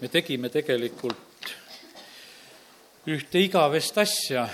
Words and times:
me 0.00 0.08
tegime 0.08 0.48
tegelikult 0.48 1.52
ühte 3.08 3.40
igavest 3.40 3.98
asja, 3.98 4.44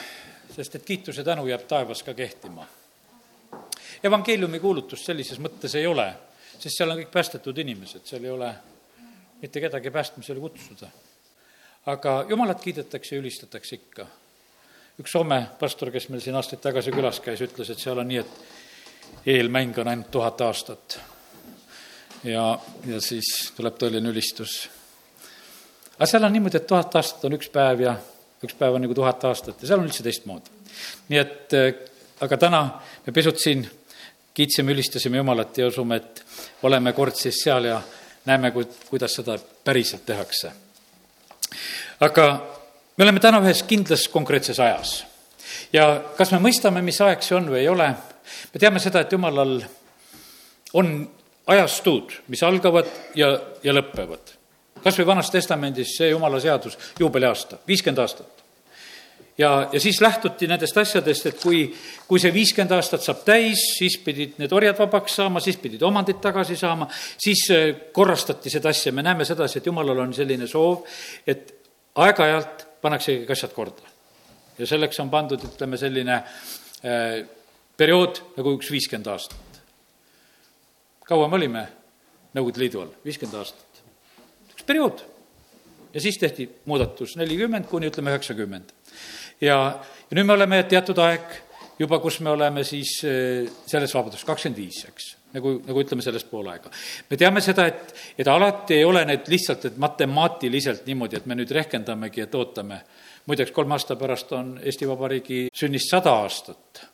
sest 0.55 0.79
et 0.79 0.85
kiitus 0.87 1.19
ja 1.19 1.25
tänu 1.27 1.47
jääb 1.49 1.67
taevas 1.69 2.03
ka 2.03 2.15
kehtima. 2.15 2.67
evangeeliumi 4.05 4.61
kuulutust 4.61 5.07
sellises 5.07 5.39
mõttes 5.39 5.75
ei 5.75 5.87
ole, 5.87 6.07
sest 6.59 6.77
seal 6.77 6.91
on 6.91 7.01
kõik 7.01 7.11
päästetud 7.13 7.59
inimesed, 7.59 8.05
seal 8.05 8.25
ei 8.25 8.31
ole 8.31 8.55
mitte 9.43 9.61
kedagi 9.61 9.91
päästmisele 9.91 10.41
kutsuda. 10.41 10.89
aga 11.87 12.27
jumalat 12.29 12.61
kiidetakse 12.61 13.17
ja 13.17 13.21
ülistatakse 13.21 13.77
ikka. 13.77 14.07
üks 15.01 15.11
Soome 15.11 15.47
pastor, 15.61 15.91
kes 15.91 16.09
meil 16.09 16.21
siin 16.21 16.37
aastaid 16.37 16.61
tagasi 16.61 16.93
külas 16.93 17.21
käis, 17.21 17.41
ütles, 17.41 17.71
et 17.71 17.79
seal 17.79 17.99
on 17.99 18.09
nii, 18.09 18.19
et 18.19 19.27
eelmäng 19.27 19.79
on 19.79 19.89
ainult 19.89 20.11
tuhat 20.11 20.41
aastat 20.41 21.01
ja, 22.25 22.59
ja 22.87 23.01
siis 23.01 23.53
tuleb 23.57 23.77
tõeline 23.79 24.13
ülistus. 24.15 24.71
Aga 25.97 26.11
seal 26.11 26.25
on 26.25 26.33
niimoodi, 26.33 26.59
et 26.61 26.67
tuhat 26.67 26.95
aastat 27.01 27.25
on 27.25 27.39
üks 27.39 27.51
päev 27.55 27.85
ja 27.87 27.97
üks 28.45 28.57
päev 28.59 28.77
on 28.77 28.85
nagu 28.85 28.95
tuhat 28.95 29.25
aastat 29.25 29.63
ja 29.63 29.71
seal 29.71 29.81
on 29.81 29.89
üldse 29.89 30.05
teistmoodi. 30.07 30.51
nii 31.09 31.21
et 31.21 31.57
äh, 31.59 31.73
aga 32.21 32.37
täna 32.37 32.63
me 33.07 33.13
pisut 33.13 33.39
siin 33.39 33.65
kiitsime, 34.35 34.73
ülistasime 34.73 35.17
Jumalat 35.17 35.59
ja 35.59 35.69
usume, 35.71 35.97
et 35.97 36.25
oleme 36.63 36.93
kord 36.93 37.15
siis 37.17 37.39
seal 37.45 37.69
ja 37.71 37.81
näeme, 38.27 38.51
ku-, 38.51 38.67
kuidas 38.91 39.15
seda 39.15 39.39
päriselt 39.65 40.07
tehakse. 40.07 40.53
aga 42.01 42.27
me 42.97 43.05
oleme 43.05 43.21
täna 43.21 43.41
ühes 43.45 43.63
kindlas 43.63 44.09
konkreetses 44.09 44.61
ajas. 44.61 45.05
ja 45.73 46.03
kas 46.17 46.33
me 46.33 46.43
mõistame, 46.43 46.83
mis 46.83 47.01
aeg 47.01 47.23
see 47.23 47.37
on 47.37 47.51
või 47.53 47.63
ei 47.63 47.69
ole, 47.69 47.89
me 48.55 48.61
teame 48.61 48.83
seda, 48.83 49.05
et 49.05 49.13
Jumalal 49.13 49.61
on 50.75 50.95
ajastud, 51.47 52.13
mis 52.29 52.43
algavad 52.43 52.89
ja, 53.15 53.29
ja 53.63 53.75
lõpevad. 53.75 54.35
Kas 54.85 54.99
või 55.01 55.09
Vanas 55.09 55.31
Testamendis 55.33 55.97
see 55.99 56.11
jumala 56.13 56.41
seadus, 56.41 56.79
juubeliaasta, 57.01 57.59
viiskümmend 57.69 58.03
aastat. 58.05 58.43
ja, 59.39 59.69
ja 59.73 59.81
siis 59.81 60.01
lähtuti 60.01 60.47
nendest 60.47 60.77
asjadest, 60.79 61.27
et 61.27 61.41
kui, 61.43 61.65
kui 62.09 62.21
see 62.23 62.33
viiskümmend 62.35 62.77
aastat 62.77 63.03
saab 63.03 63.25
täis, 63.27 63.63
siis 63.79 63.99
pidid 64.05 64.39
need 64.39 64.53
orjad 64.53 64.79
vabaks 64.79 65.17
saama, 65.21 65.41
siis 65.41 65.57
pidid 65.57 65.83
omandit 65.83 66.21
tagasi 66.23 66.57
saama, 66.57 66.89
siis 67.19 67.47
äh, 67.51 67.67
korrastati 67.93 68.53
seda 68.53 68.71
asja, 68.71 68.93
me 68.93 69.03
näeme 69.03 69.25
sedasi, 69.25 69.59
et 69.59 69.67
jumalal 69.67 70.05
on 70.07 70.15
selline 70.15 70.47
soov, 70.51 70.85
et 71.27 71.55
aeg-ajalt 71.95 72.69
pannaksegi 72.83 73.33
asjad 73.33 73.57
korda. 73.57 73.91
ja 74.59 74.67
selleks 74.67 75.01
on 75.01 75.11
pandud, 75.11 75.49
ütleme, 75.53 75.81
selline 75.81 76.21
äh, 76.21 77.25
periood 77.77 78.23
nagu 78.37 78.55
üks 78.59 78.71
viiskümmend 78.71 79.11
aastat 79.11 79.45
kaua 81.09 81.29
me 81.29 81.41
olime 81.41 81.65
Nõukogude 82.35 82.65
Liidu 82.65 82.81
all? 82.83 82.95
viiskümmend 83.05 83.39
aastat. 83.39 83.74
Periood. 84.67 85.03
ja 85.95 86.01
siis 86.01 86.19
tehti 86.19 86.49
muudatus 86.65 87.17
nelikümmend 87.17 87.69
kuni 87.71 87.91
ütleme 87.91 88.15
üheksakümmend. 88.15 88.73
ja, 89.41 89.59
ja 90.11 90.17
nüüd 90.17 90.27
me 90.27 90.37
oleme 90.39 90.63
teatud 90.69 90.99
aeg 90.99 91.43
juba, 91.79 91.99
kus 91.99 92.21
me 92.21 92.31
oleme 92.31 92.65
siis 92.65 92.97
eh, 93.05 93.51
selles 93.67 93.95
vabaduses, 93.95 94.25
kakskümmend 94.27 94.63
viis, 94.63 94.85
eks 94.89 95.11
nagu, 95.35 95.57
nagu 95.67 95.83
ütleme 95.83 96.03
sellest 96.07 96.31
pool 96.31 96.49
aega. 96.53 96.71
me 97.11 97.19
teame 97.21 97.43
seda, 97.45 97.67
et, 97.71 97.95
et 98.19 98.31
alati 98.31 98.79
ei 98.79 98.85
ole 98.85 99.05
need 99.09 99.29
lihtsalt, 99.31 99.69
et 99.71 99.79
matemaatiliselt 99.79 100.87
niimoodi, 100.87 101.21
et 101.21 101.27
me 101.27 101.39
nüüd 101.39 101.51
rehkendamegi, 101.51 102.27
et 102.27 102.35
ootame. 102.35 102.81
muideks, 103.27 103.53
kolme 103.57 103.75
aasta 103.79 103.97
pärast 103.97 104.33
on 104.33 104.59
Eesti 104.63 104.89
Vabariigi 104.89 105.47
sünnist 105.55 105.91
sada 105.91 106.13
aastat 106.23 106.89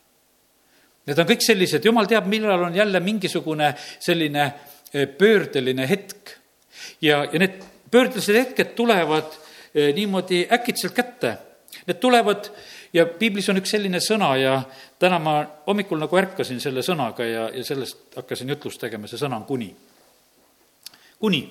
Need 1.09 1.19
on 1.19 1.27
kõik 1.27 1.43
sellised, 1.43 1.85
jumal 1.85 2.07
teab, 2.07 2.29
millal 2.31 2.69
on 2.69 2.77
jälle 2.77 3.01
mingisugune 3.03 3.73
selline 3.99 4.45
eh, 4.47 5.09
pöördeline 5.09 5.89
hetk. 5.89 6.37
Ja, 7.01 7.25
ja 7.33 7.39
need 7.39 7.61
pöördelised 7.91 8.37
hetked 8.37 8.75
tulevad 8.79 9.31
eh, 9.75 9.95
niimoodi 9.95 10.47
äkitselt 10.53 10.95
kätte. 10.95 11.37
Need 11.87 12.01
tulevad 12.03 12.51
ja 12.93 13.07
piiblis 13.07 13.49
on 13.51 13.61
üks 13.61 13.71
selline 13.77 14.01
sõna 14.03 14.33
ja 14.41 14.57
täna 14.99 15.21
ma 15.23 15.37
hommikul 15.67 16.01
nagu 16.01 16.19
ärkasin 16.19 16.61
selle 16.61 16.83
sõnaga 16.87 17.27
ja, 17.27 17.47
ja 17.55 17.65
sellest 17.65 18.19
hakkasin 18.19 18.51
jutlust 18.51 18.83
tegema, 18.83 19.11
see 19.11 19.21
sõna 19.21 19.39
on 19.39 19.47
kuni. 19.47 19.71
kuni. 21.19 21.43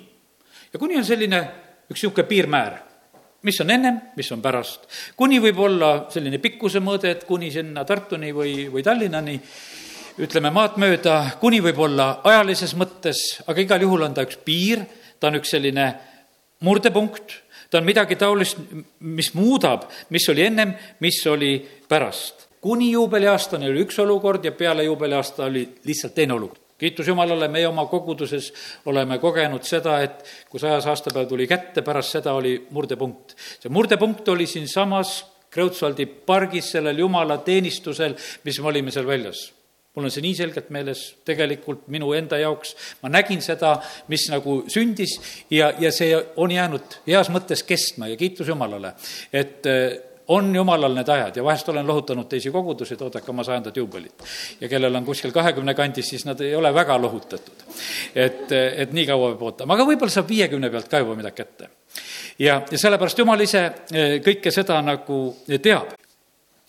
ja 0.74 0.80
kuni 0.80 0.98
on 1.00 1.08
selline 1.08 1.42
üks 1.90 2.04
niisugune 2.04 2.28
piirmäär 2.28 2.80
mis 3.42 3.62
on 3.62 3.70
ennem, 3.70 4.00
mis 4.16 4.32
on 4.32 4.42
pärast. 4.42 4.88
kuni 5.16 5.40
võib 5.40 5.60
olla 5.64 5.92
selline 6.12 6.42
pikkuse 6.44 6.82
mõõde, 6.84 7.14
et 7.14 7.24
kuni 7.28 7.52
sinna 7.52 7.86
Tartuni 7.86 8.34
või, 8.36 8.68
või 8.72 8.84
Tallinnani, 8.84 9.40
ütleme 10.20 10.52
maad 10.52 10.76
mööda, 10.82 11.22
kuni 11.40 11.62
võib 11.64 11.80
olla 11.80 12.10
ajalises 12.24 12.76
mõttes, 12.76 13.40
aga 13.48 13.64
igal 13.64 13.86
juhul 13.88 14.04
on 14.10 14.14
ta 14.18 14.26
üks 14.28 14.42
piir, 14.44 14.84
ta 15.20 15.28
on 15.28 15.40
üks 15.40 15.52
selline 15.56 15.94
murdepunkt, 16.66 17.34
ta 17.72 17.80
on 17.80 17.88
midagi 17.88 18.18
taolist, 18.20 18.60
mis 19.00 19.34
muudab, 19.34 19.88
mis 20.10 20.30
oli 20.30 20.46
ennem, 20.48 20.74
mis 21.00 21.22
oli 21.28 21.58
pärast. 21.90 22.48
kuni 22.62 22.92
juubeliaastani 22.92 23.70
oli 23.70 23.86
üks 23.86 24.00
olukord 24.00 24.46
ja 24.46 24.52
peale 24.52 24.84
juubeliaasta 24.84 25.46
oli 25.46 25.68
lihtsalt 25.86 26.16
teine 26.16 26.34
olukord 26.34 26.66
kiitus 26.80 27.08
Jumalale, 27.08 27.48
meie 27.52 27.68
oma 27.68 27.86
koguduses 27.92 28.54
oleme 28.88 29.18
kogenud 29.20 29.66
seda, 29.68 29.98
et 30.00 30.24
kui 30.50 30.62
sajas 30.62 30.88
aastapäev 30.88 31.28
tuli 31.28 31.48
kätte, 31.48 31.84
pärast 31.84 32.16
seda 32.16 32.34
oli 32.34 32.56
murdepunkt. 32.72 33.36
see 33.60 33.70
murdepunkt 33.70 34.28
oli 34.28 34.48
siinsamas 34.48 35.26
Kreutzwaldi 35.50 36.06
pargis, 36.06 36.72
sellel 36.72 37.00
jumala 37.02 37.40
teenistusel, 37.44 38.16
mis 38.44 38.60
me 38.62 38.68
olime 38.72 38.92
seal 38.96 39.08
väljas 39.08 39.50
mul 40.00 40.10
on 40.10 40.16
see 40.16 40.24
nii 40.26 40.36
selgelt 40.40 40.72
meeles 40.74 41.04
tegelikult 41.28 41.88
minu 41.92 42.14
enda 42.16 42.40
jaoks, 42.40 42.76
ma 43.04 43.12
nägin 43.12 43.44
seda, 43.44 43.76
mis 44.08 44.30
nagu 44.32 44.62
sündis 44.72 45.20
ja, 45.52 45.74
ja 45.80 45.92
see 45.96 46.16
on 46.40 46.56
jäänud 46.56 47.02
heas 47.08 47.32
mõttes 47.34 47.66
kestma 47.68 48.08
ja 48.10 48.20
kiitus 48.20 48.48
Jumalale, 48.48 48.96
et 49.36 49.68
on 50.30 50.56
jumalal 50.56 50.94
need 50.94 51.10
ajad 51.10 51.38
ja 51.38 51.44
vahest 51.44 51.70
olen 51.70 51.88
lohutanud 51.88 52.28
teisi 52.30 52.52
kogudusi, 52.52 52.94
et 52.94 53.02
oodake 53.02 53.32
oma 53.32 53.44
sajandat 53.44 53.78
juubelit. 53.78 54.24
ja 54.62 54.70
kellel 54.70 54.96
on 54.96 55.06
kuskil 55.06 55.32
kahekümne 55.32 55.74
kandis, 55.74 56.10
siis 56.10 56.26
nad 56.26 56.40
ei 56.42 56.56
ole 56.56 56.74
väga 56.74 57.02
lohutatud. 57.02 57.64
et, 58.16 58.52
et 58.52 58.94
nii 58.94 59.08
kaua 59.10 59.32
peab 59.32 59.42
ootama, 59.42 59.74
aga 59.74 59.88
võib-olla 59.90 60.14
saab 60.14 60.30
viiekümne 60.30 60.70
pealt 60.70 60.88
ka 60.88 61.02
juba 61.02 61.16
midagi 61.18 61.42
kätte. 61.42 61.70
ja, 62.40 62.62
ja 62.72 62.78
sellepärast 62.78 63.18
jumal 63.18 63.42
ise 63.42 63.64
eh, 63.66 64.20
kõike 64.26 64.54
seda 64.54 64.82
nagu 64.86 65.20
teab. 65.62 65.98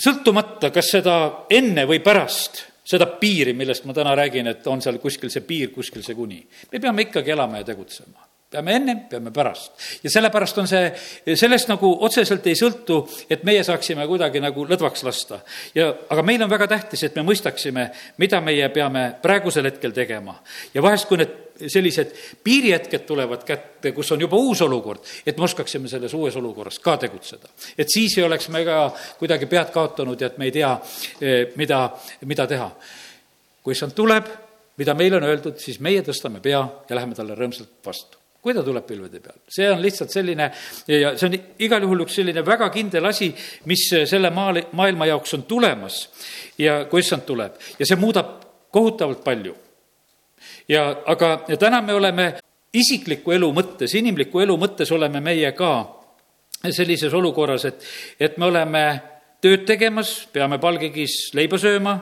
sõltumata, 0.01 0.71
kas 0.71 0.91
seda 0.97 1.17
enne 1.51 1.85
või 1.85 2.01
pärast 2.01 2.65
seda 2.91 3.07
piiri, 3.21 3.55
millest 3.57 3.87
ma 3.87 3.95
täna 3.97 4.17
räägin, 4.19 4.51
et 4.51 4.67
on 4.67 4.83
seal 4.83 4.99
kuskil 5.03 5.31
see 5.31 5.47
piir, 5.47 5.71
kuskil 5.75 6.03
see 6.07 6.19
kuni. 6.19 6.41
me 6.73 6.81
peame 6.81 7.07
ikkagi 7.07 7.37
elama 7.37 7.63
ja 7.63 7.69
tegutsema 7.71 8.30
peame 8.51 8.75
ennem, 8.75 9.01
peame 9.07 9.31
pärast. 9.31 9.73
ja 10.03 10.11
sellepärast 10.11 10.59
on 10.59 10.69
see, 10.69 10.89
sellest 11.39 11.69
nagu 11.71 11.91
otseselt 12.07 12.47
ei 12.51 12.57
sõltu, 12.59 13.05
et 13.31 13.45
meie 13.47 13.63
saaksime 13.65 14.07
kuidagi 14.11 14.43
nagu 14.43 14.65
lõdvaks 14.67 15.05
lasta. 15.07 15.39
ja, 15.75 15.87
aga 16.11 16.25
meil 16.27 16.43
on 16.43 16.51
väga 16.51 16.67
tähtis, 16.73 17.05
et 17.07 17.15
me 17.15 17.23
mõistaksime, 17.29 17.87
mida 18.19 18.41
meie 18.43 18.69
peame 18.75 19.05
praegusel 19.23 19.71
hetkel 19.71 19.95
tegema. 19.95 20.35
ja 20.75 20.83
vahest, 20.83 21.07
kui 21.09 21.23
need 21.23 21.39
sellised 21.71 22.15
piirihetked 22.45 23.05
tulevad 23.07 23.45
kätte, 23.47 23.93
kus 23.93 24.11
on 24.13 24.21
juba 24.25 24.39
uus 24.41 24.63
olukord, 24.65 25.05
et 25.27 25.37
me 25.37 25.45
oskaksime 25.45 25.89
selles 25.93 26.15
uues 26.17 26.37
olukorras 26.37 26.81
ka 26.83 26.97
tegutseda. 26.97 27.49
et 27.79 27.87
siis 27.89 28.19
ei 28.19 28.25
oleks 28.27 28.49
me 28.49 28.65
ka 28.65 28.83
kuidagi 29.19 29.47
pead 29.47 29.71
kaotanud 29.71 30.21
ja 30.21 30.27
et 30.27 30.39
me 30.39 30.51
ei 30.51 30.57
tea, 30.59 30.77
eh, 31.21 31.53
mida, 31.57 31.91
mida 32.27 32.47
teha. 32.47 32.71
kui 33.63 33.79
issand 33.79 33.95
tuleb, 33.95 34.27
mida 34.77 34.95
meile 34.95 35.21
on 35.23 35.29
öeldud, 35.29 35.61
siis 35.61 35.79
meie 35.79 36.03
tõstame 36.03 36.41
pea 36.43 36.65
ja 36.89 36.97
läheme 36.97 37.15
talle 37.15 37.39
rõõmsalt 37.39 37.79
vastu 37.87 38.20
kui 38.43 38.55
ta 38.57 38.63
tuleb 38.65 38.87
pilvede 38.87 39.21
peal. 39.21 39.39
see 39.49 39.71
on 39.71 39.83
lihtsalt 39.83 40.11
selline 40.11 40.51
ja 40.89 41.15
see 41.17 41.29
on 41.29 41.39
igal 41.59 41.83
juhul 41.83 42.05
üks 42.07 42.19
selline 42.21 42.45
väga 42.47 42.71
kindel 42.73 43.05
asi, 43.11 43.31
mis 43.69 43.89
selle 44.09 44.31
maal, 44.31 44.63
maailma 44.73 45.07
jaoks 45.07 45.35
on 45.35 45.43
tulemas 45.49 46.09
ja 46.59 46.85
kui 46.91 47.05
issand 47.05 47.27
tuleb 47.29 47.59
ja 47.79 47.87
see 47.87 48.01
muudab 48.01 48.39
kohutavalt 48.71 49.25
palju. 49.25 49.55
ja 50.69 51.03
aga 51.07 51.45
ja 51.49 51.57
täna 51.57 51.83
me 51.83 51.95
oleme 51.95 52.33
isikliku 52.73 53.35
elu 53.35 53.51
mõttes, 53.53 53.95
inimliku 53.99 54.41
elu 54.41 54.57
mõttes 54.57 54.93
oleme 54.95 55.21
meie 55.21 55.53
ka 55.53 55.73
sellises 56.71 57.15
olukorras, 57.17 57.65
et, 57.65 57.85
et 58.21 58.37
me 58.39 58.47
oleme 58.47 58.85
tööd 59.41 59.65
tegemas, 59.67 60.13
peame 60.33 60.61
palgikis 60.61 61.31
leiba 61.35 61.59
sööma, 61.59 61.97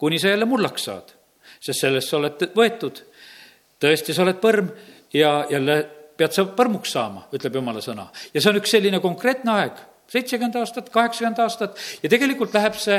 kuni 0.00 0.18
sa 0.18 0.32
jälle 0.32 0.48
mullaks 0.48 0.88
saad. 0.88 1.16
sest 1.60 1.80
sellest 1.80 2.08
sa 2.08 2.16
oled 2.16 2.46
võetud. 2.56 3.02
tõesti, 3.80 4.14
sa 4.14 4.22
oled 4.22 4.40
põrm 4.40 4.70
ja 5.12 5.46
jälle 5.50 5.80
pead 6.16 6.36
sa 6.36 6.44
põrmuks 6.44 6.92
saama, 6.92 7.26
ütleb 7.32 7.54
jumala 7.60 7.82
sõna. 7.84 8.08
ja 8.34 8.40
see 8.40 8.52
on 8.52 8.60
üks 8.60 8.74
selline 8.76 9.00
konkreetne 9.00 9.52
aeg, 9.56 9.82
seitsekümmend 10.10 10.56
aastat, 10.60 10.90
kaheksakümmend 10.92 11.38
aastat 11.44 11.78
ja 12.02 12.10
tegelikult 12.12 12.54
läheb 12.54 12.76
see 12.78 12.98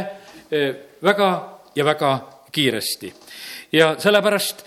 eh, 0.51 0.69
väga 1.03 1.31
ja 1.75 1.85
väga 1.85 2.11
kiiresti. 2.51 3.13
ja 3.71 3.95
sellepärast 3.99 4.65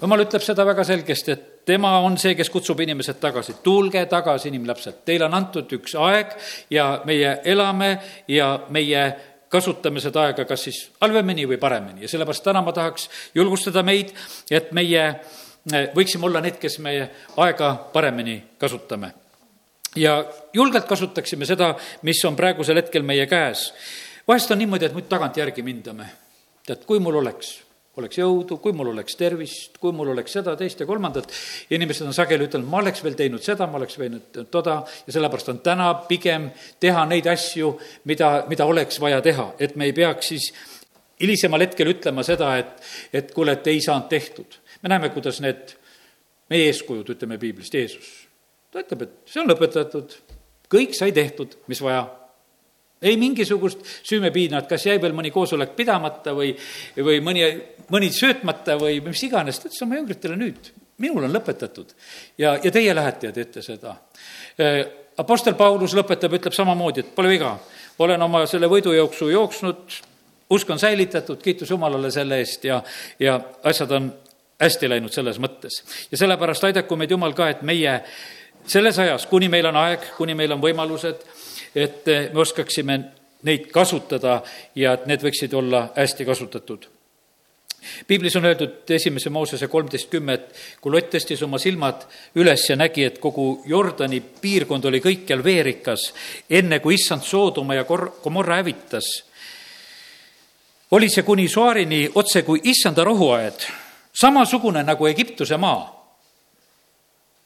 jumal 0.00 0.24
ütleb 0.24 0.42
seda 0.44 0.64
väga 0.66 0.84
selgesti, 0.84 1.32
et 1.32 1.66
tema 1.68 1.98
on 2.00 2.16
see, 2.18 2.34
kes 2.34 2.50
kutsub 2.50 2.80
inimesed 2.80 3.20
tagasi. 3.20 3.58
tulge 3.62 4.04
tagasi, 4.06 4.48
inimlapsed, 4.48 5.02
teile 5.04 5.28
on 5.28 5.36
antud 5.36 5.72
üks 5.78 5.94
aeg 5.98 6.32
ja 6.70 6.92
meie 7.04 7.40
elame 7.44 7.98
ja 8.28 8.54
meie 8.70 9.04
kasutame 9.50 10.00
seda 10.00 10.28
aega 10.28 10.46
kas 10.46 10.64
siis 10.68 10.80
halvemini 11.02 11.46
või 11.50 11.58
paremini 11.58 12.06
ja 12.06 12.08
sellepärast 12.08 12.44
täna 12.46 12.62
ma 12.62 12.72
tahaks 12.72 13.08
julgustada 13.34 13.82
meid, 13.82 14.14
et 14.50 14.70
meie 14.72 15.04
võiksime 15.68 16.26
olla 16.26 16.40
need, 16.40 16.58
kes 16.60 16.78
meie 16.78 17.08
aega 17.36 17.74
paremini 17.92 18.42
kasutame. 18.58 19.12
ja 19.96 20.24
julgelt 20.52 20.86
kasutaksime 20.86 21.46
seda, 21.46 21.74
mis 22.02 22.24
on 22.24 22.36
praegusel 22.36 22.76
hetkel 22.76 23.02
meie 23.02 23.26
käes. 23.26 23.72
vahest 24.28 24.50
on 24.50 24.58
niimoodi, 24.58 24.84
et 24.84 24.92
muidu 24.92 25.08
tagantjärgi 25.08 25.62
mindame. 25.62 26.06
tead, 26.66 26.84
kui 26.86 26.98
mul 26.98 27.14
oleks 27.14 27.60
oleks 27.98 28.20
jõudu, 28.20 28.58
kui 28.62 28.72
mul 28.76 28.92
oleks 28.92 29.16
tervist, 29.18 29.78
kui 29.82 29.92
mul 29.92 30.12
oleks 30.12 30.32
seda, 30.32 30.54
teist 30.56 30.80
ja 30.80 30.86
kolmandat. 30.86 31.32
inimesed 31.70 32.06
on 32.06 32.14
sageli 32.14 32.46
ütelnud, 32.46 32.68
ma 32.70 32.78
oleks 32.78 33.02
veel 33.04 33.16
teinud 33.18 33.42
seda, 33.42 33.66
ma 33.66 33.80
oleks 33.80 33.98
võinud 33.98 34.44
toda 34.50 34.84
ja 35.06 35.12
sellepärast 35.12 35.48
on 35.48 35.58
täna 35.64 35.92
pigem 36.08 36.50
teha 36.80 37.04
neid 37.06 37.26
asju, 37.26 37.74
mida, 38.04 38.44
mida 38.48 38.64
oleks 38.64 39.00
vaja 39.00 39.20
teha, 39.20 39.52
et 39.58 39.76
me 39.76 39.90
ei 39.90 39.92
peaks 39.92 40.32
siis 40.32 40.52
hilisemal 41.20 41.66
hetkel 41.66 41.92
ütlema 41.92 42.24
seda, 42.24 42.54
et, 42.62 42.90
et 43.12 43.34
kuule, 43.34 43.58
et 43.58 43.66
ei 43.66 43.80
saanud 43.84 44.08
tehtud. 44.08 44.59
Me 44.82 44.92
näeme, 44.92 45.10
kuidas 45.14 45.40
need 45.44 45.74
meie 46.50 46.70
eeskujud, 46.70 47.12
ütleme 47.14 47.38
piiblist, 47.38 47.74
Jeesus, 47.74 48.08
ta 48.72 48.82
ütleb, 48.82 49.04
et 49.06 49.30
see 49.30 49.42
on 49.42 49.50
lõpetatud, 49.50 50.16
kõik 50.70 50.96
sai 50.98 51.12
tehtud, 51.16 51.58
mis 51.70 51.82
vaja. 51.84 52.06
Ei 53.00 53.16
mingisugust 53.16 53.80
süümepiina, 54.04 54.60
et 54.60 54.68
kas 54.68 54.84
jäi 54.84 54.98
veel 55.00 55.14
mõni 55.16 55.30
koosolek 55.32 55.72
pidamata 55.76 56.34
või, 56.36 56.50
või 56.98 57.22
mõni, 57.24 57.46
mõni 57.88 58.10
söötmata 58.12 58.76
või 58.80 58.98
mis 59.04 59.22
iganes, 59.24 59.60
ta 59.60 59.70
ütles 59.70 59.86
oma 59.86 59.96
jüngritele 59.96 60.36
nüüd, 60.36 60.68
minul 61.00 61.24
on 61.24 61.32
lõpetatud. 61.32 61.94
ja, 62.38 62.58
ja 62.62 62.70
teie 62.70 62.94
lähete 62.94 63.30
ja 63.30 63.32
teete 63.32 63.62
seda. 63.64 63.96
Äh, 64.60 64.82
Apostel 65.20 65.56
Paulus 65.56 65.94
lõpetab, 65.96 66.36
ütleb 66.36 66.54
samamoodi, 66.56 67.00
et 67.00 67.14
pole 67.14 67.32
viga, 67.32 67.54
olen 68.00 68.22
oma 68.22 68.44
selle 68.48 68.68
võidujooksu 68.70 69.28
jooksnud, 69.32 69.96
usk 70.50 70.70
on 70.70 70.78
säilitatud, 70.80 71.40
kiitus 71.42 71.70
Jumalale 71.70 72.10
selle 72.10 72.40
eest. 72.40 72.64
Ja, 72.64 72.80
ja 73.20 73.38
asjad 73.64 73.92
on 73.96 74.10
hästi 74.60 74.88
läinud 74.88 75.12
selles 75.12 75.40
mõttes. 75.42 75.82
ja 76.10 76.18
sellepärast 76.18 76.64
aidaku 76.64 76.96
meid 76.96 77.10
Jumal 77.10 77.34
ka, 77.34 77.48
et 77.48 77.62
meie 77.62 78.00
selles 78.66 78.98
ajas, 78.98 79.26
kuni 79.26 79.48
meil 79.48 79.66
on 79.66 79.76
aeg, 79.76 80.12
kuni 80.16 80.34
meil 80.34 80.52
on 80.52 80.62
võimalused, 80.62 81.26
et 81.74 82.06
me 82.06 82.40
oskaksime 82.40 83.00
neid 83.42 83.70
kasutada 83.72 84.42
ja 84.76 84.94
et 84.94 85.06
need 85.06 85.22
võiksid 85.24 85.54
olla 85.56 85.88
hästi 85.96 86.28
kasutatud 86.28 86.88
piiblis 88.06 88.36
on 88.36 88.44
öeldud 88.44 88.90
esimese 88.90 89.30
Moosese 89.30 89.68
kolmteist 89.68 90.10
kümme, 90.10 90.34
et 90.34 90.60
kui 90.80 90.92
Lott 90.92 91.10
tõstis 91.14 91.42
oma 91.44 91.58
silmad 91.58 92.04
üles 92.40 92.66
ja 92.68 92.76
nägi, 92.76 93.06
et 93.06 93.18
kogu 93.22 93.62
Jordani 93.66 94.20
piirkond 94.20 94.84
oli 94.90 95.00
kõikjal 95.04 95.44
veerikas, 95.44 96.10
enne 96.50 96.80
kui 96.80 96.98
issand 96.98 97.24
Soodoma 97.26 97.78
ja 97.78 97.86
Kor-, 97.88 98.10
Gomorra 98.22 98.60
hävitas, 98.60 99.08
oli 100.90 101.08
see 101.08 101.24
kuni 101.24 101.48
Soarini 101.48 102.02
otse 102.14 102.42
kui 102.42 102.60
issanda 102.72 103.04
rohuaed, 103.06 103.66
samasugune 104.12 104.82
nagu 104.82 105.06
Egiptuse 105.06 105.56
maa 105.56 106.00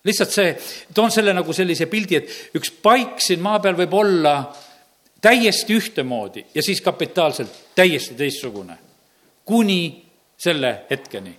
lihtsalt 0.05 0.31
see, 0.31 0.52
toon 0.94 1.12
selle 1.12 1.32
nagu 1.37 1.52
sellise 1.56 1.87
pildi, 1.90 2.19
et 2.19 2.58
üks 2.58 2.72
paik 2.84 3.22
siin 3.25 3.43
maa 3.44 3.61
peal 3.64 3.76
võib 3.78 3.94
olla 3.96 4.34
täiesti 5.25 5.76
ühtemoodi 5.78 6.44
ja 6.55 6.62
siis 6.62 6.82
kapitaalselt 6.84 7.75
täiesti 7.75 8.14
teistsugune. 8.14 8.76
kuni 9.44 10.05
selle 10.37 10.84
hetkeni. 10.90 11.38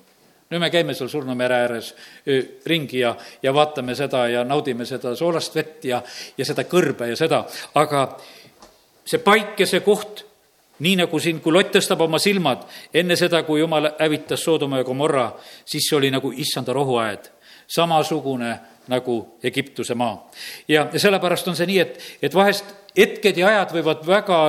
nüüd 0.50 0.62
me 0.62 0.70
käime 0.70 0.94
seal 0.94 1.10
Surnumere 1.10 1.56
ääres 1.56 1.94
ringi 2.66 3.00
ja, 3.00 3.16
ja 3.44 3.54
vaatame 3.54 3.96
seda 3.96 4.28
ja 4.28 4.44
naudime 4.44 4.86
seda 4.86 5.16
soolast 5.16 5.56
vett 5.56 5.86
ja, 5.86 6.02
ja 6.38 6.46
seda 6.46 6.64
kõrbe 6.64 7.10
ja 7.10 7.16
seda, 7.16 7.46
aga 7.76 8.06
see 9.06 9.22
paik 9.22 9.60
ja 9.60 9.68
see 9.68 9.82
koht, 9.86 10.25
nii 10.80 10.96
nagu 11.00 11.20
siin, 11.20 11.40
kui 11.42 11.54
Lott 11.54 11.72
tõstab 11.76 12.02
oma 12.04 12.20
silmad 12.20 12.66
enne 12.94 13.16
seda, 13.16 13.44
kui 13.48 13.62
jumal 13.62 13.94
hävitas 14.00 14.44
Soodoma 14.44 14.82
ja 14.82 14.88
Gomorra, 14.88 15.30
siis 15.66 15.88
see 15.90 15.98
oli 15.98 16.12
nagu 16.12 16.32
issanda 16.36 16.74
rohuaed 16.76 17.32
samasugune 17.68 18.60
nagu 18.88 19.38
Egiptuse 19.44 19.96
maa. 19.96 20.32
ja, 20.68 20.88
sellepärast 20.98 21.48
on 21.48 21.56
see 21.58 21.68
nii, 21.70 21.80
et, 21.82 22.00
et 22.22 22.36
vahest 22.36 22.66
hetked 22.98 23.38
ja 23.38 23.48
ajad 23.50 23.74
võivad 23.80 24.06
väga 24.08 24.40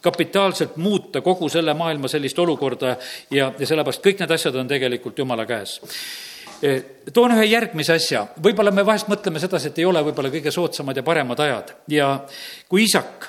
kapitaalselt 0.00 0.76
muuta 0.76 1.20
kogu 1.20 1.48
selle 1.48 1.74
maailma 1.74 2.08
sellist 2.08 2.38
olukorda 2.38 2.96
ja, 3.30 3.50
ja 3.58 3.66
sellepärast 3.66 4.04
kõik 4.04 4.22
need 4.22 4.36
asjad 4.36 4.56
on 4.56 4.70
tegelikult 4.70 5.18
Jumala 5.18 5.44
käes. 5.48 5.80
E, 6.62 6.76
toon 7.12 7.34
ühe 7.34 7.48
järgmise 7.50 7.96
asja, 7.98 8.24
võib-olla 8.42 8.72
me 8.72 8.84
vahest 8.86 9.10
mõtleme 9.10 9.42
sedasi, 9.42 9.72
et 9.72 9.82
ei 9.82 9.88
ole 9.88 10.04
võib-olla 10.06 10.32
kõige 10.32 10.52
soodsamad 10.54 10.96
ja 10.96 11.04
paremad 11.04 11.40
ajad. 11.40 11.74
Ja 11.88 12.12
kui 12.68 12.86
isak 12.86 13.28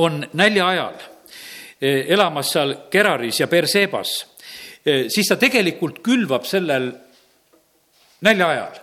on 0.00 0.24
nälja 0.32 0.68
ajal 0.68 1.09
elamas 1.80 2.52
seal 2.52 2.74
Geraris 2.92 3.40
ja 3.40 3.46
Bersebas, 3.48 4.10
e, 4.84 5.08
siis 5.08 5.28
ta 5.28 5.36
tegelikult 5.40 6.02
külvab 6.04 6.44
sellel 6.48 6.90
nälja 8.20 8.48
ajal 8.48 8.80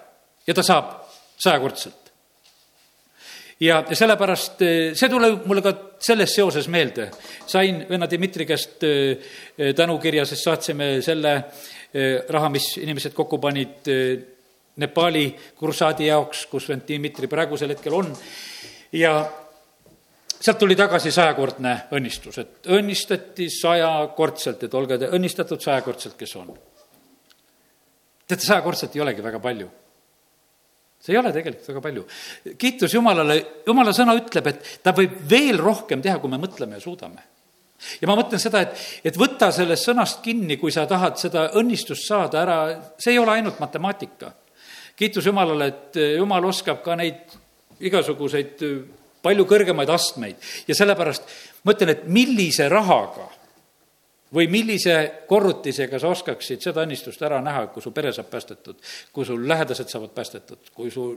ja 0.48 0.54
ta 0.54 0.64
saab 0.64 0.94
sajakordselt. 1.38 2.12
ja, 3.60 3.82
sellepärast 3.94 4.62
eh, 4.62 4.92
see 4.98 5.10
tuleb 5.10 5.46
mulle 5.50 5.64
ka 5.66 5.74
selles 6.00 6.34
seoses 6.36 6.68
meelde. 6.68 7.10
sain 7.46 7.86
venna 7.90 8.10
Dmitri 8.10 8.46
käest 8.46 8.84
eh, 8.84 9.18
tänukirja, 9.76 10.26
sest 10.26 10.44
saatsime 10.44 11.02
selle 11.02 11.34
eh, 11.94 12.22
raha, 12.30 12.50
mis 12.50 12.78
inimesed 12.78 13.14
kokku 13.14 13.40
panid 13.42 13.94
Nepali 14.78 15.32
kursaadi 15.58 16.06
jaoks, 16.06 16.46
kus 16.46 16.68
vend 16.70 16.86
Dmitri 16.86 17.28
praegusel 17.28 17.74
hetkel 17.74 17.94
on. 17.98 18.14
ja 18.92 19.18
sealt 20.40 20.60
tuli 20.62 20.76
tagasi 20.78 21.12
sajakordne 21.12 21.74
õnnistus, 21.98 22.38
et 22.42 22.72
õnnistati 22.74 23.50
sajakordselt, 23.52 24.64
et 24.64 24.74
olge 24.78 24.98
te 25.02 25.12
õnnistatud 25.18 25.62
sajakordselt, 25.64 26.18
kes 26.20 26.36
on 26.40 26.52
teate, 28.28 28.44
sajakordselt 28.44 28.96
ei 28.96 29.04
olegi 29.06 29.24
väga 29.24 29.40
palju. 29.40 29.70
see 31.00 31.14
ei 31.14 31.20
ole 31.20 31.32
tegelikult 31.32 31.68
väga 31.70 31.82
palju. 31.82 32.06
kiitus 32.58 32.94
Jumalale, 32.94 33.38
Jumala 33.68 33.94
sõna 33.94 34.16
ütleb, 34.18 34.48
et 34.48 34.80
ta 34.84 34.94
võib 34.98 35.18
veel 35.30 35.58
rohkem 35.58 36.02
teha, 36.02 36.20
kui 36.20 36.30
me 36.30 36.40
mõtleme 36.42 36.78
ja 36.78 36.84
suudame 36.84 37.24
ja 38.02 38.08
ma 38.10 38.16
mõtlen 38.18 38.42
seda, 38.42 38.64
et, 38.66 38.80
et 39.06 39.18
võta 39.18 39.52
sellest 39.54 39.86
sõnast 39.86 40.22
kinni, 40.26 40.58
kui 40.58 40.74
sa 40.74 40.88
tahad 40.90 41.20
seda 41.22 41.52
õnnistust 41.60 42.08
saada 42.10 42.42
ära, 42.42 42.60
see 42.98 43.14
ei 43.14 43.20
ole 43.22 43.38
ainult 43.38 43.60
matemaatika. 43.62 44.34
kiitus 44.96 45.26
Jumalale, 45.26 45.68
et 45.68 46.00
Jumal 46.18 46.46
oskab 46.46 46.82
ka 46.84 46.96
neid 46.96 47.38
igasuguseid 47.80 48.64
palju 49.24 49.46
kõrgemaid 49.50 49.90
astmeid. 49.94 50.42
Ja 50.68 50.76
sellepärast 50.78 51.28
mõtlen, 51.68 51.94
et 51.94 52.06
millise 52.12 52.70
rahaga 52.72 53.30
või 54.34 54.50
millise 54.52 54.98
korrutisega 55.28 56.00
sa 56.00 56.12
oskaksid 56.12 56.64
seda 56.64 56.84
õnnistust 56.84 57.22
ära 57.24 57.40
näha, 57.44 57.68
kui 57.72 57.84
su 57.84 57.94
pere 57.96 58.12
saab 58.16 58.30
päästetud, 58.32 58.82
kui 59.16 59.26
sul 59.28 59.48
lähedased 59.48 59.90
saavad 59.92 60.12
päästetud, 60.16 60.72
kui 60.76 60.92
su 60.92 61.08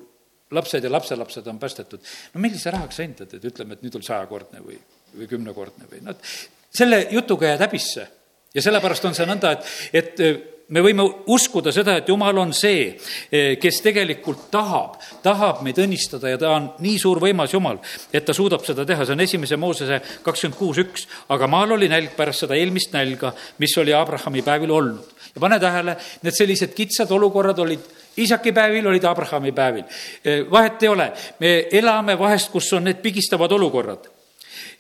lapsed 0.55 0.85
ja 0.85 0.93
lapselapsed 0.93 1.47
on 1.50 1.58
päästetud, 1.58 2.06
no 2.35 2.43
millise 2.43 2.71
rahaga 2.71 2.95
sa 2.95 3.04
hindad, 3.07 3.35
et 3.35 3.45
ütleme, 3.50 3.75
et 3.75 3.83
nüüd 3.87 3.99
on 3.99 4.07
sajakordne 4.07 4.62
või, 4.64 4.78
või 5.16 5.28
kümnekordne 5.30 5.90
või? 5.90 6.02
Noh, 6.07 6.33
selle 6.75 7.04
jutuga 7.11 7.52
jääd 7.52 7.66
häbisse. 7.66 8.07
ja 8.54 8.62
sellepärast 8.62 9.04
on 9.04 9.14
see 9.14 9.26
nõnda, 9.26 9.52
et, 9.54 9.69
et 9.92 10.23
me 10.71 10.83
võime 10.85 11.05
uskuda 11.31 11.73
seda, 11.75 11.97
et 11.99 12.09
Jumal 12.09 12.39
on 12.39 12.53
see, 12.55 12.95
eh, 13.31 13.57
kes 13.61 13.81
tegelikult 13.83 14.49
tahab, 14.53 14.99
tahab 15.23 15.62
meid 15.67 15.79
õnnistada 15.83 16.31
ja 16.31 16.39
ta 16.39 16.53
on 16.55 16.71
nii 16.79 16.99
suur 16.99 17.21
võimas 17.23 17.55
Jumal, 17.55 17.81
et 18.12 18.25
ta 18.25 18.35
suudab 18.37 18.65
seda 18.67 18.85
teha, 18.87 19.05
see 19.05 19.17
on 19.17 19.25
esimese 19.27 19.57
Moosese 19.57 20.00
kakskümmend 20.23 20.59
kuus 20.59 20.79
üks. 20.79 21.07
aga 21.29 21.47
maal 21.47 21.73
oli 21.73 21.89
nälg 21.89 22.15
pärast 22.17 22.47
seda 22.47 22.55
eelmist 22.55 22.93
nälga, 22.93 23.33
mis 23.59 23.77
oli 23.79 23.93
Abrahami 23.93 24.43
päevil 24.43 24.71
olnud. 24.71 25.05
ja 25.35 25.41
pane 25.41 25.59
tähele, 25.61 25.97
need 26.23 26.35
sellised 26.35 26.75
kitsad 26.75 27.11
olukorrad 27.11 27.59
olid 27.59 27.81
isaki 28.17 28.53
päevil, 28.53 28.87
olid 28.87 29.05
Abrahami 29.05 29.53
päevil. 29.53 29.85
Eh, 30.25 30.50
vahet 30.50 30.83
ei 30.83 30.89
ole, 30.89 31.12
me 31.39 31.67
elame 31.73 32.19
vahest, 32.19 32.50
kus 32.50 32.73
on 32.73 32.85
need 32.85 33.03
pigistavad 33.03 33.50
olukorrad. 33.53 34.07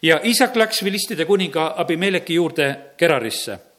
ja 0.02 0.20
isak 0.22 0.56
läks 0.56 0.84
vilistide 0.84 1.24
kuninga 1.24 1.74
Abimeleki 1.76 2.34
juurde 2.34 2.76
Gerarisse 2.98 3.69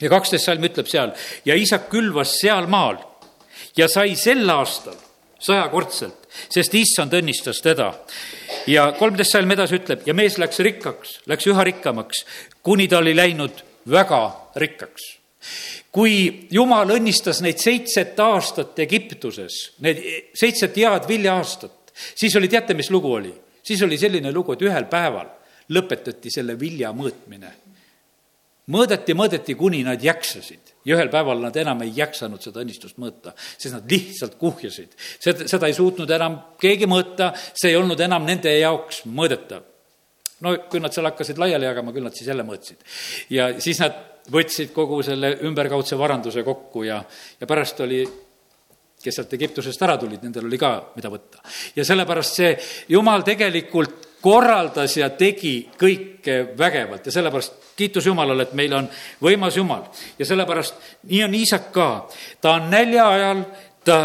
ja 0.00 0.10
kaksteist 0.12 0.48
salm 0.48 0.64
ütleb 0.64 0.88
seal 0.90 1.12
ja 1.44 1.56
isak 1.58 1.88
külvas 1.92 2.38
seal 2.40 2.66
maal 2.70 2.98
ja 3.76 3.88
sai 3.88 4.16
sel 4.16 4.48
aastal 4.50 4.96
sajakordselt, 5.38 6.26
sest 6.50 6.74
issand 6.74 7.14
õnnistas 7.14 7.60
teda. 7.62 7.92
ja 8.66 8.90
kolmteist 8.98 9.36
salm 9.36 9.50
edasi 9.54 9.78
ütleb 9.78 10.02
ja 10.06 10.14
mees 10.14 10.38
läks 10.38 10.58
rikkaks, 10.66 11.20
läks 11.30 11.46
üha 11.46 11.64
rikkamaks, 11.64 12.24
kuni 12.62 12.88
ta 12.88 12.98
oli 12.98 13.14
läinud 13.16 13.62
väga 13.86 14.22
rikkaks 14.56 15.14
kui 15.94 16.48
jumal 16.50 16.90
õnnistas 16.94 17.40
neid 17.42 17.60
seitset 17.62 18.18
aastat 18.20 18.78
Egiptuses, 18.84 19.54
need 19.82 20.02
seitset 20.36 20.76
head 20.76 21.08
vilja-aastat, 21.08 21.92
siis 22.14 22.36
oli, 22.36 22.50
teate, 22.50 22.76
mis 22.78 22.90
lugu 22.90 23.12
oli? 23.12 23.32
siis 23.68 23.82
oli 23.84 23.98
selline 24.00 24.30
lugu, 24.32 24.54
et 24.54 24.62
ühel 24.64 24.86
päeval 24.88 25.26
lõpetati 25.76 26.30
selle 26.32 26.54
vilja 26.60 26.92
mõõtmine 26.96 27.50
mõõdeti, 28.72 29.16
mõõdeti, 29.16 29.56
kuni 29.58 29.82
nad 29.86 30.02
jaksasid 30.04 30.74
ja 30.88 30.96
ühel 30.96 31.10
päeval 31.12 31.40
nad 31.42 31.56
enam 31.56 31.82
ei 31.84 31.92
jaksanud 31.96 32.42
seda 32.42 32.62
õnnistust 32.62 32.98
mõõta, 33.00 33.34
sest 33.36 33.74
nad 33.74 33.88
lihtsalt 33.90 34.38
kuhjasid. 34.40 34.94
seda, 35.18 35.48
seda 35.50 35.68
ei 35.68 35.76
suutnud 35.76 36.10
enam 36.10 36.38
keegi 36.60 36.88
mõõta, 36.90 37.32
see 37.52 37.72
ei 37.72 37.80
olnud 37.80 38.00
enam 38.00 38.24
nende 38.28 38.52
jaoks 38.58 39.04
mõõdetav. 39.06 39.64
no 40.40 40.54
kui 40.70 40.80
nad 40.80 40.94
seal 40.94 41.08
hakkasid 41.10 41.38
laiali 41.38 41.66
jagama, 41.66 41.92
küll 41.92 42.06
nad 42.08 42.16
siis 42.16 42.28
jälle 42.28 42.46
mõõtsid. 42.46 42.80
ja 43.30 43.52
siis 43.60 43.80
nad 43.80 44.04
võtsid 44.32 44.72
kogu 44.76 45.02
selle 45.02 45.38
ümberkaudse 45.48 45.98
varanduse 45.98 46.42
kokku 46.44 46.84
ja, 46.84 47.02
ja 47.40 47.46
pärast 47.46 47.80
oli 47.80 48.02
kes 49.02 49.14
sealt 49.14 49.32
Egiptusest 49.36 49.82
ära 49.86 49.94
tulid, 49.96 50.22
nendel 50.24 50.48
oli 50.48 50.58
ka, 50.58 50.72
mida 50.96 51.10
võtta. 51.12 51.42
ja 51.76 51.84
sellepärast 51.86 52.40
see 52.40 52.52
jumal 52.88 53.24
tegelikult 53.26 54.07
korraldas 54.20 54.96
ja 54.96 55.10
tegi 55.10 55.68
kõike 55.78 56.40
vägevalt 56.58 57.06
ja 57.06 57.12
sellepärast 57.12 57.74
kiitus 57.78 58.06
Jumalale, 58.06 58.48
et 58.48 58.54
meil 58.58 58.74
on 58.74 58.88
võimas 59.22 59.56
Jumal. 59.56 59.86
ja 60.18 60.26
sellepärast 60.26 60.74
nii 61.10 61.24
on 61.24 61.34
Iisak 61.34 61.72
ka. 61.72 62.08
ta 62.40 62.58
on 62.58 62.70
nälja 62.70 63.08
ajal, 63.08 63.44
ta 63.84 63.98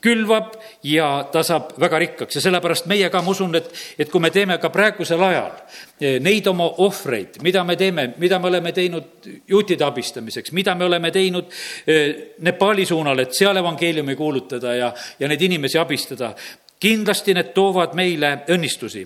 külvab 0.00 0.54
ja 0.82 1.08
ta 1.32 1.42
saab 1.44 1.74
väga 1.80 1.98
rikkaks 1.98 2.38
ja 2.38 2.42
sellepärast 2.44 2.86
meie 2.90 3.10
ka, 3.12 3.20
ma 3.22 3.34
usun, 3.34 3.54
et, 3.58 3.68
et 4.00 4.10
kui 4.10 4.22
me 4.22 4.30
teeme 4.32 4.56
ka 4.60 4.70
praegusel 4.72 5.22
ajal 5.22 5.52
eh, 6.00 6.16
neid 6.24 6.46
oma 6.48 6.70
ohvreid, 6.84 7.40
mida 7.44 7.64
me 7.68 7.76
teeme, 7.80 8.06
mida 8.18 8.38
me 8.40 8.48
oleme 8.48 8.72
teinud 8.76 9.28
juutide 9.48 9.84
abistamiseks, 9.84 10.54
mida 10.56 10.74
me 10.74 10.88
oleme 10.88 11.12
teinud 11.14 11.52
eh, 11.86 12.32
Nepaali 12.40 12.86
suunal, 12.88 13.20
et 13.20 13.36
seal 13.36 13.60
evangeeliumi 13.60 14.16
kuulutada 14.16 14.74
ja, 14.74 14.90
ja 15.20 15.28
neid 15.28 15.42
inimesi 15.44 15.78
abistada, 15.78 16.32
kindlasti 16.80 17.34
need 17.36 17.52
toovad 17.54 17.92
meile 17.98 18.30
õnnistusi. 18.54 19.02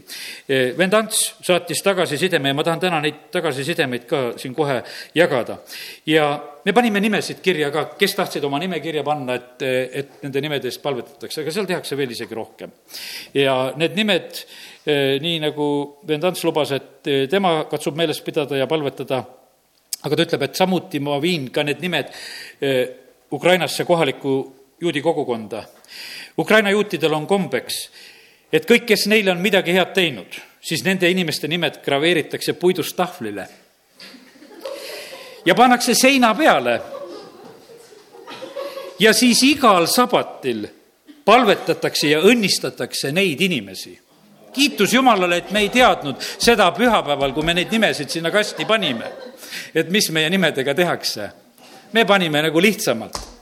vend 0.79 0.95
Ants 0.95 1.21
saatis 1.43 1.83
tagasisideme 1.83 2.53
ja 2.53 2.55
ma 2.55 2.65
tahan 2.65 2.81
täna 2.81 3.01
neid 3.03 3.27
tagasisidemeid 3.35 4.07
ka 4.07 4.21
siin 4.39 4.55
kohe 4.55 4.81
jagada. 5.15 5.59
ja 6.07 6.29
me 6.65 6.73
panime 6.73 7.01
nimesid 7.01 7.43
kirja 7.43 7.71
ka, 7.71 7.85
kes 7.99 8.15
tahtsid 8.15 8.45
oma 8.45 8.59
nime 8.59 8.81
kirja 8.81 9.03
panna, 9.03 9.35
et, 9.35 9.63
et 9.93 10.23
nende 10.23 10.41
nimede 10.41 10.71
eest 10.71 10.83
palvetatakse, 10.83 11.43
aga 11.43 11.51
seal 11.51 11.67
tehakse 11.67 11.97
veel 11.97 12.15
isegi 12.15 12.35
rohkem. 12.35 12.71
ja 13.35 13.73
need 13.77 13.99
nimed, 13.99 14.45
nii 15.21 15.39
nagu 15.43 15.69
vend 16.07 16.31
Ants 16.31 16.45
lubas, 16.47 16.73
et 16.79 17.31
tema 17.31 17.65
katsub 17.71 17.99
meeles 17.99 18.21
pidada 18.23 18.57
ja 18.57 18.71
palvetada, 18.71 19.25
aga 20.05 20.17
ta 20.17 20.29
ütleb, 20.29 20.47
et 20.47 20.55
samuti 20.55 21.03
ma 21.03 21.19
viin 21.19 21.51
ka 21.51 21.67
need 21.67 21.83
nimed 21.83 22.15
Ukrainasse 23.35 23.83
kohalikku 23.85 24.35
juudi 24.81 25.01
kogukonda 25.03 25.65
Ukraina 26.39 26.71
juutidel 26.71 27.13
on 27.15 27.27
kombeks, 27.27 27.75
et 28.53 28.67
kõik, 28.67 28.87
kes 28.87 29.07
neile 29.07 29.31
on 29.31 29.43
midagi 29.43 29.73
head 29.73 29.93
teinud, 29.95 30.41
siis 30.61 30.83
nende 30.85 31.11
inimeste 31.11 31.49
nimed 31.49 31.79
graveeritakse 31.85 32.57
puidust 32.59 32.97
tahvlile 32.97 33.47
ja 35.45 35.55
pannakse 35.55 35.95
seina 35.95 36.35
peale. 36.35 36.81
ja 38.99 39.13
siis 39.13 39.43
igal 39.43 39.87
sabatil 39.87 40.67
palvetatakse 41.25 42.09
ja 42.09 42.21
õnnistatakse 42.21 43.13
neid 43.13 43.41
inimesi. 43.41 44.01
kiitus 44.53 44.93
Jumalale, 44.95 45.37
et 45.37 45.51
me 45.51 45.61
ei 45.61 45.69
teadnud 45.69 46.17
seda 46.39 46.71
pühapäeval, 46.71 47.33
kui 47.33 47.43
me 47.43 47.55
neid 47.55 47.71
nimesid 47.71 48.09
sinna 48.09 48.31
kasti 48.31 48.65
panime, 48.65 49.13
et 49.75 49.91
mis 49.91 50.11
meie 50.11 50.31
nimedega 50.31 50.75
tehakse. 50.75 51.31
me 51.93 52.05
panime 52.05 52.43
nagu 52.43 52.61
lihtsamalt 52.61 53.34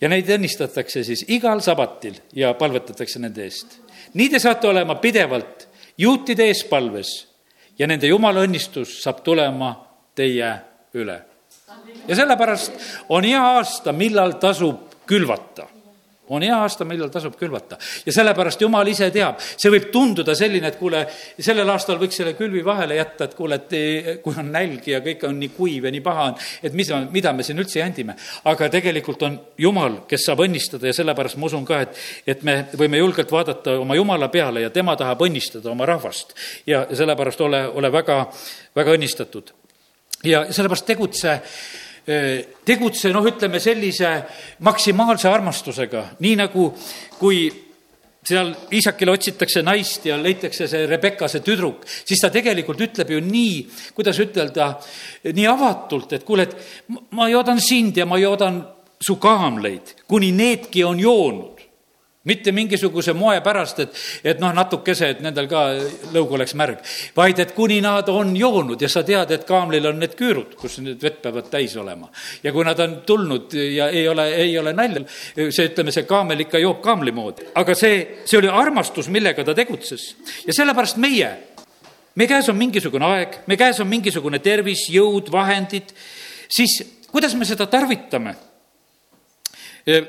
ja 0.00 0.08
neid 0.08 0.28
õnnistatakse 0.30 1.04
siis 1.04 1.24
igal 1.28 1.60
sabatil 1.64 2.16
ja 2.36 2.54
palvetatakse 2.54 3.20
nende 3.22 3.44
eest. 3.44 3.78
nii 4.14 4.28
te 4.28 4.38
saate 4.38 4.68
olema 4.68 4.94
pidevalt 5.00 5.66
juutide 5.98 6.46
eespalves 6.50 7.12
ja 7.78 7.86
nende 7.86 8.06
jumala 8.06 8.44
õnnistus 8.46 9.00
saab 9.02 9.24
tulema 9.24 9.74
teie 10.14 10.52
üle. 10.94 11.20
ja 12.08 12.16
sellepärast 12.16 12.72
on 13.08 13.24
hea 13.24 13.42
aasta, 13.56 13.92
millal 13.92 14.38
tasub 14.40 15.04
külvata 15.06 15.79
on 16.30 16.42
hea 16.46 16.56
aasta, 16.56 16.86
millal 16.88 17.10
tasub 17.10 17.34
külvata. 17.38 17.78
ja 18.06 18.12
sellepärast 18.12 18.60
Jumal 18.60 18.88
ise 18.88 19.10
teab, 19.10 19.40
see 19.40 19.70
võib 19.72 19.90
tunduda 19.92 20.34
selline, 20.38 20.70
et 20.70 20.78
kuule, 20.78 21.02
sellel 21.38 21.68
aastal 21.72 21.98
võiks 22.00 22.20
selle 22.20 22.34
külvi 22.38 22.62
vahele 22.64 22.98
jätta, 23.00 23.26
et 23.26 23.34
kuule, 23.34 23.58
et 23.60 23.76
eh, 23.76 24.10
kui 24.22 24.36
on 24.38 24.50
nälg 24.54 24.86
ja 24.88 25.02
kõik 25.04 25.26
on 25.28 25.38
nii 25.40 25.52
kuiv 25.56 25.88
ja 25.88 25.94
nii 25.94 26.04
paha 26.04 26.28
on, 26.30 26.38
et 26.62 26.76
mis, 26.76 26.92
mida 27.10 27.32
me 27.36 27.46
siin 27.46 27.58
üldse 27.62 27.80
jandime. 27.80 28.16
aga 28.44 28.70
tegelikult 28.72 29.22
on 29.26 29.38
Jumal, 29.58 30.02
kes 30.08 30.26
saab 30.28 30.44
õnnistada 30.46 30.90
ja 30.90 30.96
sellepärast 30.96 31.38
ma 31.40 31.50
usun 31.50 31.66
ka, 31.66 31.82
et, 31.86 32.02
et 32.26 32.42
me 32.46 32.56
võime 32.78 33.00
julgelt 33.02 33.32
vaadata 33.32 33.78
oma 33.80 33.98
Jumala 33.98 34.28
peale 34.28 34.64
ja 34.66 34.70
tema 34.70 34.96
tahab 34.96 35.26
õnnistada 35.26 35.70
oma 35.70 35.86
rahvast. 35.86 36.34
ja 36.66 36.86
sellepärast 36.92 37.40
ole, 37.40 37.66
ole 37.68 37.92
väga, 37.92 38.22
väga 38.76 38.98
õnnistatud. 38.98 39.52
ja 40.24 40.46
sellepärast 40.52 40.86
tegutse 40.86 41.40
tegutse, 42.66 43.10
noh, 43.12 43.26
ütleme 43.28 43.60
sellise 43.60 44.12
maksimaalse 44.66 45.28
armastusega, 45.28 46.04
nii 46.24 46.36
nagu 46.40 46.70
kui 47.18 47.44
seal 48.30 48.50
Iisakile 48.76 49.14
otsitakse 49.14 49.62
naist 49.64 50.04
ja 50.08 50.18
leitakse 50.20 50.68
see 50.68 50.84
Rebecca, 50.88 51.28
see 51.28 51.44
tüdruk, 51.44 51.86
siis 51.86 52.20
ta 52.20 52.30
tegelikult 52.32 52.80
ütleb 52.84 53.14
ju 53.14 53.20
nii, 53.24 53.54
kuidas 53.96 54.20
ütelda, 54.22 54.74
nii 55.30 55.46
avatult, 55.48 56.12
et 56.16 56.26
kuule, 56.26 56.48
et 56.48 56.92
ma 57.16 57.30
joodan 57.32 57.60
sind 57.64 57.96
ja 57.96 58.06
ma 58.08 58.20
joodan 58.20 58.60
su 59.00 59.16
kaamleid, 59.20 59.96
kuni 60.08 60.32
needki 60.36 60.84
on 60.84 61.00
joonud 61.00 61.59
mitte 62.28 62.52
mingisuguse 62.52 63.14
moe 63.16 63.38
pärast, 63.40 63.78
et, 63.80 64.00
et 64.28 64.40
noh, 64.42 64.52
natukese, 64.52 65.08
et 65.14 65.20
nendel 65.24 65.46
ka 65.48 65.62
lõug 66.12 66.34
oleks 66.36 66.52
märg, 66.58 66.82
vaid 67.16 67.38
et 67.40 67.54
kuni 67.56 67.78
nad 67.80 68.08
on 68.12 68.34
joonud 68.36 68.80
ja 68.82 68.90
sa 68.92 69.00
tead, 69.06 69.30
et 69.32 69.46
kaamlil 69.48 69.88
on 69.88 69.96
need 70.02 70.12
küürud, 70.18 70.52
kus 70.60 70.76
need 70.84 71.00
vett 71.00 71.22
peavad 71.24 71.48
täis 71.52 71.76
olema. 71.80 72.10
ja 72.42 72.52
kui 72.52 72.66
nad 72.66 72.80
on 72.84 72.98
tulnud 73.08 73.54
ja 73.56 73.88
ei 73.88 74.04
ole, 74.08 74.26
ei 74.36 74.58
ole 74.60 74.74
nalja, 74.76 75.06
see, 75.08 75.70
ütleme, 75.70 75.94
see 75.96 76.04
kaamel 76.08 76.44
ikka 76.44 76.60
joob 76.60 76.82
kaamli 76.84 77.14
moodi, 77.16 77.46
aga 77.56 77.74
see, 77.74 78.02
see 78.28 78.36
oli 78.42 78.50
armastus, 78.52 79.08
millega 79.08 79.44
ta 79.44 79.54
tegutses. 79.56 80.10
ja 80.44 80.52
sellepärast 80.52 81.00
meie, 81.00 81.30
meie 82.20 82.28
käes 82.28 82.50
on 82.52 82.58
mingisugune 82.60 83.08
aeg, 83.14 83.38
meie 83.48 83.60
käes 83.60 83.80
on 83.80 83.88
mingisugune 83.88 84.42
tervis, 84.44 84.90
jõud, 84.92 85.32
vahendid, 85.32 85.94
siis 86.52 86.82
kuidas 87.08 87.32
me 87.34 87.48
seda 87.48 87.64
tarvitame? 87.70 88.36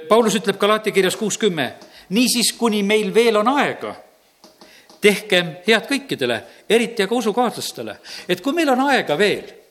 Paulus 0.09 0.35
ütleb 0.35 0.59
Galaati 0.59 0.91
kirjas 0.91 1.15
kuuskümmend 1.15 1.87
niisiis, 2.11 2.53
kuni 2.57 2.83
meil 2.83 3.13
veel 3.13 3.39
on 3.41 3.47
aega, 3.55 3.95
tehkem 5.01 5.55
head 5.65 5.87
kõikidele, 5.89 6.41
eriti 6.69 7.03
aga 7.03 7.15
usukaaslastele. 7.15 7.97
et 8.29 8.41
kui 8.41 8.53
meil 8.53 8.69
on 8.69 8.85
aega 8.91 9.17
veel, 9.17 9.61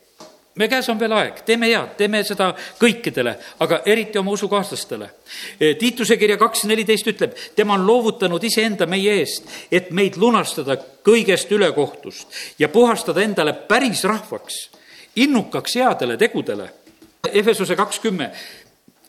me 0.55 0.67
käes 0.67 0.89
on 0.89 0.99
veel 0.99 1.13
aeg, 1.15 1.41
teeme 1.47 1.69
head, 1.71 1.93
teeme 1.97 2.23
seda 2.27 2.51
kõikidele, 2.79 3.35
aga 3.63 3.81
eriti 3.87 4.19
oma 4.19 4.33
usukaaslastele. 4.35 5.09
E, 5.59 5.73
Tiituse 5.79 6.17
kirja 6.19 6.37
kaks 6.37 6.65
neliteist 6.67 7.07
ütleb, 7.07 7.37
tema 7.55 7.77
on 7.77 7.85
loovutanud 7.87 8.43
iseenda 8.43 8.87
meie 8.89 9.15
eest, 9.21 9.47
et 9.71 9.91
meid 9.95 10.19
lunastada 10.19 10.75
kõigest 11.05 11.51
ülekohtust 11.55 12.59
ja 12.59 12.69
puhastada 12.69 13.23
endale 13.23 13.53
päris 13.53 14.03
rahvaks, 14.03 14.61
innukaks 15.15 15.79
headele 15.79 16.17
tegudele. 16.17 16.69
Efesuse 17.31 17.75
kakskümmend 17.77 18.33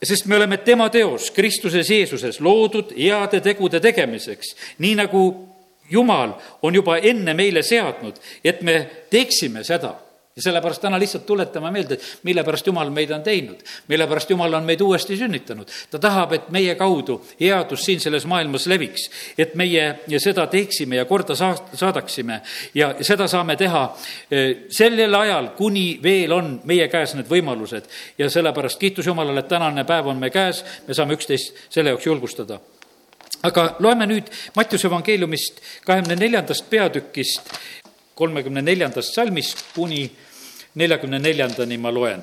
sest 0.03 0.27
me 0.27 0.37
oleme 0.37 0.57
tema 0.57 0.89
teos 0.91 1.31
Kristuses 1.31 1.91
Jeesuses 1.91 2.41
loodud 2.41 2.95
heade 2.97 3.41
tegude 3.41 3.81
tegemiseks, 3.81 4.55
nii 4.79 4.95
nagu 4.99 5.25
Jumal 5.93 6.33
on 6.63 6.75
juba 6.75 6.97
enne 6.99 7.35
meile 7.37 7.63
seadnud, 7.63 8.17
et 8.45 8.63
me 8.63 8.79
teeksime 9.11 9.65
seda 9.67 9.93
ja 10.37 10.43
sellepärast 10.43 10.83
täna 10.83 10.99
lihtsalt 10.99 11.27
tuletame 11.27 11.71
meelde, 11.71 11.99
mille 12.23 12.45
pärast 12.45 12.67
Jumal 12.67 12.91
meid 12.91 13.11
on 13.11 13.23
teinud, 13.23 13.61
mille 13.89 14.07
pärast 14.07 14.31
Jumal 14.31 14.55
on 14.55 14.65
meid 14.65 14.81
uuesti 14.81 15.17
sünnitanud. 15.17 15.69
ta 15.91 15.99
tahab, 15.99 16.33
et 16.33 16.49
meie 16.51 16.75
kaudu 16.75 17.21
headus 17.41 17.85
siin 17.85 18.01
selles 18.01 18.27
maailmas 18.27 18.67
leviks, 18.67 19.11
et 19.39 19.55
meie 19.55 19.99
seda 20.19 20.47
teeksime 20.47 20.97
ja 20.97 21.05
korda 21.05 21.35
saa-, 21.35 21.59
saadaksime 21.75 22.41
ja 22.75 22.95
seda 23.01 23.29
saame 23.29 23.57
teha 23.57 23.85
eh, 24.31 24.57
sellel 24.69 25.15
ajal, 25.15 25.53
kuni 25.57 26.01
veel 26.03 26.33
on 26.33 26.61
meie 26.65 26.89
käes 26.89 27.15
need 27.15 27.29
võimalused. 27.29 27.89
ja 28.19 28.31
sellepärast 28.31 28.79
kiitus 28.79 29.07
Jumalale, 29.07 29.41
et 29.41 29.49
tänane 29.49 29.85
päev 29.85 30.07
on 30.07 30.17
meie 30.17 30.31
käes, 30.31 30.65
me 30.89 30.95
saame 30.95 31.15
üksteist 31.15 31.69
selle 31.69 31.93
jaoks 31.93 32.07
julgustada 32.07 32.61
aga 33.43 33.77
loeme 33.79 34.07
nüüd 34.07 34.29
Mattiuse 34.57 34.89
evangeeliumist 34.89 35.61
kahekümne 35.85 36.17
neljandast 36.17 36.71
peatükist 36.71 37.53
kolmekümne 38.23 38.63
neljandast 38.63 39.17
salmist 39.17 39.65
kuni 39.75 40.05
neljakümne 40.79 41.19
neljandani 41.19 41.79
ma 41.79 41.91
loen. 41.93 42.23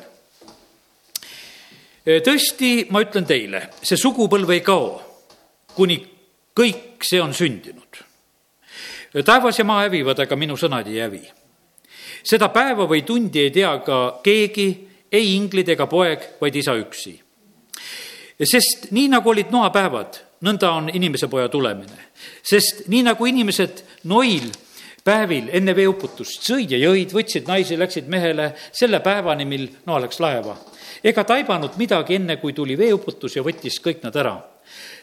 tõesti, 2.25 2.87
ma 2.89 3.03
ütlen 3.03 3.27
teile, 3.27 3.65
see 3.83 3.99
sugupõlv 3.99 4.53
ei 4.55 4.63
kao, 4.65 4.93
kuni 5.75 5.99
kõik 6.55 7.03
see 7.05 7.19
on 7.21 7.35
sündinud. 7.35 7.99
taevas 9.25 9.59
ja 9.59 9.65
maa 9.65 9.83
hävivad, 9.87 10.23
aga 10.23 10.35
minu 10.35 10.55
sõnad 10.57 10.87
ei 10.87 11.01
hävi. 11.03 11.21
seda 12.23 12.49
päeva 12.49 12.87
või 12.87 13.03
tundi 13.05 13.43
ei 13.43 13.51
tea 13.51 13.77
ka 13.85 14.21
keegi, 14.23 14.87
ei 15.11 15.35
inglid 15.35 15.69
ega 15.69 15.87
poeg, 15.87 16.39
vaid 16.41 16.55
isa 16.55 16.77
üksi. 16.79 17.19
sest 18.39 18.91
nii 18.91 19.09
nagu 19.09 19.29
olid 19.29 19.51
noapäevad, 19.51 20.23
nõnda 20.41 20.71
on 20.71 20.89
inimese 20.93 21.27
poja 21.27 21.49
tulemine. 21.49 22.07
sest 22.43 22.87
nii 22.87 23.03
nagu 23.03 23.25
inimesed 23.25 23.83
Noil 24.03 24.47
päevil 25.03 25.49
enne 25.53 25.75
veeuputust 25.75 26.45
sõid 26.47 26.73
ja 26.73 26.79
jõid, 26.81 27.13
võtsid 27.15 27.47
naisi, 27.47 27.77
läksid 27.79 28.09
mehele 28.11 28.51
selle 28.71 28.99
päevani, 29.05 29.45
mil 29.45 29.67
Noa 29.85 30.03
läks 30.05 30.19
laeva. 30.19 30.57
ega 31.03 31.23
taibanud 31.23 31.77
midagi, 31.77 32.15
enne 32.15 32.37
kui 32.37 32.53
tuli 32.53 32.77
veeuputus 32.77 33.35
ja 33.35 33.43
võttis 33.43 33.79
kõik 33.83 34.03
nad 34.03 34.15
ära. 34.15 34.37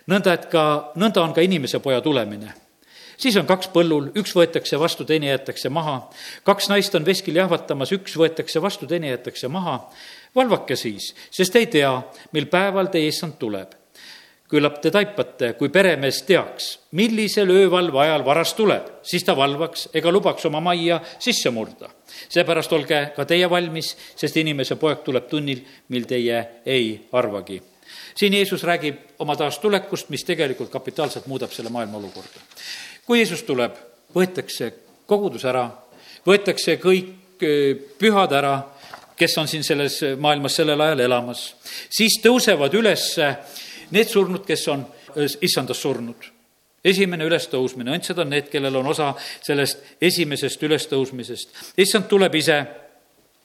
nõnda, 0.06 0.32
et 0.32 0.46
ka, 0.50 0.92
nõnda 0.96 1.22
on 1.22 1.34
ka 1.34 1.40
inimese 1.40 1.78
poja 1.78 2.00
tulemine 2.00 2.54
siis 3.16 3.36
on 3.36 3.46
kaks 3.48 3.70
põllul, 3.72 4.10
üks 4.18 4.34
võetakse 4.36 4.78
vastu, 4.80 5.04
teine 5.04 5.30
jäetakse 5.30 5.70
maha. 5.72 5.96
kaks 6.44 6.68
naist 6.68 6.94
on 6.94 7.06
veskil 7.06 7.36
jahvatamas, 7.36 7.92
üks 7.96 8.16
võetakse 8.16 8.62
vastu, 8.62 8.86
teine 8.86 9.08
jäetakse 9.12 9.48
maha. 9.48 9.78
valvake 10.34 10.76
siis, 10.76 11.14
sest 11.30 11.56
ei 11.56 11.66
tea, 11.66 11.92
mil 12.32 12.46
päeval 12.52 12.92
teie 12.92 13.08
issand 13.08 13.38
tuleb. 13.38 13.75
Küllap 14.50 14.78
te 14.82 14.90
taipate, 14.94 15.52
kui 15.58 15.70
peremees 15.74 16.20
teaks, 16.26 16.68
millisel 16.98 17.50
öövalve 17.50 17.98
ajal 18.04 18.24
varas 18.24 18.54
tuleb, 18.54 18.88
siis 19.06 19.24
ta 19.26 19.34
valvaks 19.36 19.88
ega 19.98 20.12
lubaks 20.14 20.46
oma 20.46 20.60
majja 20.62 21.00
sisse 21.18 21.50
murda. 21.50 21.90
seepärast 22.28 22.72
olge 22.72 23.00
ka 23.16 23.24
teie 23.24 23.50
valmis, 23.50 23.96
sest 24.16 24.36
inimese 24.36 24.76
poeg 24.76 25.02
tuleb 25.04 25.26
tunnil, 25.28 25.64
mil 25.88 26.06
teie 26.06 26.62
ei 26.66 27.08
arvagi. 27.12 27.62
siin 28.14 28.34
Jeesus 28.34 28.62
räägib 28.62 29.18
oma 29.18 29.36
taastulekust, 29.36 30.08
mis 30.08 30.24
tegelikult 30.24 30.70
kapitaalselt 30.70 31.26
muudab 31.26 31.50
selle 31.50 31.70
maailma 31.70 31.98
olukorda. 31.98 32.40
kui 33.06 33.18
Jeesus 33.18 33.42
tuleb, 33.42 33.74
võetakse 34.14 34.72
kogudus 35.06 35.44
ära, 35.44 35.70
võetakse 36.26 36.78
kõik 36.78 37.42
pühad 37.98 38.32
ära, 38.32 38.62
kes 39.16 39.38
on 39.38 39.48
siin 39.48 39.64
selles 39.64 40.00
maailmas 40.18 40.56
sellel 40.56 40.80
ajal 40.80 41.00
elamas, 41.00 41.54
siis 41.90 42.20
tõusevad 42.22 42.74
üles 42.74 43.16
need 43.90 44.08
surnud, 44.08 44.44
kes 44.46 44.68
on 44.68 44.86
issandas 45.40 45.82
surnud. 45.82 46.32
esimene 46.86 47.24
ülestõusmine, 47.26 47.90
õndsad 47.90 48.18
on 48.22 48.28
need, 48.30 48.46
kellel 48.50 48.76
on 48.78 48.86
osa 48.86 49.14
sellest 49.42 49.96
esimesest 50.00 50.62
ülestõusmisest. 50.62 51.48
issand 51.76 52.08
tuleb 52.08 52.34
ise 52.34 52.64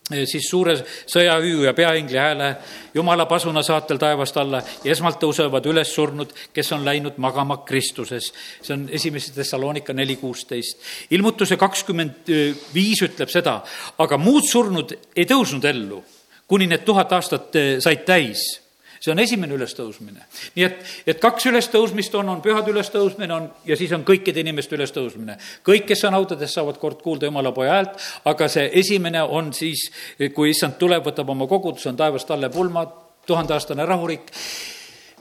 siis 0.10 0.48
suure 0.50 0.76
sõjahüüu 1.10 1.66
ja 1.66 1.74
peaingli 1.74 2.18
hääle 2.20 2.50
Jumala 2.94 3.26
pasuna 3.30 3.64
saatel 3.64 4.00
taevast 4.02 4.38
alla 4.38 4.62
ja 4.84 4.92
esmalt 4.92 5.20
tõusevad 5.22 5.66
üles 5.72 5.94
surnud, 5.96 6.34
kes 6.54 6.72
on 6.76 6.86
läinud 6.86 7.20
magama 7.22 7.62
Kristuses. 7.66 8.32
see 8.62 8.74
on 8.74 8.88
esimese 8.92 9.32
Thessalonika 9.32 9.94
neli 9.94 10.16
kuusteist. 10.16 10.80
ilmutuse 11.12 11.58
kakskümmend 11.58 12.28
viis 12.74 13.02
ütleb 13.02 13.30
seda, 13.30 13.62
aga 13.98 14.18
muud 14.18 14.48
surnud 14.50 14.98
ei 15.16 15.26
tõusnud 15.26 15.66
ellu, 15.66 16.04
kuni 16.48 16.68
need 16.68 16.84
tuhat 16.86 17.12
aastat 17.12 17.56
said 17.80 18.06
täis 18.06 18.62
see 19.02 19.12
on 19.12 19.20
esimene 19.20 19.56
ülestõusmine. 19.58 20.26
nii 20.56 20.66
et, 20.66 20.82
et 21.10 21.22
kaks 21.22 21.48
ülestõusmist 21.50 22.14
on, 22.20 22.30
on 22.36 22.42
pühade 22.46 22.70
ülestõusmine 22.72 23.34
on 23.34 23.48
ja 23.66 23.78
siis 23.78 23.92
on 23.98 24.06
kõikide 24.06 24.44
inimeste 24.44 24.78
ülestõusmine. 24.78 25.38
kõik, 25.66 25.88
kes 25.90 26.04
on 26.10 26.18
autodes, 26.18 26.54
saavad 26.54 26.78
kord 26.82 27.02
kuulda 27.02 27.26
Jumala 27.26 27.52
poja 27.56 27.80
häält, 27.80 27.98
aga 28.30 28.48
see 28.52 28.70
esimene 28.84 29.24
on 29.24 29.54
siis, 29.58 29.88
kui 30.36 30.54
issand 30.54 30.78
tuleb, 30.78 31.06
võtab 31.10 31.34
oma 31.34 31.50
koguduse, 31.50 31.90
on 31.90 31.98
taevast 31.98 32.32
alle 32.32 32.52
pulma, 32.54 32.86
tuhandeaastane 33.26 33.86
rahurik. 33.86 34.32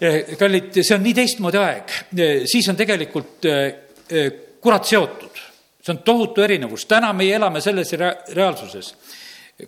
Eh, 0.00 0.36
kallid, 0.40 0.72
see 0.80 0.96
on 0.96 1.04
nii 1.04 1.16
teistmoodi 1.16 1.60
aeg, 1.60 1.98
eh, 2.16 2.46
siis 2.48 2.68
on 2.72 2.76
tegelikult 2.76 3.48
eh, 3.48 4.30
kurat 4.60 4.84
seotud, 4.88 5.44
see 5.80 5.92
on 5.92 6.04
tohutu 6.04 6.44
erinevus, 6.44 6.86
täna 6.88 7.12
meie 7.16 7.36
elame 7.36 7.60
selles 7.64 7.92
rea-, 7.96 8.16
reaalsuses. 8.36 8.94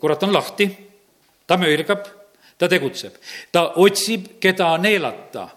kurat 0.01 0.23
on 0.23 0.33
lahti, 0.33 0.69
ta 1.47 1.57
möirgab 1.61 2.22
ta 2.63 2.69
tegutseb, 2.71 3.17
ta 3.53 3.65
otsib, 3.83 4.37
keda 4.41 4.77
neelata. 4.79 5.49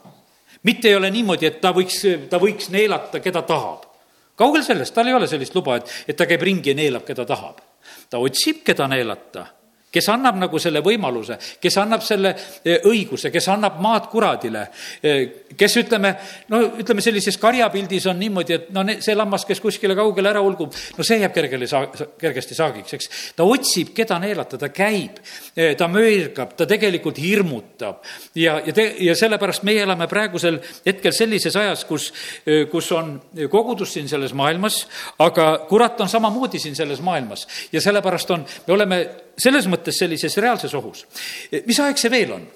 mitte 0.65 0.89
ei 0.89 0.95
ole 0.97 1.11
niimoodi, 1.13 1.45
et 1.45 1.59
ta 1.61 1.69
võiks, 1.69 1.99
ta 2.29 2.39
võiks 2.41 2.71
neelata, 2.73 3.21
keda 3.21 3.45
tahab. 3.45 3.85
kaugel 4.35 4.63
sellest, 4.65 4.93
tal 4.93 5.07
ei 5.07 5.13
ole 5.13 5.27
sellist 5.27 5.55
luba, 5.55 5.77
et, 5.77 5.91
et 6.07 6.17
ta 6.17 6.25
käib 6.25 6.41
ringi 6.41 6.73
ja 6.73 6.75
neelab, 6.75 7.05
keda 7.05 7.25
tahab. 7.25 7.61
ta 8.09 8.17
otsib, 8.17 8.63
keda 8.65 8.87
neelata 8.89 9.45
kes 9.95 10.09
annab 10.11 10.39
nagu 10.39 10.59
selle 10.61 10.81
võimaluse, 10.85 11.37
kes 11.61 11.77
annab 11.79 12.03
selle 12.05 12.33
e, 12.35 12.79
õiguse, 12.89 13.31
kes 13.33 13.47
annab 13.53 13.79
maad 13.83 14.09
kuradile, 14.11 14.65
e, 14.99 15.15
kes 15.55 15.77
ütleme, 15.81 16.11
no 16.51 16.61
ütleme, 16.81 17.03
sellises 17.03 17.37
karjapildis 17.39 18.09
on 18.11 18.19
niimoodi, 18.19 18.57
et 18.57 18.69
no 18.75 18.83
see 18.99 19.15
lammas, 19.15 19.45
kes 19.47 19.61
kuskile 19.63 19.95
kaugele 19.97 20.33
ära 20.33 20.43
ulgub, 20.43 20.75
no 20.97 21.07
see 21.07 21.21
jääb 21.21 21.35
kergele 21.35 21.69
saa-, 21.71 21.87
kergesti 22.19 22.57
saagiks, 22.57 22.97
eks. 22.97 23.09
ta 23.37 23.47
otsib, 23.47 23.93
keda 23.95 24.19
neelata, 24.23 24.59
ta 24.59 24.71
käib, 24.73 25.21
e, 25.55 25.71
ta 25.79 25.87
möirgab, 25.91 26.55
ta 26.59 26.67
tegelikult 26.69 27.21
hirmutab 27.23 28.03
ja, 28.35 28.59
ja 28.65 28.75
te-, 28.75 28.91
ja 29.07 29.15
sellepärast 29.17 29.63
meie 29.67 29.85
elame 29.85 30.09
praegusel 30.11 30.59
hetkel 30.85 31.15
sellises 31.15 31.55
ajas, 31.59 31.85
kus, 31.87 32.11
kus 32.71 32.91
on 32.95 33.15
kogudus 33.51 33.95
siin 33.95 34.09
selles 34.11 34.33
maailmas, 34.35 34.83
aga 35.23 35.51
kurat 35.69 36.01
on 36.03 36.11
samamoodi 36.11 36.59
siin 36.61 36.75
selles 36.75 37.01
maailmas 37.05 37.47
ja 37.71 37.81
sellepärast 37.81 38.31
on, 38.35 38.45
me 38.67 38.73
oleme 38.75 38.99
selles 39.39 39.67
mõttes 39.67 39.84
sellises 39.91 40.37
reaalses 40.37 40.73
ohus. 40.73 41.05
mis 41.65 41.79
aeg 41.79 41.99
see 41.99 42.11
veel 42.11 42.31
on? 42.37 42.47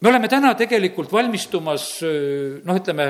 me 0.00 0.08
oleme 0.12 0.28
täna 0.28 0.54
tegelikult 0.54 1.12
valmistumas 1.12 1.88
noh, 2.02 2.76
ütleme, 2.76 3.08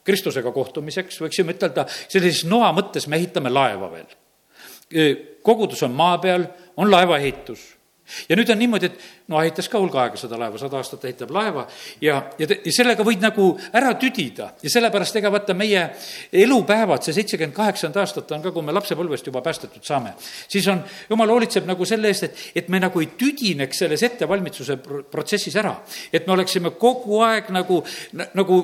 Kristusega 0.00 0.48
kohtumiseks, 0.52 1.18
võiksime 1.20 1.52
ütelda, 1.52 1.84
sellises 2.08 2.46
noa 2.48 2.70
mõttes 2.72 3.04
me 3.06 3.18
ehitame 3.20 3.50
laeva 3.52 3.90
veel. 3.92 5.18
kogudus 5.44 5.82
on 5.84 5.92
maa 5.94 6.16
peal, 6.22 6.46
on 6.80 6.90
laevaehitus 6.90 7.66
ja 8.28 8.38
nüüd 8.38 8.50
on 8.52 8.58
niimoodi, 8.60 8.90
et 8.90 9.28
no 9.30 9.40
ehitas 9.42 9.68
ka 9.70 9.80
hulga 9.80 10.04
aega 10.04 10.20
seda 10.20 10.38
laeva, 10.40 10.58
sada 10.60 10.78
aastat 10.80 11.04
ehitab 11.08 11.32
laeva 11.34 11.66
ja, 12.02 12.20
ja, 12.38 12.48
ja 12.48 12.74
sellega 12.74 13.06
võid 13.06 13.22
nagu 13.24 13.50
ära 13.76 13.92
tüdida 14.00 14.50
ja 14.62 14.72
sellepärast 14.72 15.20
ega 15.20 15.32
vaata 15.32 15.56
meie 15.58 15.86
elupäevad, 16.32 17.04
see 17.06 17.16
seitsekümmend 17.20 17.56
kaheksakümmend 17.56 18.00
aastat 18.02 18.34
on 18.36 18.44
ka, 18.44 18.54
kui 18.54 18.66
me 18.66 18.74
lapsepõlvest 18.76 19.30
juba 19.30 19.44
päästetud 19.44 19.86
saame, 19.86 20.14
siis 20.20 20.66
on, 20.72 20.82
jumal 21.10 21.34
hoolitseb 21.36 21.68
nagu 21.68 21.86
selle 21.88 22.10
eest, 22.12 22.28
et, 22.30 22.44
et 22.62 22.68
me 22.72 22.82
nagu 22.82 23.02
ei 23.02 23.12
tüdineks 23.20 23.84
selles 23.84 24.04
ettevalmistuse 24.08 24.78
protsessis 25.10 25.56
ära. 25.60 25.76
et 26.12 26.26
me 26.26 26.32
oleksime 26.36 26.74
kogu 26.78 27.22
aeg 27.26 27.50
nagu, 27.54 27.82
nagu 28.34 28.60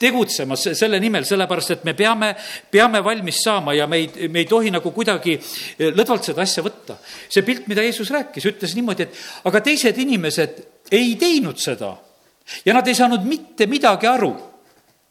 tegutsemas 0.00 0.66
selle 0.78 1.00
nimel, 1.02 1.26
sellepärast 1.28 1.74
et 1.76 1.86
me 1.88 1.94
peame, 1.94 2.32
peame 2.72 3.02
valmis 3.04 3.42
saama 3.44 3.74
ja 3.76 3.86
me 3.90 4.00
ei, 4.00 4.28
me 4.32 4.42
ei 4.42 4.48
tohi 4.48 4.72
nagu 4.72 4.92
kuidagi 4.96 5.36
eh, 5.36 5.90
lõdvalt 5.92 6.30
seda 6.30 6.44
asja 6.46 6.64
võtta. 6.64 6.96
see 7.28 7.44
pilt, 7.46 7.66
mida 7.68 7.84
Jeesus 7.84 8.10
rääkis, 8.10 8.48
ütles 8.50 8.76
niimoodi, 8.78 9.08
et 9.08 9.50
aga 9.50 9.60
teised 9.64 9.98
inimesed 9.98 10.62
ei 10.92 11.16
teinud 11.20 11.60
seda 11.60 11.94
ja 12.64 12.74
nad 12.74 12.88
ei 12.88 12.96
saanud 12.96 13.26
mitte 13.28 13.68
midagi 13.70 14.08
aru 14.10 14.32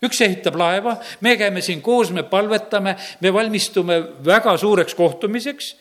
üks 0.04 0.21
ehitab 0.23 0.56
laeva, 0.60 0.95
me 1.21 1.36
käime 1.39 1.62
siin 1.63 1.82
koos, 1.84 2.13
me 2.15 2.23
palvetame, 2.23 2.95
me 3.19 3.34
valmistume 3.36 3.99
väga 4.25 4.56
suureks 4.58 4.95
kohtumiseks 4.95 5.73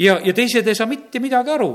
ja, 0.00 0.18
ja 0.24 0.32
teised 0.34 0.66
ei 0.66 0.76
saa 0.78 0.88
mitte 0.88 1.20
midagi 1.20 1.52
aru. 1.52 1.72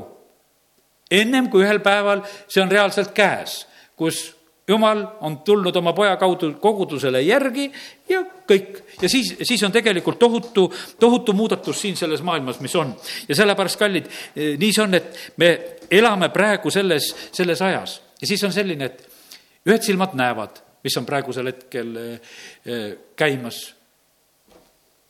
ennem 1.11 1.49
kui 1.49 1.61
ühel 1.61 1.79
päeval 1.85 2.23
see 2.47 2.63
on 2.63 2.71
reaalselt 2.71 3.11
käes, 3.13 3.67
kus 3.95 4.31
jumal 4.67 5.05
on 5.21 5.37
tulnud 5.43 5.75
oma 5.75 5.93
poja 5.93 6.15
kaudu 6.17 6.53
kogudusele 6.61 7.21
järgi 7.21 7.71
ja 8.09 8.21
kõik. 8.47 8.79
ja 9.01 9.09
siis, 9.09 9.35
siis 9.41 9.63
on 9.63 9.71
tegelikult 9.71 10.19
tohutu, 10.19 10.73
tohutu 10.99 11.33
muudatus 11.33 11.81
siin 11.81 11.97
selles 11.97 12.21
maailmas, 12.23 12.59
mis 12.59 12.75
on. 12.75 12.95
ja 13.27 13.35
sellepärast, 13.35 13.79
kallid, 13.79 14.07
eh, 14.35 14.55
nii 14.59 14.73
see 14.73 14.83
on, 14.83 14.93
et 14.93 15.33
me 15.37 15.51
elame 15.91 16.29
praegu 16.29 16.71
selles, 16.71 17.13
selles 17.31 17.61
ajas 17.61 18.01
ja 18.21 18.27
siis 18.27 18.43
on 18.43 18.53
selline, 18.55 18.85
et 18.85 19.67
ühed 19.67 19.83
silmad 19.83 20.15
näevad, 20.15 20.61
mis 20.83 20.95
on 20.99 21.07
praegusel 21.07 21.51
hetkel 21.51 21.95
eh, 21.99 22.37
eh, 22.65 22.87
käimas. 23.19 23.65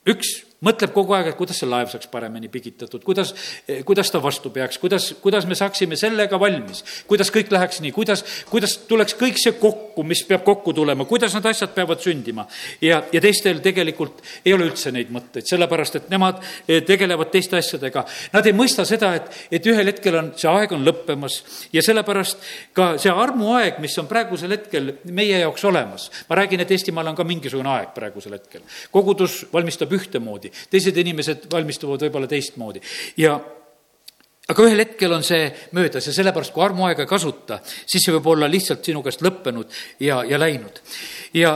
üks 0.09 0.52
mõtleb 0.63 0.93
kogu 0.95 1.15
aeg, 1.17 1.31
et 1.31 1.37
kuidas 1.39 1.59
see 1.59 1.69
laev 1.69 1.91
saaks 1.91 2.09
paremini 2.11 2.49
pigitatud, 2.51 3.03
kuidas, 3.05 3.33
kuidas 3.87 4.11
ta 4.11 4.21
vastu 4.23 4.51
peaks, 4.53 4.79
kuidas, 4.81 5.09
kuidas 5.23 5.47
me 5.49 5.57
saaksime 5.59 5.97
sellega 5.99 6.39
valmis, 6.39 6.83
kuidas 7.09 7.31
kõik 7.33 7.51
läheks 7.53 7.81
nii, 7.83 7.91
kuidas, 7.95 8.23
kuidas 8.51 8.77
tuleks 8.89 9.17
kõik 9.19 9.39
see 9.41 9.55
kokku, 9.59 10.05
mis 10.07 10.23
peab 10.27 10.45
kokku 10.47 10.73
tulema, 10.75 11.05
kuidas 11.09 11.35
need 11.35 11.49
asjad 11.51 11.73
peavad 11.75 12.01
sündima. 12.03 12.47
ja, 12.81 13.03
ja 13.11 13.21
teistel 13.21 13.59
tegelikult 13.63 14.23
ei 14.45 14.53
ole 14.55 14.69
üldse 14.69 14.91
neid 14.95 15.11
mõtteid, 15.13 15.47
sellepärast 15.49 15.99
et 15.99 16.09
nemad 16.13 16.39
eh, 16.67 16.81
tegelevad 16.85 17.31
teiste 17.33 17.57
asjadega. 17.59 18.05
Nad 18.33 18.47
ei 18.47 18.55
mõista 18.55 18.85
seda, 18.87 19.13
et, 19.19 19.29
et 19.51 19.67
ühel 19.69 19.91
hetkel 19.91 20.19
on, 20.19 20.31
see 20.39 20.49
aeg 20.51 20.75
on 20.75 20.85
lõppemas 20.85 21.39
ja 21.73 21.83
sellepärast 21.85 22.47
ka 22.77 22.93
see 23.01 23.11
armuaeg, 23.11 23.79
mis 23.83 23.97
on 24.01 24.09
praegusel 24.09 24.55
hetkel 24.55 24.93
meie 25.11 25.41
jaoks 25.43 25.65
olemas, 25.69 26.09
ma 26.29 26.39
räägin, 26.39 26.63
et 26.63 26.71
Eestimaal 26.73 27.11
on 27.11 27.17
ka 27.17 27.27
mingisugune 27.27 27.69
aeg 27.73 27.93
praegusel 27.95 28.37
hetkel. 28.37 28.63
kogudus 28.91 29.43
valmistab 29.53 29.91
ühtemoodi, 29.93 30.52
teised 30.69 30.97
inimesed 30.97 31.49
valmistuvad 31.51 32.05
võib-olla 32.05 32.29
teistmoodi 32.31 32.81
ja 33.17 33.37
aga 34.51 34.65
ühel 34.67 34.83
hetkel 34.83 35.13
on 35.15 35.23
see 35.23 35.47
möödas 35.77 36.07
ja 36.07 36.13
sellepärast, 36.15 36.53
kui 36.53 36.63
armuaega 36.65 37.05
ei 37.05 37.09
kasuta, 37.09 37.59
siis 37.63 38.03
see 38.03 38.15
võib 38.17 38.27
olla 38.33 38.49
lihtsalt 38.51 38.83
sinu 38.83 39.03
käest 39.05 39.23
lõppenud 39.23 39.71
ja, 40.03 40.21
ja 40.27 40.39
läinud. 40.39 40.81
ja, 41.37 41.55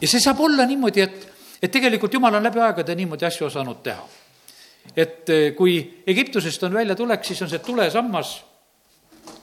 ja 0.00 0.08
see 0.08 0.20
saab 0.20 0.42
olla 0.44 0.66
niimoodi, 0.68 1.06
et, 1.06 1.26
et 1.62 1.72
tegelikult 1.72 2.12
jumal 2.18 2.36
on 2.36 2.44
läbi 2.44 2.60
aegade 2.60 2.96
niimoodi 2.98 3.28
asju 3.28 3.48
osanud 3.48 3.80
teha. 3.86 4.04
et 4.96 5.32
eh, 5.32 5.52
kui 5.56 5.78
Egiptusest 6.06 6.68
on 6.68 6.76
väljatulek, 6.76 7.24
siis 7.24 7.40
on 7.42 7.50
see 7.50 7.64
tulesammas, 7.64 8.36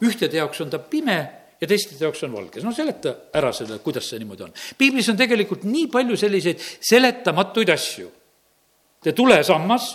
ühtede 0.06 0.38
jaoks 0.38 0.62
on 0.62 0.70
ta 0.70 0.80
pime 0.80 1.20
ja 1.60 1.68
teiste 1.68 1.98
jaoks 2.00 2.22
on 2.28 2.38
valge. 2.38 2.62
no 2.62 2.72
seleta 2.72 3.16
ära 3.34 3.50
selle, 3.56 3.82
kuidas 3.82 4.12
see 4.12 4.22
niimoodi 4.22 4.46
on. 4.46 4.54
piiblis 4.78 5.10
on 5.10 5.18
tegelikult 5.18 5.66
nii 5.66 5.88
palju 5.90 6.20
selliseid 6.22 6.62
seletamatuid 6.62 7.74
asju 7.74 8.12
see 9.04 9.14
tulesammas 9.14 9.94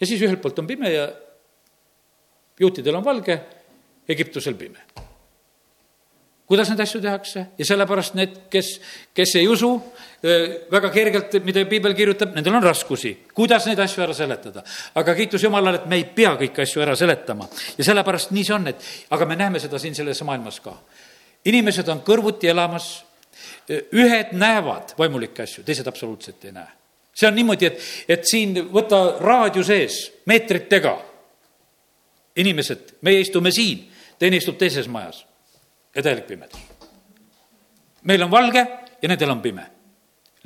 ja 0.00 0.06
siis 0.06 0.22
ühelt 0.22 0.42
poolt 0.42 0.58
on 0.58 0.66
pime 0.66 0.90
ja 0.92 1.06
juutidel 2.60 2.98
on 2.98 3.04
valge, 3.04 3.40
Egiptusel 4.08 4.54
pime. 4.58 4.82
kuidas 6.46 6.68
neid 6.68 6.80
asju 6.84 7.00
tehakse 7.00 7.44
ja 7.58 7.64
sellepärast 7.64 8.16
need, 8.18 8.32
kes, 8.52 8.74
kes 9.14 9.36
ei 9.40 9.46
usu 9.48 9.70
väga 10.70 10.90
kergelt, 10.92 11.38
mida 11.46 11.62
piibel 11.70 11.94
kirjutab, 11.96 12.34
nendel 12.34 12.58
on 12.58 12.66
raskusi, 12.66 13.14
kuidas 13.34 13.66
neid 13.70 13.78
asju 13.80 14.02
ära 14.04 14.14
seletada. 14.14 14.64
aga 14.94 15.14
kiitus 15.14 15.42
Jumalale, 15.42 15.80
et 15.80 15.86
me 15.86 15.96
ei 15.96 16.04
pea 16.04 16.34
kõiki 16.40 16.66
asju 16.66 16.82
ära 16.82 16.96
seletama 16.98 17.48
ja 17.78 17.84
sellepärast 17.84 18.34
nii 18.34 18.44
see 18.44 18.58
on, 18.58 18.68
et 18.74 18.90
aga 19.10 19.26
me 19.26 19.38
näeme 19.38 19.62
seda 19.62 19.78
siin 19.78 19.94
selles 19.94 20.22
maailmas 20.22 20.60
ka. 20.60 20.76
inimesed 21.44 21.88
on 21.88 22.04
kõrvuti 22.04 22.50
elamas 22.50 22.92
ühed 23.70 24.36
näevad 24.36 24.96
vaimulikke 24.98 25.46
asju, 25.46 25.64
teised 25.64 25.86
absoluutselt 25.86 26.44
ei 26.44 26.52
näe. 26.52 26.81
See 27.14 27.28
on 27.28 27.34
niimoodi, 27.36 27.68
et, 27.68 27.82
et 28.08 28.24
siin 28.28 28.54
võta 28.72 29.02
raadio 29.20 29.64
sees 29.64 30.04
meetritega. 30.26 30.98
inimesed, 32.36 32.96
meie 33.02 33.20
istume 33.20 33.50
siin, 33.52 33.90
teine 34.18 34.36
istub 34.40 34.56
teises 34.58 34.88
majas 34.88 35.26
ja 35.94 36.02
täielik 36.02 36.26
pimedus. 36.26 36.60
meil 38.02 38.22
on 38.22 38.30
valge 38.30 38.66
ja 39.02 39.08
nendel 39.08 39.30
on 39.30 39.42
pime 39.42 39.66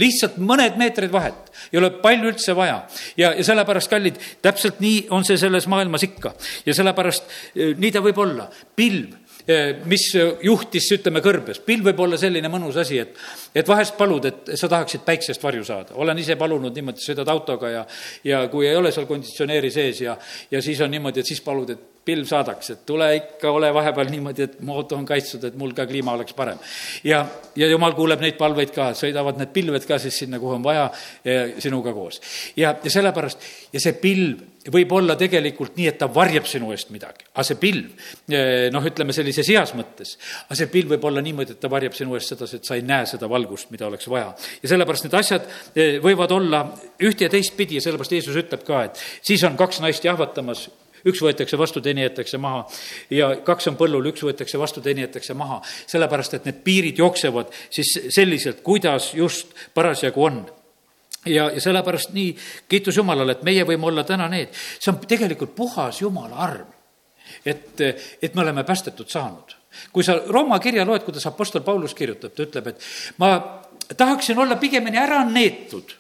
lihtsalt 0.00 0.36
mõned 0.42 0.76
meetrid 0.76 1.12
vahet, 1.12 1.52
ei 1.72 1.78
ole 1.80 1.90
palju 2.02 2.32
üldse 2.32 2.54
vaja. 2.56 2.82
ja, 3.16 3.32
ja 3.32 3.44
sellepärast, 3.44 3.90
kallid, 3.90 4.18
täpselt 4.44 4.80
nii 4.80 5.06
on 5.16 5.24
see 5.24 5.38
selles 5.40 5.66
maailmas 5.72 6.04
ikka. 6.04 6.34
ja 6.66 6.74
sellepärast 6.74 7.30
eh, 7.54 7.74
nii 7.76 7.92
ta 7.92 8.02
võib 8.04 8.20
olla, 8.20 8.48
pilv 8.76 9.14
mis 9.86 10.06
juhtis, 10.42 10.88
ütleme, 10.96 11.22
kõrbes. 11.22 11.60
pilv 11.62 11.90
võib 11.90 12.00
olla 12.06 12.18
selline 12.18 12.48
mõnus 12.50 12.76
asi, 12.82 12.98
et, 12.98 13.18
et 13.54 13.68
vahest 13.68 13.96
palud, 13.98 14.24
et 14.24 14.54
sa 14.58 14.68
tahaksid 14.68 15.04
päiksest 15.06 15.42
varju 15.42 15.64
saada. 15.64 15.94
olen 15.94 16.18
ise 16.18 16.36
palunud 16.36 16.74
niimoodi, 16.74 17.04
sõidad 17.04 17.28
autoga 17.30 17.70
ja, 17.70 17.84
ja 18.24 18.46
kui 18.52 18.66
ei 18.66 18.76
ole 18.76 18.92
seal 18.92 19.06
konditsioneeri 19.06 19.70
sees 19.70 20.00
ja, 20.00 20.16
ja 20.50 20.62
siis 20.62 20.80
on 20.80 20.90
niimoodi, 20.90 21.20
et 21.20 21.26
siis 21.26 21.40
palud, 21.40 21.70
et 21.70 21.95
pilv 22.06 22.28
saadaks, 22.28 22.70
et 22.72 22.82
tule 22.88 23.08
ikka, 23.18 23.50
ole 23.50 23.72
vahepeal 23.74 24.10
niimoodi, 24.12 24.46
et 24.46 24.58
mu 24.64 24.76
auto 24.78 24.98
on 24.98 25.06
kaitstud, 25.08 25.44
et 25.48 25.56
mul 25.58 25.74
ka 25.76 25.86
kliima 25.88 26.14
oleks 26.14 26.36
parem. 26.38 26.58
ja, 27.04 27.24
ja 27.56 27.70
jumal 27.70 27.96
kuuleb 27.98 28.22
neid 28.22 28.38
palveid 28.38 28.72
ka, 28.74 28.92
sõidavad 28.98 29.40
need 29.40 29.52
pilved 29.54 29.86
ka 29.88 29.98
siis 30.02 30.18
sinna, 30.24 30.40
kuhu 30.42 30.58
on 30.58 30.66
vaja, 30.66 30.90
sinuga 31.62 31.94
koos. 31.96 32.20
ja, 32.56 32.74
ja 32.82 32.92
sellepärast, 32.92 33.48
ja 33.72 33.82
see 33.82 33.96
pilv 34.00 34.70
võib 34.72 34.92
olla 34.96 35.16
tegelikult 35.18 35.76
nii, 35.78 35.86
et 35.90 35.98
ta 35.98 36.08
varjab 36.12 36.46
sinu 36.50 36.72
eest 36.74 36.90
midagi, 36.94 37.26
aga 37.32 37.44
see 37.46 37.58
pilv, 37.60 38.06
noh, 38.74 38.88
ütleme 38.90 39.14
sellises 39.14 39.50
heas 39.52 39.74
mõttes, 39.78 40.16
aga 40.46 40.58
see 40.58 40.70
pilv 40.72 40.94
võib 40.94 41.06
olla 41.10 41.22
niimoodi, 41.24 41.54
et 41.56 41.62
ta 41.62 41.70
varjab 41.72 41.94
sinu 41.96 42.16
eest 42.18 42.34
sedasi, 42.34 42.60
et 42.60 42.70
sa 42.70 42.78
ei 42.78 42.86
näe 42.86 43.06
seda 43.10 43.30
valgust, 43.30 43.70
mida 43.74 43.86
oleks 43.90 44.08
vaja. 44.10 44.32
ja 44.62 44.72
sellepärast 44.72 45.06
need 45.06 45.18
asjad 45.18 45.46
eh, 45.74 45.98
võivad 46.02 46.34
olla 46.34 46.64
ühte 47.02 47.28
ja 47.28 47.32
teistpidi 47.32 47.78
ja 47.78 47.84
sellepärast 47.84 48.16
Jeesus 48.18 48.42
ütleb 48.42 48.66
ka, 48.66 48.82
et 48.88 49.06
siis 49.26 49.44
on 49.46 49.58
kaks 49.58 49.82
naist 49.84 50.04
jahvatamas 50.06 50.66
üks 51.04 51.22
võetakse 51.22 51.58
vastu, 51.58 51.80
teine 51.80 52.06
jäetakse 52.06 52.38
maha. 52.38 52.64
ja 53.10 53.34
kaks 53.44 53.68
on 53.72 53.76
põllul, 53.76 54.10
üks 54.12 54.22
võetakse 54.24 54.58
vastu, 54.58 54.80
teine 54.80 55.06
jäetakse 55.06 55.34
maha. 55.34 55.60
sellepärast, 55.86 56.34
et 56.34 56.44
need 56.48 56.62
piirid 56.64 56.98
jooksevad 56.98 57.52
siis 57.70 57.92
selliselt, 58.14 58.62
kuidas 58.66 59.12
just 59.14 59.52
parasjagu 59.74 60.24
on 60.24 60.44
ja, 61.26 61.50
ja 61.50 61.60
sellepärast 61.60 62.12
nii 62.12 62.36
kiitus 62.68 62.96
Jumalale, 62.96 63.36
et 63.36 63.44
meie 63.46 63.66
võime 63.66 63.90
olla 63.90 64.04
täna 64.06 64.28
need, 64.32 64.54
see 64.54 64.92
on 64.92 65.00
tegelikult 65.08 65.54
puhas 65.56 66.00
Jumala 66.00 66.40
arm. 66.46 66.72
et, 67.44 67.80
et 68.22 68.34
me 68.34 68.40
oleme 68.40 68.64
päästetud 68.64 69.08
saanud. 69.08 69.56
kui 69.92 70.04
sa 70.04 70.20
Rooma 70.28 70.58
kirja 70.58 70.86
loed, 70.86 71.02
kuidas 71.04 71.26
Apostel 71.26 71.60
Paulus 71.60 71.94
kirjutab, 71.94 72.32
ta 72.32 72.42
ütleb, 72.42 72.66
et 72.66 72.80
ma 73.18 73.60
tahaksin 73.96 74.38
olla 74.38 74.56
pigemini 74.56 74.98
ära 74.98 75.24
neetud, 75.24 75.92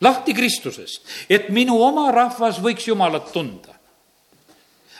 lahti 0.00 0.34
Kristusest, 0.34 1.02
et 1.30 1.48
minu 1.48 1.80
oma 1.82 2.10
rahvas 2.12 2.60
võiks 2.62 2.88
Jumalat 2.88 3.32
tunda 3.32 3.75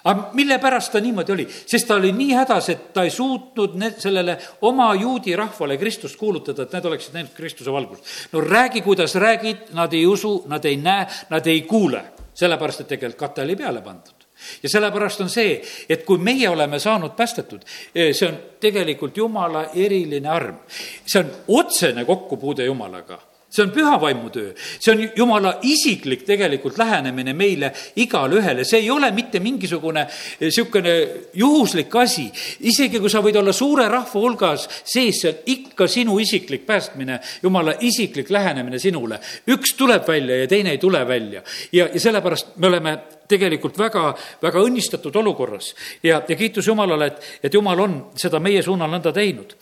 aga 0.06 0.30
mille 0.38 0.58
pärast 0.62 0.92
ta 0.94 1.00
niimoodi 1.02 1.34
oli? 1.34 1.46
sest 1.66 1.88
ta 1.88 1.98
oli 1.98 2.12
nii 2.14 2.34
hädas, 2.38 2.68
et 2.72 2.90
ta 2.94 3.04
ei 3.06 3.10
suutnud 3.10 3.76
need, 3.80 3.98
sellele 4.02 4.38
oma 4.68 4.92
juudi 4.94 5.36
rahvale 5.36 5.78
Kristust 5.80 6.18
kuulutada, 6.20 6.66
et 6.66 6.76
need 6.76 6.90
oleksid 6.90 7.16
näinud 7.16 7.34
Kristuse 7.34 7.72
valgust. 7.72 8.04
no 8.32 8.40
räägi, 8.40 8.82
kuidas 8.86 9.14
räägid, 9.14 9.72
nad 9.74 9.92
ei 9.92 10.06
usu, 10.06 10.44
nad 10.46 10.64
ei 10.64 10.76
näe, 10.76 11.06
nad 11.30 11.46
ei 11.46 11.62
kuule, 11.62 12.04
sellepärast 12.34 12.84
et 12.84 12.94
tegelikult 12.94 13.18
kate 13.26 13.42
oli 13.42 13.56
peale 13.56 13.82
pandud 13.82 14.26
ja 14.62 14.68
sellepärast 14.68 15.20
on 15.24 15.30
see, 15.32 15.60
et 15.88 16.04
kui 16.04 16.18
meie 16.18 16.48
oleme 16.48 16.78
saanud 16.78 17.14
päästetud, 17.16 17.62
eh, 17.94 18.12
see 18.14 18.28
on 18.28 18.36
tegelikult 18.60 19.16
Jumala 19.16 19.70
eriline 19.74 20.28
arm. 20.28 20.58
see 21.06 21.20
on 21.20 21.30
otsene 21.48 22.04
kokkupuude 22.04 22.64
Jumalaga 22.64 23.18
see 23.56 23.64
on 23.64 23.72
püha 23.72 23.96
vaimu 24.00 24.30
töö, 24.32 24.52
see 24.56 24.92
on 24.92 25.02
jumala 25.16 25.56
isiklik 25.64 26.26
tegelikult 26.28 26.78
lähenemine 26.78 27.32
meile 27.36 27.72
igale 28.02 28.40
ühele, 28.40 28.66
see 28.68 28.82
ei 28.84 28.90
ole 28.92 29.10
mitte 29.16 29.40
mingisugune 29.40 30.06
niisugune 30.40 30.94
juhuslik 31.34 31.94
asi. 31.96 32.26
isegi 32.60 33.00
kui 33.00 33.12
sa 33.12 33.22
võid 33.24 33.40
olla 33.40 33.54
suure 33.56 33.88
rahva 33.88 34.20
hulgas 34.20 34.68
sees, 34.84 35.22
see 35.22 35.32
on 35.32 35.42
ikka 35.56 35.88
sinu 35.88 36.18
isiklik 36.20 36.66
päästmine, 36.68 37.20
jumala 37.42 37.76
isiklik 37.80 38.30
lähenemine 38.30 38.78
sinule. 38.82 39.20
üks 39.48 39.76
tuleb 39.76 40.06
välja 40.08 40.42
ja 40.42 40.48
teine 40.48 40.76
ei 40.76 40.82
tule 40.82 41.06
välja 41.08 41.42
ja, 41.72 41.88
ja 41.92 42.00
sellepärast 42.00 42.56
me 42.56 42.66
oleme 42.66 42.98
tegelikult 43.28 43.78
väga, 43.78 44.10
väga 44.42 44.62
õnnistatud 44.62 45.16
olukorras 45.22 45.72
ja, 46.02 46.22
ja 46.28 46.36
kiitus 46.36 46.66
Jumalale, 46.66 47.10
et, 47.12 47.28
et 47.48 47.54
Jumal 47.54 47.80
on 47.84 47.98
seda 48.18 48.40
meie 48.42 48.62
suunal 48.62 48.90
nõnda 48.92 49.12
teinud. 49.14 49.56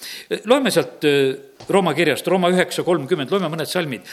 loeme 0.45 0.71
sealt 0.75 1.05
Rooma 1.69 1.95
kirjast, 1.95 2.27
Rooma 2.29 2.51
üheksa 2.53 2.85
kolmkümmend, 2.85 3.31
loeme 3.33 3.49
mõned 3.53 3.71
salmid, 3.71 4.09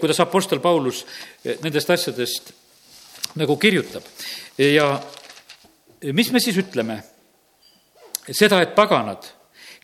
kuidas 0.00 0.20
Apostel 0.22 0.60
Paulus 0.62 1.04
nendest 1.64 1.90
asjadest 1.90 2.52
nagu 3.34 3.56
kirjutab. 3.56 4.02
ja 4.58 5.00
mis 6.12 6.32
me 6.32 6.40
siis 6.40 6.58
ütleme? 6.58 7.02
seda, 8.30 8.60
et 8.62 8.74
paganad, 8.74 9.24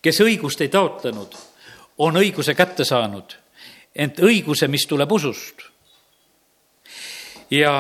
kes 0.03 0.21
õigust 0.23 0.61
ei 0.63 0.71
taotlenud, 0.71 1.33
on 1.99 2.19
õiguse 2.21 2.55
kätte 2.55 2.85
saanud, 2.87 3.35
ent 3.95 4.21
õiguse, 4.23 4.69
mis 4.71 4.87
tuleb 4.87 5.13
usust. 5.13 5.65
ja 7.51 7.73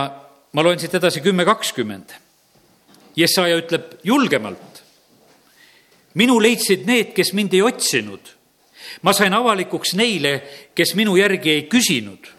ma 0.52 0.62
loen 0.62 0.78
siit 0.78 0.94
edasi 0.94 1.20
kümme 1.20 1.44
kakskümmend. 1.44 2.14
Jesaja 3.16 3.56
ütleb 3.56 3.98
julgemalt. 4.04 4.82
minu 6.14 6.40
leidsid 6.42 6.86
need, 6.86 7.12
kes 7.14 7.32
mind 7.32 7.52
ei 7.54 7.62
otsinud 7.62 8.38
ma 9.02 9.12
sain 9.12 9.34
avalikuks 9.34 9.94
neile, 9.98 10.32
kes 10.74 10.94
minu 10.98 11.16
järgi 11.16 11.50
ei 11.50 11.62
küsinud. 11.70 12.34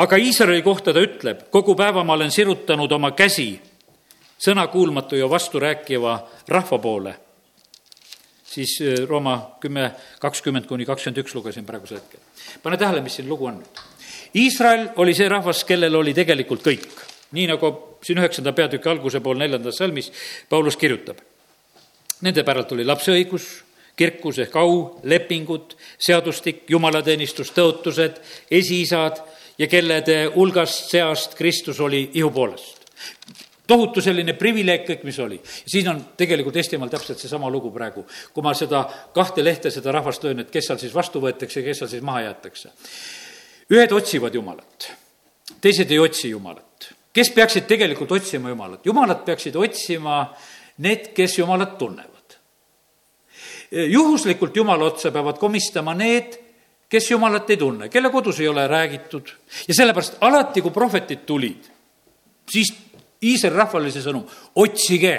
aga 0.00 0.16
Iisraeli 0.16 0.62
kohta 0.62 0.94
ta 0.96 1.00
ütleb, 1.00 1.50
kogu 1.52 1.74
päeva 1.76 2.04
ma 2.04 2.14
olen 2.16 2.30
sirutanud 2.30 2.92
oma 2.92 3.10
käsi 3.12 3.60
sõnakuulmatu 4.40 5.16
ja 5.16 5.28
vasturääkiva 5.30 6.28
rahva 6.48 6.78
poole. 6.78 7.14
siis 8.44 8.80
äh, 8.82 9.08
Rooma 9.08 9.56
kümme, 9.60 9.92
kakskümmend 10.20 10.66
kuni 10.66 10.86
kakskümmend 10.86 11.18
üks 11.24 11.34
lugesin 11.34 11.66
praegusel 11.66 12.00
hetkel. 12.00 12.20
pane 12.62 12.76
tähele, 12.76 13.00
mis 13.00 13.16
siin 13.16 13.28
lugu 13.28 13.46
on. 13.46 13.62
Iisrael 14.34 14.90
oli 15.02 15.14
see 15.14 15.28
rahvas, 15.28 15.64
kellel 15.66 15.96
oli 15.98 16.14
tegelikult 16.14 16.62
kõik, 16.62 16.86
nii 17.34 17.48
nagu 17.50 17.72
siin 18.04 18.20
üheksanda 18.22 18.52
peatüki 18.56 18.88
alguse 18.88 19.20
pool 19.20 19.38
neljandas 19.40 19.80
salmis 19.80 20.12
Paulus 20.48 20.78
kirjutab. 20.80 21.18
Nende 22.20 22.44
päralt 22.44 22.72
oli 22.76 22.84
lapseõigus 22.84 23.48
kirkus 24.00 24.38
ehk 24.40 24.56
au, 24.56 24.76
lepingud, 25.04 25.74
seadustik, 26.00 26.64
jumalateenistus, 26.72 27.52
tõotused, 27.56 28.20
esiisad 28.50 29.20
ja 29.60 29.68
kellede 29.68 30.22
hulgast 30.36 30.88
seast 30.92 31.36
Kristus 31.36 31.80
oli 31.84 32.06
ihu 32.14 32.30
poolest 32.32 32.80
tohutu 33.70 34.02
selline 34.02 34.34
privileeg 34.38 34.82
kõik, 34.88 35.04
mis 35.06 35.18
oli. 35.22 35.36
siin 35.44 35.88
on 35.92 36.00
tegelikult 36.18 36.56
Eestimaal 36.58 36.90
täpselt 36.90 37.20
seesama 37.22 37.50
lugu 37.52 37.70
praegu, 37.70 38.02
kui 38.34 38.42
ma 38.42 38.54
seda 38.58 38.82
kahte 39.14 39.44
lehte, 39.44 39.70
seda 39.70 39.92
rahvast 39.94 40.24
löön, 40.26 40.42
et 40.42 40.50
kes 40.50 40.70
seal 40.70 40.80
siis 40.80 40.94
vastu 40.94 41.22
võetakse 41.22 41.60
ja 41.60 41.68
kes 41.68 41.82
seal 41.82 41.92
siis 41.92 42.02
maha 42.02 42.24
jäetakse. 42.26 42.72
Ühed 43.70 43.92
otsivad 43.92 44.34
Jumalat, 44.34 44.90
teised 45.60 45.90
ei 45.90 45.98
otsi 45.98 46.30
Jumalat. 46.30 46.92
kes 47.12 47.30
peaksid 47.30 47.66
tegelikult 47.66 48.12
otsima 48.12 48.48
Jumalat? 48.48 48.86
Jumalat 48.86 49.24
peaksid 49.24 49.56
otsima 49.56 50.24
need, 50.78 51.12
kes 51.14 51.38
Jumalat 51.38 51.78
tunnevad 51.78 52.20
juhuslikult 53.70 54.56
Jumala 54.56 54.84
otsa 54.84 55.10
peavad 55.10 55.38
komistama 55.38 55.94
need, 55.94 56.34
kes 56.90 57.10
Jumalat 57.10 57.50
ei 57.50 57.56
tunne, 57.56 57.88
kelle 57.88 58.10
kodus 58.10 58.40
ei 58.40 58.48
ole 58.48 58.66
räägitud 58.66 59.30
ja 59.68 59.74
sellepärast 59.74 60.18
alati, 60.20 60.62
kui 60.62 60.70
prohvetid 60.74 61.26
tulid, 61.26 61.68
siis 62.50 62.72
Iisraeli 63.22 63.56
rahval 63.56 63.84
oli 63.84 63.92
see 63.92 64.00
sõnum, 64.00 64.24
otsige, 64.56 65.14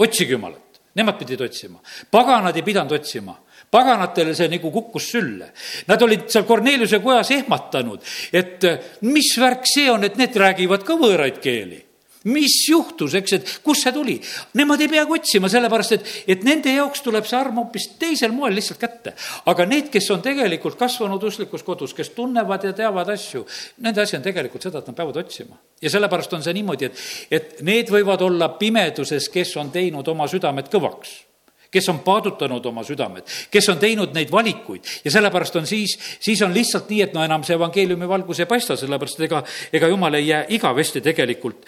otsige 0.00 0.32
Jumalat. 0.32 0.80
Nemad 0.96 1.18
pidid 1.20 1.42
otsima, 1.44 1.78
paganad 2.10 2.56
ei 2.56 2.64
pidanud 2.66 2.96
otsima 2.96 3.36
paganatele 3.70 4.34
see 4.34 4.48
nagu 4.50 4.72
kukkus 4.74 5.10
sülle. 5.12 5.52
Nad 5.88 6.02
olid 6.02 6.26
seal 6.32 6.48
Korneliuse 6.48 6.98
kojas 7.04 7.30
ehmatanud, 7.36 8.02
et 8.32 8.66
mis 9.06 9.30
värk 9.38 9.68
see 9.68 9.90
on, 9.90 10.04
et 10.04 10.18
need 10.20 10.36
räägivad 10.36 10.84
ka 10.86 10.98
võõraid 10.98 11.38
keeli 11.42 11.86
mis 12.28 12.52
juhtus, 12.68 13.14
eks, 13.16 13.32
et 13.38 13.52
kust 13.64 13.86
see 13.86 13.92
tuli? 13.94 14.16
Nemad 14.58 14.82
ei 14.84 14.90
peagi 14.92 15.14
otsima, 15.16 15.48
sellepärast 15.48 15.94
et, 15.96 16.10
et 16.34 16.42
nende 16.44 16.72
jaoks 16.74 17.00
tuleb 17.04 17.24
see 17.28 17.38
arm 17.38 17.62
hoopis 17.62 17.86
teisel 18.00 18.34
moel 18.36 18.52
lihtsalt 18.58 18.80
kätte. 18.80 19.14
aga 19.48 19.66
need, 19.68 19.88
kes 19.92 20.10
on 20.12 20.20
tegelikult 20.24 20.76
kasvanud 20.80 21.22
usklikus 21.30 21.64
kodus, 21.64 21.94
kes 21.96 22.12
tunnevad 22.16 22.66
ja 22.68 22.74
teavad 22.76 23.08
asju, 23.14 23.46
nende 23.80 24.04
asi 24.04 24.18
on 24.18 24.26
tegelikult 24.26 24.68
seda, 24.68 24.82
et 24.82 24.92
nad 24.92 24.96
peavad 24.96 25.16
otsima. 25.22 25.56
ja 25.80 25.90
sellepärast 25.90 26.36
on 26.36 26.44
see 26.44 26.56
niimoodi, 26.60 26.90
et, 26.90 27.02
et 27.30 27.64
need 27.64 27.88
võivad 27.88 28.20
olla 28.26 28.52
pimeduses, 28.60 29.32
kes 29.32 29.56
on 29.56 29.72
teinud 29.72 30.08
oma 30.08 30.28
südamed 30.28 30.68
kõvaks 30.68 31.29
kes 31.70 31.88
on 31.88 32.00
paadutanud 32.04 32.66
oma 32.66 32.82
südamed, 32.86 33.26
kes 33.50 33.68
on 33.72 33.78
teinud 33.78 34.14
neid 34.14 34.30
valikuid 34.32 34.86
ja 35.04 35.10
sellepärast 35.10 35.56
on 35.60 35.66
siis, 35.66 35.96
siis 36.20 36.42
on 36.42 36.54
lihtsalt 36.54 36.90
nii, 36.90 37.02
et 37.06 37.14
no 37.14 37.24
enam 37.24 37.44
see 37.46 37.54
evangeeliumi 37.54 38.08
valgus 38.08 38.42
ei 38.42 38.48
paista, 38.50 38.76
sellepärast 38.76 39.20
et 39.20 39.26
ega, 39.28 39.42
ega 39.78 39.90
jumal 39.92 40.18
ei 40.18 40.28
jää 40.28 40.42
igavesti 40.56 41.00
tegelikult 41.04 41.66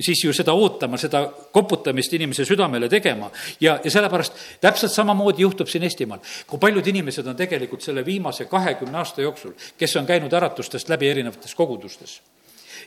siis 0.00 0.24
ju 0.24 0.32
seda 0.32 0.54
ootama, 0.56 0.98
seda 1.00 1.24
koputamist 1.52 2.12
inimese 2.16 2.44
südamele 2.48 2.88
tegema. 2.88 3.30
ja, 3.60 3.78
ja 3.84 3.90
sellepärast 3.90 4.32
täpselt 4.60 4.92
samamoodi 4.92 5.42
juhtub 5.42 5.68
siin 5.68 5.82
Eestimaal. 5.82 6.20
kui 6.46 6.58
paljud 6.58 6.86
inimesed 6.86 7.26
on 7.26 7.36
tegelikult 7.36 7.82
selle 7.82 8.04
viimase 8.04 8.44
kahekümne 8.44 8.98
aasta 8.98 9.22
jooksul, 9.22 9.52
kes 9.78 9.96
on 9.96 10.06
käinud 10.06 10.32
äratustest 10.32 10.88
läbi 10.88 11.08
erinevates 11.08 11.54
kogudustes 11.54 12.20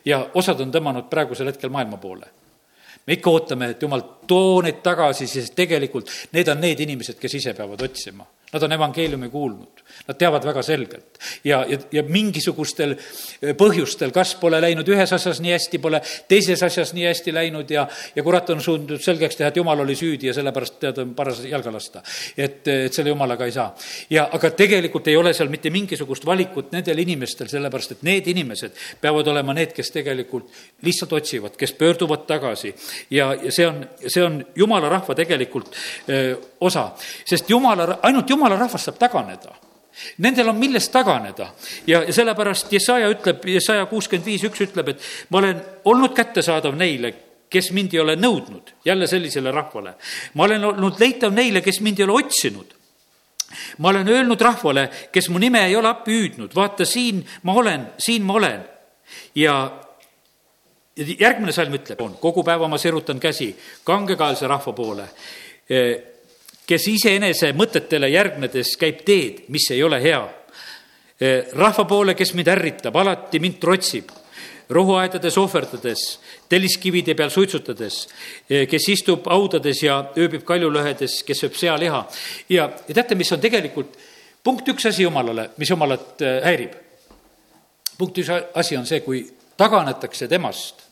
ja 0.06 0.26
osad 0.34 0.60
on 0.60 0.72
tõmmanud 0.72 1.10
praegusel 1.10 1.52
hetkel 1.52 1.70
maailma 1.70 1.98
poole 1.98 2.41
me 3.08 3.18
ikka 3.18 3.34
ootame, 3.34 3.72
et 3.74 3.82
jumal, 3.82 4.04
too 4.28 4.62
neid 4.66 4.82
tagasi, 4.86 5.28
sest 5.28 5.56
tegelikult 5.58 6.10
need 6.36 6.52
on 6.54 6.62
need 6.62 6.80
inimesed, 6.86 7.20
kes 7.22 7.40
ise 7.40 7.56
peavad 7.58 7.82
otsima. 7.88 8.26
Nad 8.52 8.64
on 8.68 8.76
evangeeliumi 8.78 9.30
kuulnud, 9.32 9.81
nad 10.08 10.18
teavad 10.18 10.46
väga 10.46 10.62
selgelt 10.64 11.20
ja, 11.44 11.62
ja, 11.70 11.78
ja 11.92 12.04
mingisugustel 12.04 12.94
eh, 12.96 13.54
põhjustel, 13.58 14.12
kas 14.14 14.34
pole 14.42 14.60
läinud 14.62 14.88
ühes 14.92 15.14
asjas 15.16 15.40
nii 15.42 15.54
hästi, 15.56 15.80
pole 15.82 16.02
teises 16.30 16.62
asjas 16.64 16.94
nii 16.98 17.08
hästi 17.08 17.34
läinud 17.36 17.72
ja, 17.72 17.88
ja 18.16 18.24
kurat 18.24 18.50
on 18.54 18.62
suutnud 18.62 19.02
selgeks 19.02 19.40
teha, 19.40 19.52
et 19.52 19.60
jumal 19.62 19.80
oli 19.86 19.96
süüdi 19.98 20.30
ja 20.30 20.36
sellepärast 20.38 20.80
tead, 20.82 21.02
on 21.04 21.16
paras 21.18 21.42
jalga 21.46 21.74
lasta. 21.74 22.04
et, 22.38 22.68
et 22.68 22.94
selle 22.94 23.14
jumalaga 23.14 23.48
ei 23.48 23.56
saa. 23.56 23.70
ja 24.10 24.28
aga 24.34 24.52
tegelikult 24.58 25.08
ei 25.08 25.18
ole 25.18 25.34
seal 25.38 25.50
mitte 25.50 25.72
mingisugust 25.74 26.26
valikut 26.26 26.72
nendel 26.76 27.00
inimestel, 27.06 27.50
sellepärast 27.52 27.98
et 27.98 28.06
need 28.08 28.28
inimesed 28.28 28.78
peavad 29.02 29.28
olema 29.32 29.56
need, 29.58 29.74
kes 29.74 29.92
tegelikult 29.96 30.52
lihtsalt 30.86 31.14
otsivad, 31.14 31.58
kes 31.58 31.74
pöörduvad 31.80 32.28
tagasi 32.28 32.74
ja, 33.10 33.34
ja 33.34 33.52
see 33.52 33.68
on, 33.68 33.84
see 34.08 34.24
on 34.26 34.42
jumala 34.56 34.90
rahva 34.90 35.16
tegelikult 35.16 35.72
öö, 35.72 36.32
eh, 36.32 36.38
osa, 36.62 36.92
sest 37.26 37.50
jumala, 37.50 38.00
ainult 38.04 38.30
jumal 38.30 38.42
jumala 38.42 38.66
rahvas 38.66 38.88
saab 38.88 38.98
taganeda. 39.00 39.54
Nendel 40.24 40.50
on 40.50 40.60
millest 40.60 40.92
taganeda 40.92 41.52
ja, 41.88 42.04
ja 42.04 42.14
sellepärast 42.14 42.72
Jesaja 42.74 43.10
ütleb, 43.12 43.46
Jesaja 43.46 43.86
kuuskümmend 43.86 44.26
viis 44.26 44.44
üks 44.48 44.64
ütleb, 44.68 44.94
et 44.94 45.10
ma 45.30 45.42
olen 45.42 45.62
olnud 45.86 46.16
kättesaadav 46.16 46.78
neile, 46.80 47.14
kes 47.52 47.72
mind 47.76 47.94
ei 47.94 48.00
ole 48.00 48.16
nõudnud, 48.16 48.72
jälle 48.86 49.08
sellisele 49.08 49.52
rahvale. 49.52 49.96
ma 50.34 50.48
olen 50.48 50.66
olnud 50.72 51.00
leitav 51.00 51.34
neile, 51.36 51.62
kes 51.62 51.82
mind 51.82 52.00
ei 52.00 52.08
ole 52.08 52.24
otsinud 52.24 52.78
ma 53.78 53.90
olen 53.90 54.08
öelnud 54.08 54.42
rahvale, 54.42 54.90
kes 55.12 55.30
mu 55.30 55.40
nime 55.40 55.66
ei 55.68 55.76
ole 55.76 55.90
appi 55.90 56.12
hüüdnud, 56.12 56.56
vaata 56.56 56.86
siin 56.86 57.26
ma 57.44 57.54
olen, 57.54 57.88
siin 57.98 58.24
ma 58.24 58.34
olen. 58.34 58.64
ja 59.36 59.56
järgmine 60.96 61.52
salm 61.52 61.76
ütleb, 61.76 62.00
kogu 62.20 62.44
päeva 62.44 62.68
ma 62.68 62.78
sirutan 62.78 63.20
käsi 63.20 63.56
kangekaelse 63.84 64.48
rahva 64.48 64.74
poole 64.74 65.08
kes 66.72 66.88
iseenese 66.88 67.52
mõtetele 67.58 68.08
järgnedes 68.14 68.78
käib 68.80 69.04
teed, 69.08 69.46
mis 69.52 69.68
ei 69.76 69.84
ole 69.84 70.00
hea. 70.04 70.22
rahva 71.54 71.84
poole, 71.86 72.16
kes 72.18 72.32
mind 72.34 72.48
ärritab, 72.50 72.96
alati 72.98 73.40
mind 73.40 73.60
trotsib, 73.62 74.10
rohuaedades 74.74 75.36
ohverdades, 75.38 76.06
telliskivide 76.50 77.14
peal 77.14 77.30
suitsutades, 77.30 77.98
kes 78.48 78.88
istub 78.90 79.28
haudades 79.30 79.84
ja 79.84 80.00
ööbib 80.18 80.46
kaljulõhedes, 80.48 81.20
kes 81.28 81.44
sööb 81.44 81.60
sealiha. 81.60 82.02
ja, 82.50 82.72
ja 82.88 82.96
teate, 82.96 83.16
mis 83.20 83.32
on 83.32 83.44
tegelikult 83.44 84.00
punkt 84.44 84.68
üks 84.74 84.88
asi 84.90 85.04
jumalale, 85.04 85.52
mis 85.58 85.70
jumalat 85.70 86.22
äh, 86.22 86.40
häirib. 86.48 86.74
punkt 87.98 88.18
üks 88.18 88.32
asi 88.56 88.78
on 88.78 88.86
see, 88.86 89.04
kui 89.06 89.28
taganetakse 89.58 90.28
temast 90.28 90.88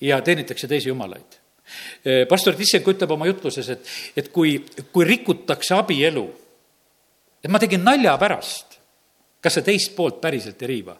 ja 0.00 0.20
teenitakse 0.20 0.66
teisi 0.66 0.88
jumalaid 0.88 1.43
Eh, 1.43 1.43
pastor 2.28 2.56
Tissenko 2.58 2.94
ütleb 2.94 3.10
oma 3.14 3.28
jutluses, 3.30 3.68
et, 3.74 3.92
et 4.16 4.30
kui, 4.32 4.56
kui 4.92 5.06
rikutakse 5.08 5.76
abielu, 5.76 6.24
et 7.44 7.52
ma 7.52 7.60
tegin 7.62 7.84
nalja 7.84 8.16
pärast, 8.20 8.78
kas 9.44 9.58
see 9.58 9.66
teist 9.66 9.94
poolt 9.96 10.20
päriselt 10.24 10.62
ei 10.62 10.72
riiva? 10.76 10.98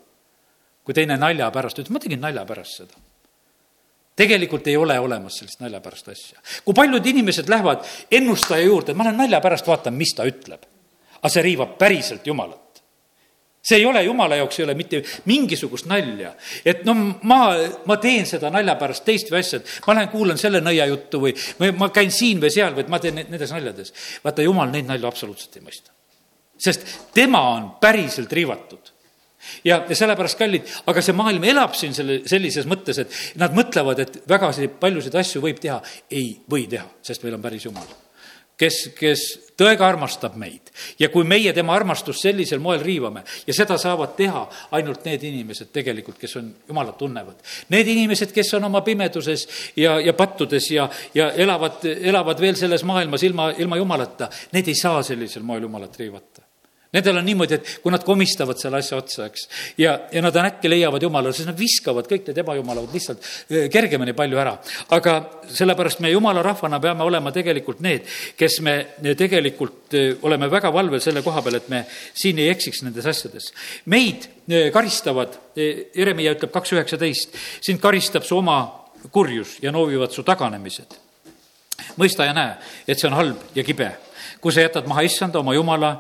kui 0.85 0.93
teine 0.93 1.17
nalja 1.17 1.47
pärast 1.49 1.79
ütleb, 1.81 1.95
ma 1.97 2.01
tegin 2.03 2.21
nalja 2.21 2.43
pärast 2.45 2.83
seda 2.83 2.99
tegelikult 4.17 4.67
ei 4.71 4.77
ole 4.77 4.99
olemas 5.01 5.41
sellist 5.41 5.61
naljapärast 5.61 6.09
asja. 6.13 6.39
kui 6.65 6.75
paljud 6.75 7.07
inimesed 7.07 7.49
lähevad 7.51 7.83
ennustaja 8.11 8.63
juurde, 8.63 8.95
ma 8.95 9.05
lähen 9.09 9.19
nalja 9.19 9.41
pärast, 9.41 9.67
vaatan, 9.67 9.97
mis 9.99 10.15
ta 10.15 10.27
ütleb. 10.29 10.69
aga 11.19 11.33
see 11.33 11.43
riivab 11.43 11.79
päriselt 11.79 12.27
Jumalat 12.27 12.64
see 13.65 13.81
ei 13.81 13.87
ole 13.87 14.03
jumala 14.05 14.37
jaoks, 14.37 14.59
ei 14.59 14.67
ole 14.67 14.75
mitte 14.77 15.01
mingisugust 15.31 15.89
nalja. 15.89 16.35
et 16.65 16.85
no 16.85 16.95
ma, 17.23 17.41
ma 17.89 17.97
teen 18.03 18.27
seda 18.29 18.51
nalja 18.53 18.77
pärast 18.81 19.05
teist 19.07 19.33
või 19.33 19.41
asja, 19.41 19.61
et 19.61 19.87
ma 19.87 19.97
lähen 19.99 20.11
kuulan 20.13 20.41
selle 20.41 20.61
nõiajuttu 20.65 21.21
või, 21.23 21.35
või 21.61 21.73
ma 21.81 21.89
käin 21.95 22.13
siin 22.13 22.43
või 22.43 22.53
seal 22.53 22.77
või 22.77 22.85
et 22.85 22.93
ma 22.93 23.01
teen 23.01 23.23
nendes 23.23 23.55
naljades. 23.55 23.95
vaata, 24.25 24.45
jumal 24.45 24.73
neid 24.73 24.89
nalju 24.91 25.09
absoluutselt 25.09 25.57
ei 25.57 25.65
mõista. 25.65 25.95
sest 26.59 26.87
tema 27.17 27.41
on 27.55 27.71
päriselt 27.81 28.33
riivatud 28.33 28.93
ja, 29.65 29.81
ja 29.89 29.97
sellepärast, 29.97 30.39
kallid, 30.39 30.71
aga 30.87 31.03
see 31.03 31.17
maailm 31.17 31.45
elab 31.49 31.77
siin 31.79 31.97
selle, 31.97 32.21
sellises 32.29 32.69
mõttes, 32.69 33.01
et 33.01 33.21
nad 33.41 33.57
mõtlevad, 33.57 34.05
et 34.05 34.23
väga 34.29 34.53
paljusid 34.81 35.21
asju 35.21 35.45
võib 35.45 35.61
teha. 35.61 35.81
ei 36.11 36.35
või 36.51 36.69
teha, 36.69 36.89
sest 37.03 37.25
meil 37.25 37.41
on 37.41 37.45
päris 37.45 37.65
jumal 37.65 38.04
kes, 38.61 38.79
kes 38.99 39.25
tõega 39.59 39.87
armastab 39.87 40.35
meid 40.39 40.71
ja 40.99 41.09
kui 41.13 41.27
meie 41.27 41.53
tema 41.55 41.75
armastust 41.77 42.25
sellisel 42.25 42.63
moel 42.63 42.83
riivame 42.83 43.23
ja 43.47 43.55
seda 43.55 43.77
saavad 43.81 44.15
teha 44.19 44.45
ainult 44.75 45.05
need 45.07 45.23
inimesed 45.31 45.71
tegelikult, 45.75 46.19
kes 46.19 46.37
on 46.41 46.51
Jumalat 46.69 46.99
tunnevad. 46.99 47.43
Need 47.75 47.91
inimesed, 47.95 48.33
kes 48.35 48.55
on 48.59 48.67
oma 48.71 48.83
pimeduses 48.87 49.47
ja, 49.77 49.99
ja 50.01 50.15
pattudes 50.19 50.71
ja, 50.75 50.89
ja 51.15 51.31
elavad, 51.33 51.85
elavad 51.95 52.41
veel 52.41 52.59
selles 52.59 52.85
maailmas 52.87 53.23
ilma, 53.23 53.53
ilma 53.59 53.79
Jumalata, 53.79 54.31
need 54.53 54.71
ei 54.71 54.79
saa 54.79 55.03
sellisel 55.07 55.47
moel 55.47 55.69
Jumalat 55.69 55.99
riivata. 56.03 56.34
Nendel 56.95 57.19
on 57.19 57.27
niimoodi, 57.27 57.59
et 57.59 57.71
kui 57.83 57.91
nad 57.91 58.05
komistavad 58.07 58.59
selle 58.61 58.79
asja 58.79 58.99
otsa, 59.01 59.27
eks, 59.27 59.49
ja, 59.81 59.97
ja 60.15 60.23
nad 60.23 60.37
äkki 60.39 60.71
leiavad 60.71 61.03
jumala, 61.03 61.33
siis 61.35 61.49
nad 61.49 61.59
viskavad 61.59 62.07
kõik 62.11 62.29
need 62.29 62.39
ebajumalad 62.45 62.95
lihtsalt 62.95 63.27
kergemini 63.73 64.15
palju 64.15 64.39
ära. 64.39 64.55
aga 64.95 65.17
sellepärast 65.51 66.05
me 66.05 66.13
jumala 66.13 66.43
rahvana 66.47 66.79
peame 66.81 67.03
olema 67.03 67.33
tegelikult 67.35 67.83
need, 67.85 68.07
kes 68.39 68.61
me 68.63 68.77
tegelikult 69.19 69.97
oleme 70.23 70.51
väga 70.51 70.71
valvel 70.75 71.03
selle 71.03 71.23
koha 71.27 71.43
peal, 71.43 71.59
et 71.59 71.69
me 71.69 71.83
siin 72.15 72.39
ei 72.39 72.49
eksiks 72.55 72.85
nendes 72.87 73.07
asjades. 73.11 73.51
meid 73.91 74.29
karistavad, 74.73 75.35
Jeremiah 75.57 76.37
ütleb 76.37 76.53
kaks 76.55 76.77
üheksateist, 76.77 77.35
sind 77.65 77.83
karistab 77.83 78.23
su 78.23 78.39
oma 78.39 78.61
kurjus 79.11 79.59
ja 79.63 79.73
noovivad 79.73 80.13
su 80.13 80.23
taganemised. 80.23 81.01
mõista 81.99 82.25
ja 82.25 82.33
näe, 82.33 82.57
et 82.87 82.99
see 82.99 83.11
on 83.11 83.19
halb 83.19 83.55
ja 83.55 83.65
kibe 83.67 83.91
kui 84.45 84.53
sa 84.53 84.61
jätad 84.61 84.85
maha 84.85 85.01
issanda, 85.07 85.41
oma 85.41 85.55
jumala, 85.57 85.95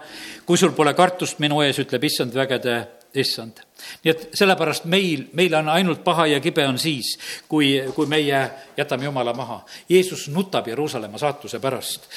kui 0.44 0.60
sul 0.60 0.74
pole 0.76 0.92
kartust 0.94 1.38
minu 1.40 1.62
ees, 1.64 1.78
ütleb 1.80 2.04
issand 2.04 2.36
vägede 2.36 2.74
issand. 3.14 3.62
nii 4.02 4.10
et 4.10 4.22
sellepärast 4.36 4.84
meil, 4.90 5.26
meil 5.36 5.54
on 5.54 5.68
ainult 5.68 6.02
paha 6.04 6.26
ja 6.26 6.40
kibe 6.40 6.64
on 6.66 6.78
siis, 6.80 7.14
kui, 7.48 7.76
kui 7.94 8.06
meie 8.10 8.40
jätame 8.76 9.04
Jumala 9.04 9.32
maha. 9.36 9.60
Jeesus 9.88 10.26
nutab 10.32 10.68
Jeruusalemma 10.68 11.18
saatuse 11.18 11.60
pärast. 11.60 12.08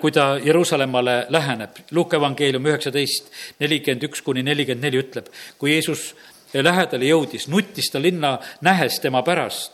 kui 0.00 0.12
ta 0.12 0.38
Jeruusalemmale 0.44 1.26
läheneb, 1.28 1.76
Luuke 1.90 2.16
evangeelium 2.16 2.66
üheksateist, 2.66 3.30
nelikümmend 3.60 4.08
üks 4.08 4.22
kuni 4.22 4.42
nelikümmend 4.42 4.84
neli 4.84 5.00
ütleb, 5.00 5.28
kui 5.58 5.74
Jeesus 5.74 6.14
lähedale 6.54 7.08
jõudis, 7.08 7.48
nuttis 7.48 7.90
ta 7.90 8.02
linna 8.02 8.38
nähes 8.60 9.00
tema 9.00 9.22
pärast. 9.22 9.72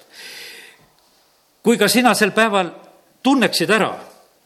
kui 1.63 1.79
ka 1.79 1.89
sina 1.89 2.15
sel 2.15 2.31
päeval 2.31 2.71
tunneksid 3.23 3.71
ära, 3.71 3.95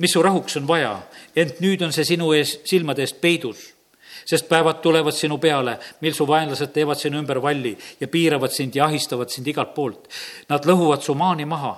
mis 0.00 0.12
su 0.12 0.22
rahuks 0.22 0.56
on 0.56 0.66
vaja, 0.68 0.94
ent 1.36 1.60
nüüd 1.60 1.82
on 1.84 1.92
see 1.92 2.06
sinu 2.08 2.32
ees, 2.36 2.56
silmade 2.68 3.04
eest 3.04 3.20
peidus. 3.20 3.68
sest 4.30 4.46
päevad 4.48 4.82
tulevad 4.82 5.14
sinu 5.16 5.38
peale, 5.38 5.78
mil 6.00 6.12
su 6.14 6.26
vaenlased 6.28 6.70
teevad 6.74 6.98
sinu 6.98 7.18
ümber 7.18 7.40
valli 7.42 7.72
ja 8.00 8.08
piiravad 8.08 8.52
sind 8.52 8.76
ja 8.76 8.84
ahistavad 8.84 9.30
sind 9.32 9.46
igalt 9.48 9.72
poolt. 9.74 10.08
Nad 10.48 10.66
lõhuvad 10.68 11.00
su 11.02 11.14
maani 11.14 11.44
maha 11.48 11.72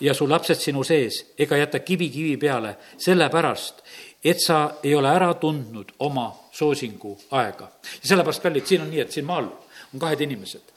ja 0.00 0.14
su 0.14 0.26
lapsed 0.28 0.60
sinu 0.60 0.84
sees 0.84 1.22
ega 1.38 1.56
jäta 1.56 1.78
kivi 1.78 2.10
kivi 2.10 2.36
peale, 2.36 2.74
sellepärast, 2.98 3.82
et 4.24 4.42
sa 4.42 4.78
ei 4.82 4.94
ole 4.94 5.08
ära 5.08 5.32
tundnud 5.40 5.94
oma 5.98 6.26
soosingu 6.52 7.16
aega. 7.30 7.70
ja 8.02 8.08
sellepärast, 8.08 8.42
kallid, 8.42 8.66
siin 8.66 8.82
on 8.82 8.90
nii, 8.90 9.00
et 9.00 9.12
siin 9.12 9.26
maal 9.26 9.48
on 9.94 10.00
kahed 10.00 10.20
inimesed. 10.20 10.74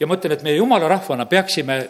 ja 0.00 0.06
ma 0.06 0.16
ütlen, 0.16 0.32
et 0.32 0.42
meie 0.42 0.56
jumala 0.56 0.88
rahvana 0.88 1.26
peaksime 1.26 1.80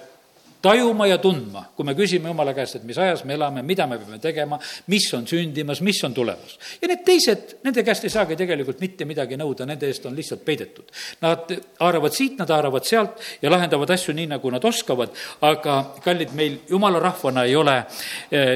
tajuma 0.62 1.06
ja 1.08 1.18
tundma, 1.18 1.64
kui 1.76 1.86
me 1.88 1.94
küsime 1.98 2.30
Jumala 2.30 2.52
käest, 2.56 2.76
et 2.78 2.86
mis 2.88 2.98
ajas 3.00 3.24
me 3.28 3.34
elame, 3.34 3.62
mida 3.66 3.86
me 3.88 3.98
peame 4.00 4.18
tegema, 4.22 4.58
mis 4.92 5.06
on 5.16 5.26
sündimas, 5.28 5.80
mis 5.84 6.00
on 6.04 6.14
tulemas. 6.14 6.58
ja 6.82 6.88
need 6.88 7.04
teised, 7.06 7.56
nende 7.64 7.84
käest 7.86 8.04
ei 8.04 8.12
saagi 8.12 8.36
tegelikult 8.36 8.80
mitte 8.80 9.08
midagi 9.08 9.38
nõuda, 9.40 9.66
nende 9.68 9.88
eest 9.88 10.06
on 10.06 10.16
lihtsalt 10.16 10.44
peidetud. 10.44 10.90
Nad 11.24 11.54
haaravad 11.80 12.16
siit, 12.16 12.36
nad 12.38 12.50
haaravad 12.50 12.88
sealt 12.88 13.22
ja 13.42 13.52
lahendavad 13.52 13.90
asju 13.96 14.14
nii, 14.16 14.28
nagu 14.34 14.52
nad 14.52 14.64
oskavad, 14.64 15.14
aga 15.48 15.78
kallid, 16.04 16.34
meil 16.36 16.60
jumala 16.68 17.00
rahvana 17.02 17.46
ei 17.48 17.56
ole 17.56 17.78
eh, 18.30 18.52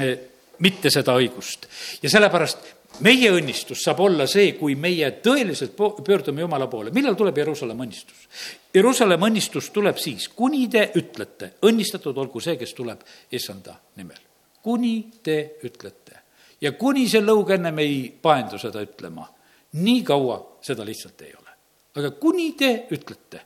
eh, 0.00 0.18
mitte 0.60 0.92
seda 0.92 1.16
õigust. 1.16 1.66
ja 2.02 2.10
sellepärast 2.10 2.79
meie 3.04 3.30
õnnistus 3.32 3.82
saab 3.84 4.00
olla 4.04 4.26
see, 4.30 4.52
kui 4.58 4.74
meie 4.78 5.10
tõeliselt 5.24 5.76
pöördume 5.76 6.44
Jumala 6.44 6.66
poole. 6.70 6.90
millal 6.90 7.16
tuleb 7.16 7.38
Jeruusalemma 7.38 7.84
õnnistus? 7.84 8.26
Jeruusalemma 8.74 9.28
õnnistus 9.30 9.70
tuleb 9.74 9.98
siis, 9.98 10.28
kuni 10.28 10.68
te 10.68 10.90
ütlete, 10.94 11.54
õnnistatud 11.66 12.16
olgu 12.16 12.40
see, 12.40 12.56
kes 12.60 12.74
tuleb 12.74 13.04
issanda 13.32 13.76
nimel. 13.96 14.18
kuni 14.62 15.10
te 15.22 15.56
ütlete. 15.64 16.20
ja 16.60 16.72
kuni 16.72 17.08
see 17.08 17.20
lõug 17.20 17.50
ennem 17.50 17.78
ei 17.78 18.10
paendu 18.22 18.58
seda 18.58 18.82
ütlema, 18.82 19.28
nii 19.72 20.02
kaua 20.02 20.58
seda 20.62 20.84
lihtsalt 20.84 21.22
ei 21.22 21.32
ole. 21.38 21.56
aga 21.94 22.10
kuni 22.10 22.52
te 22.52 22.86
ütlete 22.90 23.40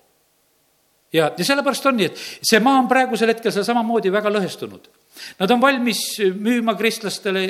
ja, 1.12 1.30
ja 1.38 1.44
sellepärast 1.44 1.86
on 1.86 1.96
nii, 1.96 2.10
et 2.10 2.18
see 2.42 2.60
maa 2.60 2.80
on 2.82 2.88
praegusel 2.90 3.30
hetkel 3.30 3.52
seal 3.54 3.66
samamoodi 3.66 4.12
väga 4.12 4.32
lõhestunud. 4.32 4.90
Nad 5.38 5.50
on 5.54 5.60
valmis 5.62 6.00
müüma 6.18 6.74
kristlastele 6.78 7.44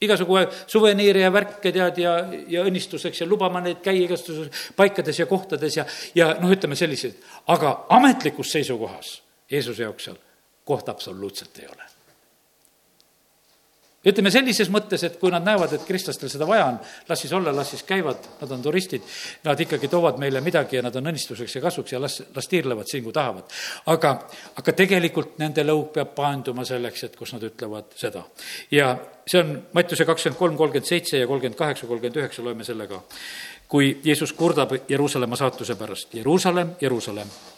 igasugu 0.00 0.38
suveniire 0.66 1.20
ja 1.24 1.32
värke 1.32 1.72
tead 1.72 1.98
ja, 1.98 2.16
ja 2.48 2.64
õnnistuseks 2.68 3.22
ja 3.22 3.28
lubama 3.28 3.62
neid 3.64 3.80
käia 3.84 4.04
igasugustes 4.04 4.70
paikades 4.76 5.18
ja 5.22 5.26
kohtades 5.26 5.76
ja, 5.78 5.86
ja 6.14 6.34
noh, 6.40 6.52
ütleme 6.52 6.76
selliseid, 6.76 7.16
aga 7.52 7.78
ametlikus 7.96 8.52
seisukohas 8.52 9.20
Jeesuse 9.50 9.86
jaoks 9.86 10.08
seal 10.08 10.18
kohta 10.66 10.92
absoluutselt 10.92 11.58
ei 11.62 11.68
ole 11.72 11.85
ütleme 14.06 14.30
sellises 14.30 14.70
mõttes, 14.72 15.02
et 15.06 15.16
kui 15.20 15.32
nad 15.34 15.44
näevad, 15.46 15.72
et 15.76 15.86
kristlastel 15.86 16.30
seda 16.32 16.46
vaja 16.48 16.68
on, 16.70 16.78
las 17.08 17.22
siis 17.24 17.32
olla, 17.36 17.54
las 17.54 17.72
siis 17.74 17.82
käivad, 17.86 18.28
nad 18.40 18.54
on 18.54 18.62
turistid, 18.62 19.02
nad 19.44 19.60
ikkagi 19.60 19.90
toovad 19.92 20.20
meile 20.22 20.40
midagi 20.44 20.78
ja 20.78 20.84
nad 20.86 20.96
on 20.96 21.10
õnnistuseks 21.10 21.58
ja 21.58 21.64
kasuks 21.64 21.96
ja 21.96 22.00
las, 22.02 22.20
las 22.34 22.50
tiirlevad 22.52 22.90
siin, 22.90 23.04
kui 23.04 23.14
tahavad. 23.16 23.50
aga, 23.92 24.14
aga 24.62 24.76
tegelikult 24.82 25.36
nende 25.42 25.64
lõug 25.66 25.90
peab 25.96 26.14
paanduma 26.16 26.64
selleks, 26.64 27.04
et 27.08 27.18
kus 27.18 27.34
nad 27.34 27.44
ütlevad 27.46 27.92
seda. 27.98 28.24
ja 28.70 28.94
see 29.26 29.42
on 29.42 29.52
Mattiuse 29.74 30.06
kakskümmend 30.06 30.38
kolm, 30.38 30.56
kolmkümmend 30.56 30.88
seitse 30.88 31.18
ja 31.18 31.26
kolmkümmend 31.26 31.58
kaheksa, 31.58 31.86
kolmkümmend 31.86 32.22
üheksa, 32.22 32.44
loeme 32.44 32.64
selle 32.64 32.86
ka. 32.86 33.02
kui 33.68 33.98
Jeesus 34.04 34.32
kurdab 34.32 34.72
Jeruusalemma 34.88 35.36
saatuse 35.36 35.74
pärast, 35.74 36.14
Jeruusalemm, 36.14 36.76
Jeruusalemm 36.80 37.55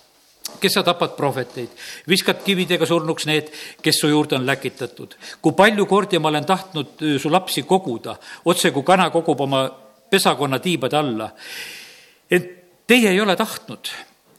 kes 0.60 0.74
sa 0.74 0.82
tapad 0.82 1.14
prohveteid, 1.16 1.70
viskad 2.08 2.42
kividega 2.44 2.86
surnuks 2.86 3.26
need, 3.26 3.50
kes 3.82 4.00
su 4.00 4.08
juurde 4.08 4.36
on 4.36 4.46
läkitatud. 4.46 5.14
kui 5.42 5.52
palju 5.52 5.86
kordi 5.86 6.18
ma 6.18 6.28
olen 6.28 6.44
tahtnud 6.44 6.86
äh, 7.02 7.20
su 7.20 7.32
lapsi 7.32 7.62
koguda, 7.62 8.16
otse 8.44 8.70
kui 8.70 8.82
kana 8.82 9.10
kogub 9.10 9.40
oma 9.40 9.68
pesakonna 10.10 10.58
tiibade 10.58 10.96
alla. 10.96 11.30
ent 12.30 12.50
teie 12.86 13.10
ei 13.10 13.20
ole 13.20 13.36
tahtnud. 13.36 13.88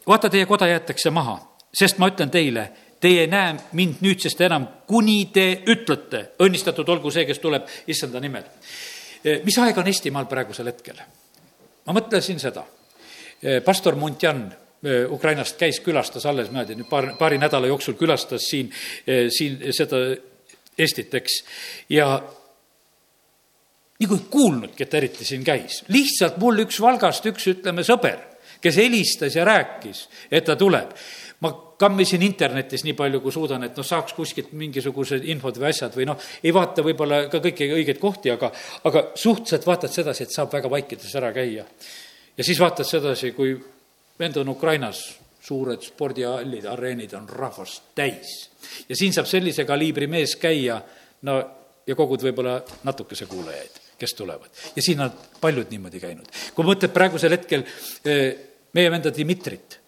vaata, 0.08 0.30
teie 0.30 0.46
koda 0.46 0.68
jäetakse 0.68 1.10
maha, 1.10 1.40
sest 1.74 1.98
ma 1.98 2.10
ütlen 2.10 2.30
teile, 2.30 2.70
teie 3.00 3.22
ei 3.22 3.28
näe 3.28 3.56
mind 3.72 4.02
nüüdsest 4.02 4.42
enam, 4.42 4.68
kuni 4.88 5.30
te 5.34 5.64
ütlete, 5.68 6.26
õnnistatud 6.40 6.90
olgu 6.90 7.12
see, 7.12 7.26
kes 7.26 7.40
tuleb 7.40 7.68
issanda 7.88 8.20
nimel. 8.20 8.44
Äh, 9.26 9.44
mis 9.44 9.58
aeg 9.58 9.78
on 9.78 9.88
Eestimaal 9.88 10.26
praegusel 10.26 10.72
hetkel? 10.72 11.00
ma 11.86 11.94
mõtlesin 11.96 12.40
seda. 12.40 12.66
Äh, 13.44 13.64
pastor 13.66 13.96
Muntjan 13.96 14.50
Ukrainast 15.12 15.58
käis, 15.60 15.82
külastas 15.84 16.26
alles 16.30 16.48
niimoodi, 16.48 16.78
nüüd 16.80 16.88
paar, 16.88 17.12
paari 17.20 17.40
nädala 17.42 17.68
jooksul 17.68 17.98
külastas 18.00 18.46
siin, 18.48 18.72
siin 19.36 19.58
seda 19.76 20.00
Eestit, 20.80 21.12
eks, 21.20 21.34
ja 21.92 22.06
nagu 24.00 24.16
ei 24.16 24.28
kuulnudki, 24.32 24.86
et 24.86 24.92
ta 24.92 25.00
eriti 25.00 25.26
siin 25.28 25.44
käis. 25.44 25.84
lihtsalt 25.92 26.38
mul 26.40 26.64
üks 26.64 26.80
Valgast 26.80 27.26
üks, 27.28 27.50
ütleme, 27.52 27.84
sõber, 27.84 28.22
kes 28.64 28.78
helistas 28.80 29.36
ja 29.36 29.44
rääkis, 29.48 30.06
et 30.32 30.46
ta 30.48 30.56
tuleb. 30.56 30.96
ma 31.40 31.52
kammisin 31.80 32.22
internetis 32.22 32.84
nii 32.84 32.94
palju, 32.94 33.22
kui 33.24 33.32
suudan, 33.32 33.64
et 33.64 33.78
noh, 33.78 33.86
saaks 33.88 34.12
kuskilt 34.14 34.52
mingisugused 34.60 35.24
infod 35.32 35.56
või 35.56 35.70
asjad 35.70 35.96
või 35.96 36.08
noh, 36.10 36.20
ei 36.44 36.52
vaata 36.52 36.84
võib-olla 36.84 37.22
ka 37.32 37.40
kõiki 37.40 37.70
õigeid 37.78 38.00
kohti, 38.00 38.32
aga, 38.32 38.52
aga 38.84 39.06
suhteliselt 39.16 39.68
vaatad 39.68 39.94
sedasi, 39.94 40.26
et 40.26 40.36
saab 40.36 40.52
väga 40.52 40.72
vaikides 40.72 41.16
ära 41.16 41.32
käia. 41.36 41.64
ja 42.38 42.44
siis 42.44 42.60
vaatad 42.60 42.88
sedasi, 42.88 43.32
kui 43.32 43.56
vend 44.20 44.38
on 44.38 44.50
Ukrainas, 44.50 45.20
suured 45.42 45.82
spordihallid, 45.82 46.66
areenid 46.66 47.14
on 47.14 47.30
rahvast 47.30 47.84
täis. 47.96 48.50
ja 48.90 48.96
siin 48.96 49.14
saab 49.14 49.28
sellise 49.28 49.66
kaliibri 49.66 50.08
mees 50.08 50.36
käia, 50.36 50.82
no 51.22 51.40
ja 51.88 51.96
kogud 51.96 52.22
võib-olla 52.24 52.60
natukese 52.84 53.26
kuulajaid, 53.26 53.80
kes 53.98 54.14
tulevad. 54.14 54.50
ja 54.76 54.82
siin 54.82 55.02
on 55.02 55.12
paljud 55.42 55.72
niimoodi 55.72 56.00
käinud. 56.00 56.28
kui 56.56 56.66
mõtled 56.66 56.94
praegusel 56.94 57.38
hetkel 57.38 57.64
eh, 58.06 58.36
meie 58.74 58.92
venda 58.92 59.14
Dmitrit, 59.16 59.80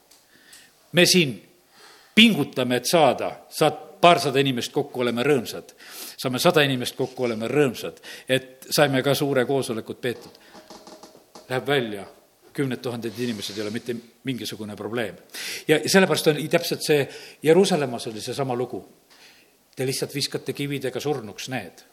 me 0.91 1.05
siin 1.05 1.35
pingutame, 2.15 2.81
et 2.81 2.85
saada, 2.85 3.31
saad 3.49 3.77
paarsada 4.01 4.39
inimest 4.39 4.71
kokku, 4.71 5.01
oleme 5.01 5.23
rõõmsad. 5.23 5.75
saame 6.17 6.39
sada 6.39 6.63
inimest 6.65 6.95
kokku, 6.95 7.23
oleme 7.27 7.47
rõõmsad, 7.47 8.01
et 8.29 8.67
saime 8.69 9.03
ka 9.03 9.15
suure 9.15 9.45
koosolekut 9.45 10.01
peetud. 10.01 10.41
Läheb 11.49 11.67
välja 11.67 12.05
kümned 12.53 12.81
tuhanded 12.83 13.19
inimesed 13.19 13.57
ei 13.57 13.63
ole 13.63 13.71
mitte 13.73 13.95
mingisugune 14.23 14.75
probleem. 14.75 15.15
ja 15.67 15.79
sellepärast 15.85 16.27
on 16.27 16.41
täpselt 16.49 16.83
see, 16.85 17.07
Jeruusalemmas 17.43 18.07
oli 18.07 18.21
seesama 18.21 18.55
lugu. 18.55 18.81
Te 19.75 19.85
lihtsalt 19.85 20.15
viskate 20.15 20.53
kividega 20.53 20.99
surnuks 20.99 21.47
need, 21.49 21.83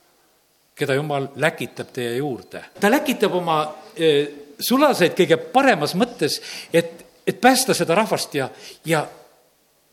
keda 0.75 0.95
jumal 0.99 1.29
läkitab 1.37 1.93
teie 1.93 2.17
juurde. 2.17 2.65
ta 2.81 2.91
läkitab 2.91 3.35
oma 3.35 3.61
e, 3.97 4.11
sulaseid 4.59 5.15
kõige 5.19 5.39
paremas 5.53 5.95
mõttes, 5.95 6.41
et, 6.73 7.07
et 7.27 7.41
päästa 7.41 7.75
seda 7.75 7.95
rahvast 7.95 8.35
ja, 8.35 8.51
ja 8.85 9.07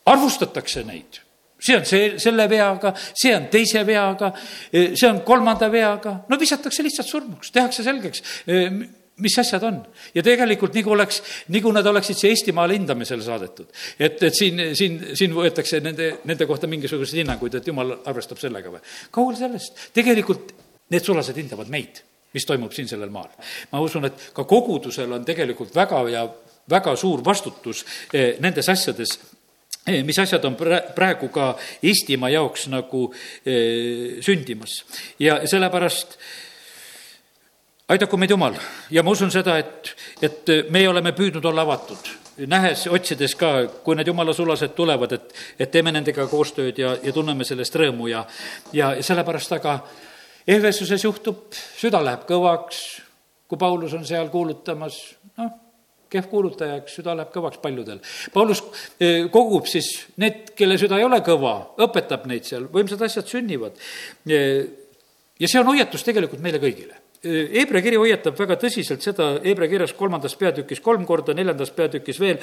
arvustatakse 0.06 0.84
neid 0.84 1.22
see 1.66 1.78
on 1.78 1.86
see, 1.88 2.10
selle 2.22 2.50
veaga, 2.50 2.92
see 3.16 3.32
on 3.36 3.48
teise 3.50 3.82
veaga, 3.88 4.32
e, 4.70 4.92
see 4.94 5.08
on 5.10 5.22
kolmanda 5.26 5.70
veaga, 5.72 6.20
no 6.30 6.38
visatakse 6.40 6.84
lihtsalt 6.86 7.10
surnuks, 7.10 7.52
tehakse 7.56 7.86
selgeks 7.86 8.22
e, 8.46 8.60
mis 9.24 9.38
asjad 9.40 9.64
on. 9.64 9.78
ja 10.16 10.24
tegelikult 10.24 10.76
nagu 10.76 10.92
oleks, 10.92 11.22
nagu 11.54 11.72
nad 11.72 11.86
oleksid 11.88 12.20
siia 12.20 12.34
Eestimaale 12.36 12.76
hindamisele 12.76 13.24
saadetud. 13.24 13.70
et, 14.00 14.24
et 14.24 14.36
siin, 14.36 14.62
siin, 14.76 15.00
siin 15.16 15.36
võetakse 15.36 15.80
nende, 15.84 16.12
nende 16.26 16.48
kohta 16.50 16.68
mingisuguseid 16.68 17.24
hinnanguid, 17.24 17.56
et 17.56 17.68
jumal 17.72 17.96
arvestab 18.06 18.42
sellega 18.42 18.74
või. 18.74 18.84
kaugel 19.12 19.40
sellest, 19.40 19.88
tegelikult 19.96 20.52
need 20.92 21.06
sulased 21.06 21.38
hindavad 21.40 21.72
meid, 21.72 22.02
mis 22.36 22.46
toimub 22.46 22.76
siin 22.76 22.90
sellel 22.92 23.14
maal. 23.14 23.32
ma 23.72 23.84
usun, 23.84 24.10
et 24.10 24.30
ka 24.36 24.44
kogudusel 24.44 25.12
on 25.16 25.26
tegelikult 25.26 25.74
väga 25.76 26.04
ja 26.12 26.28
väga 26.70 26.96
suur 27.00 27.24
vastutus 27.26 27.86
eh, 28.14 28.36
nendes 28.44 28.68
asjades, 28.70 29.20
eh, 29.88 30.02
mis 30.04 30.20
asjad 30.20 30.46
on 30.46 30.58
praegu 30.58 31.30
ka 31.34 31.54
Eestimaa 31.84 32.34
jaoks 32.34 32.68
nagu 32.74 33.08
eh, 33.46 34.20
sündimas 34.26 34.82
ja 35.20 35.44
sellepärast 35.48 36.18
aidaku 37.90 38.18
meid 38.18 38.34
Jumal 38.34 38.56
ja 38.92 39.04
ma 39.04 39.14
usun 39.14 39.32
seda, 39.34 39.58
et, 39.62 39.92
et 40.26 40.54
meie 40.74 40.90
oleme 40.90 41.14
püüdnud 41.18 41.46
olla 41.46 41.66
avatud, 41.66 42.10
nähes, 42.50 42.88
otsides 42.92 43.36
ka, 43.40 43.52
kui 43.86 43.98
need 43.98 44.10
jumala 44.10 44.34
sulased 44.34 44.74
tulevad, 44.78 45.14
et, 45.18 45.36
et 45.60 45.72
teeme 45.72 45.94
nendega 45.94 46.26
koostööd 46.32 46.82
ja, 46.82 46.96
ja 47.04 47.14
tunneme 47.14 47.46
sellest 47.48 47.78
rõõmu 47.80 48.10
ja, 48.12 48.26
ja 48.74 48.96
sellepärast 49.06 49.58
aga 49.60 49.80
Ehvesuses 50.46 51.02
juhtub, 51.02 51.56
süda 51.74 52.04
läheb 52.06 52.28
kõvaks, 52.30 52.82
kui 53.50 53.58
Paulus 53.58 53.96
on 53.98 54.04
seal 54.06 54.28
kuulutamas, 54.30 55.00
noh, 55.42 55.48
kehv 56.14 56.28
kuulutaja, 56.30 56.76
eks 56.84 57.00
süda 57.00 57.16
läheb 57.18 57.32
kõvaks 57.34 57.58
paljudel. 57.64 57.98
Paulus 58.34 58.62
eh, 59.02 59.26
kogub 59.34 59.66
siis 59.66 59.90
need, 60.22 60.52
kelle 60.54 60.78
süda 60.78 61.00
ei 61.02 61.08
ole 61.08 61.18
kõva, 61.26 61.56
õpetab 61.82 62.28
neid 62.30 62.46
seal, 62.46 62.68
võimsad 62.70 63.02
asjad 63.08 63.26
sünnivad. 63.26 63.82
Eh, 64.30 64.62
ja 65.42 65.50
see 65.50 65.64
on 65.64 65.74
hoiatus 65.74 66.06
tegelikult 66.06 66.46
meile 66.46 66.62
kõigile 66.62 67.02
Hebra 67.26 67.82
kiri 67.82 67.98
hoiatab 67.98 68.38
väga 68.38 68.58
tõsiselt 68.62 69.02
seda, 69.06 69.36
Hebra 69.44 69.68
kirjas 69.70 69.96
kolmandas 69.98 70.36
peatükis 70.38 70.82
kolm 70.86 71.06
korda, 71.08 71.34
neljandas 71.34 71.72
peatükis 71.74 72.20
veel, 72.22 72.38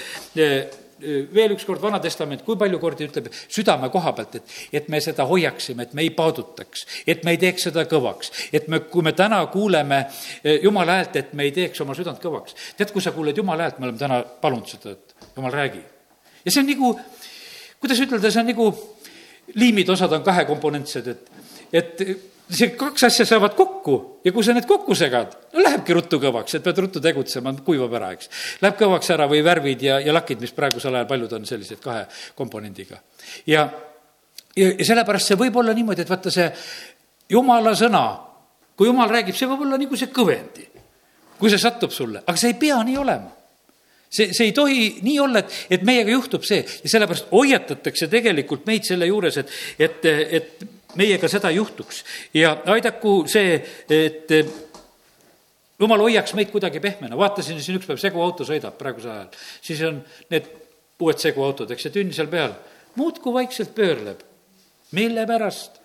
veel 1.34 1.54
üks 1.54 1.66
kord 1.66 1.82
Vana 1.82 2.00
Testament, 2.02 2.42
kui 2.46 2.58
palju 2.58 2.80
kordi 2.82 3.06
ütleb 3.06 3.28
südame 3.32 3.90
koha 3.94 4.14
pealt, 4.16 4.40
et, 4.40 4.56
et 4.80 4.88
me 4.92 5.00
seda 5.02 5.26
hoiaksime, 5.28 5.86
et 5.86 5.94
me 5.98 6.02
ei 6.06 6.10
paadutaks, 6.16 6.86
et 7.06 7.22
me 7.26 7.36
ei 7.36 7.40
teeks 7.42 7.68
seda 7.68 7.84
kõvaks. 7.90 8.32
et 8.52 8.66
me, 8.68 8.82
kui 8.90 9.06
me 9.06 9.14
täna 9.16 9.44
kuuleme 9.52 10.04
Jumala 10.62 10.98
häält, 11.00 11.16
et 11.20 11.32
me 11.38 11.46
ei 11.46 11.54
teeks 11.54 11.80
oma 11.84 11.94
südant 11.98 12.18
kõvaks. 12.22 12.56
tead, 12.76 12.90
kui 12.94 13.02
sa 13.02 13.14
kuuled 13.14 13.38
Jumala 13.38 13.68
häält, 13.68 13.78
me 13.78 13.90
oleme 13.90 14.02
täna 14.02 14.22
palunud 14.22 14.66
seda, 14.70 14.96
et 14.96 15.36
Jumal, 15.36 15.52
räägi. 15.52 15.84
ja 16.44 16.50
see 16.50 16.64
on 16.64 16.70
nagu, 16.70 16.92
kuidas 17.80 18.02
ütelda, 18.02 18.30
see 18.30 18.42
on 18.42 18.50
nagu 18.50 18.68
liimid, 19.54 19.88
osad 19.94 20.12
on 20.12 20.26
kahekomponentsed, 20.26 21.08
et, 21.08 21.30
et 21.72 22.04
see 22.50 22.72
kaks 22.78 23.06
asja 23.08 23.26
saavad 23.28 23.54
kokku 23.56 23.96
ja 24.24 24.32
kui 24.32 24.44
sa 24.44 24.54
need 24.56 24.66
kokku 24.68 24.94
segad, 24.98 25.34
no 25.52 25.62
lähebki 25.62 25.94
ruttu 25.96 26.18
kõvaks, 26.22 26.56
et 26.56 26.64
pead 26.64 26.80
ruttu 26.84 27.02
tegutsema, 27.02 27.54
kuivab 27.64 27.94
ära, 27.98 28.12
eks. 28.16 28.30
Läheb 28.62 28.78
kõvaks 28.80 29.12
ära 29.14 29.28
või 29.30 29.42
värvid 29.44 29.84
ja, 29.86 29.98
ja 30.02 30.14
lakid, 30.14 30.42
mis 30.42 30.54
praegusel 30.56 30.94
ajal 30.98 31.08
paljud 31.10 31.36
on 31.38 31.46
sellised 31.48 31.80
kahe 31.82 32.04
komponendiga. 32.38 33.00
ja, 33.46 33.68
ja, 34.56 34.68
ja 34.68 34.88
sellepärast 34.92 35.32
see 35.32 35.40
võib 35.40 35.56
olla 35.62 35.74
niimoodi, 35.76 36.04
et 36.04 36.12
vaata 36.12 36.32
see 36.34 36.48
jumala 37.32 37.74
sõna, 37.78 38.04
kui 38.76 38.90
jumal 38.90 39.10
räägib, 39.10 39.36
see 39.38 39.48
võib 39.50 39.66
olla 39.66 39.80
nagu 39.80 39.98
see 39.98 40.12
kõvendi, 40.12 40.66
kui 41.38 41.52
see 41.52 41.62
satub 41.62 41.94
sulle, 41.94 42.24
aga 42.26 42.38
see 42.38 42.52
ei 42.54 42.60
pea 42.60 42.82
nii 42.84 42.98
olema 43.00 43.38
see, 44.12 44.32
see 44.32 44.50
ei 44.50 44.52
tohi 44.52 44.84
nii 45.02 45.18
olla, 45.24 45.40
et, 45.40 45.58
et 45.78 45.84
meiega 45.88 46.12
juhtub 46.12 46.44
see 46.46 46.60
ja 46.60 46.92
sellepärast 46.92 47.32
hoiatatakse 47.32 48.10
tegelikult 48.12 48.66
meid 48.68 48.84
selle 48.86 49.08
juures, 49.08 49.38
et, 49.40 49.54
et, 49.80 50.08
et 50.38 50.66
meiega 50.98 51.28
seda 51.30 51.50
juhtuks 51.54 52.02
ja 52.34 52.56
aidaku 52.72 53.22
see, 53.30 53.56
et 53.90 54.34
jumal 55.82 56.04
hoiaks 56.04 56.34
meid 56.38 56.50
kuidagi 56.52 56.80
pehmena, 56.82 57.18
vaatasin 57.18 57.60
siin 57.62 57.78
üks 57.80 57.88
päev, 57.88 58.00
seguauto 58.02 58.46
sõidab 58.48 58.76
praegusel 58.78 59.14
ajal, 59.14 59.32
siis 59.64 59.82
on 59.88 60.02
need 60.32 60.48
uued 61.02 61.18
seguautod, 61.18 61.72
eks, 61.74 61.88
ja 61.88 61.94
tünn 61.94 62.12
seal 62.14 62.30
peal, 62.30 62.54
muudkui 62.98 63.34
vaikselt 63.40 63.74
pöörleb. 63.74 64.22
mille 64.92 65.26
pärast? 65.26 65.80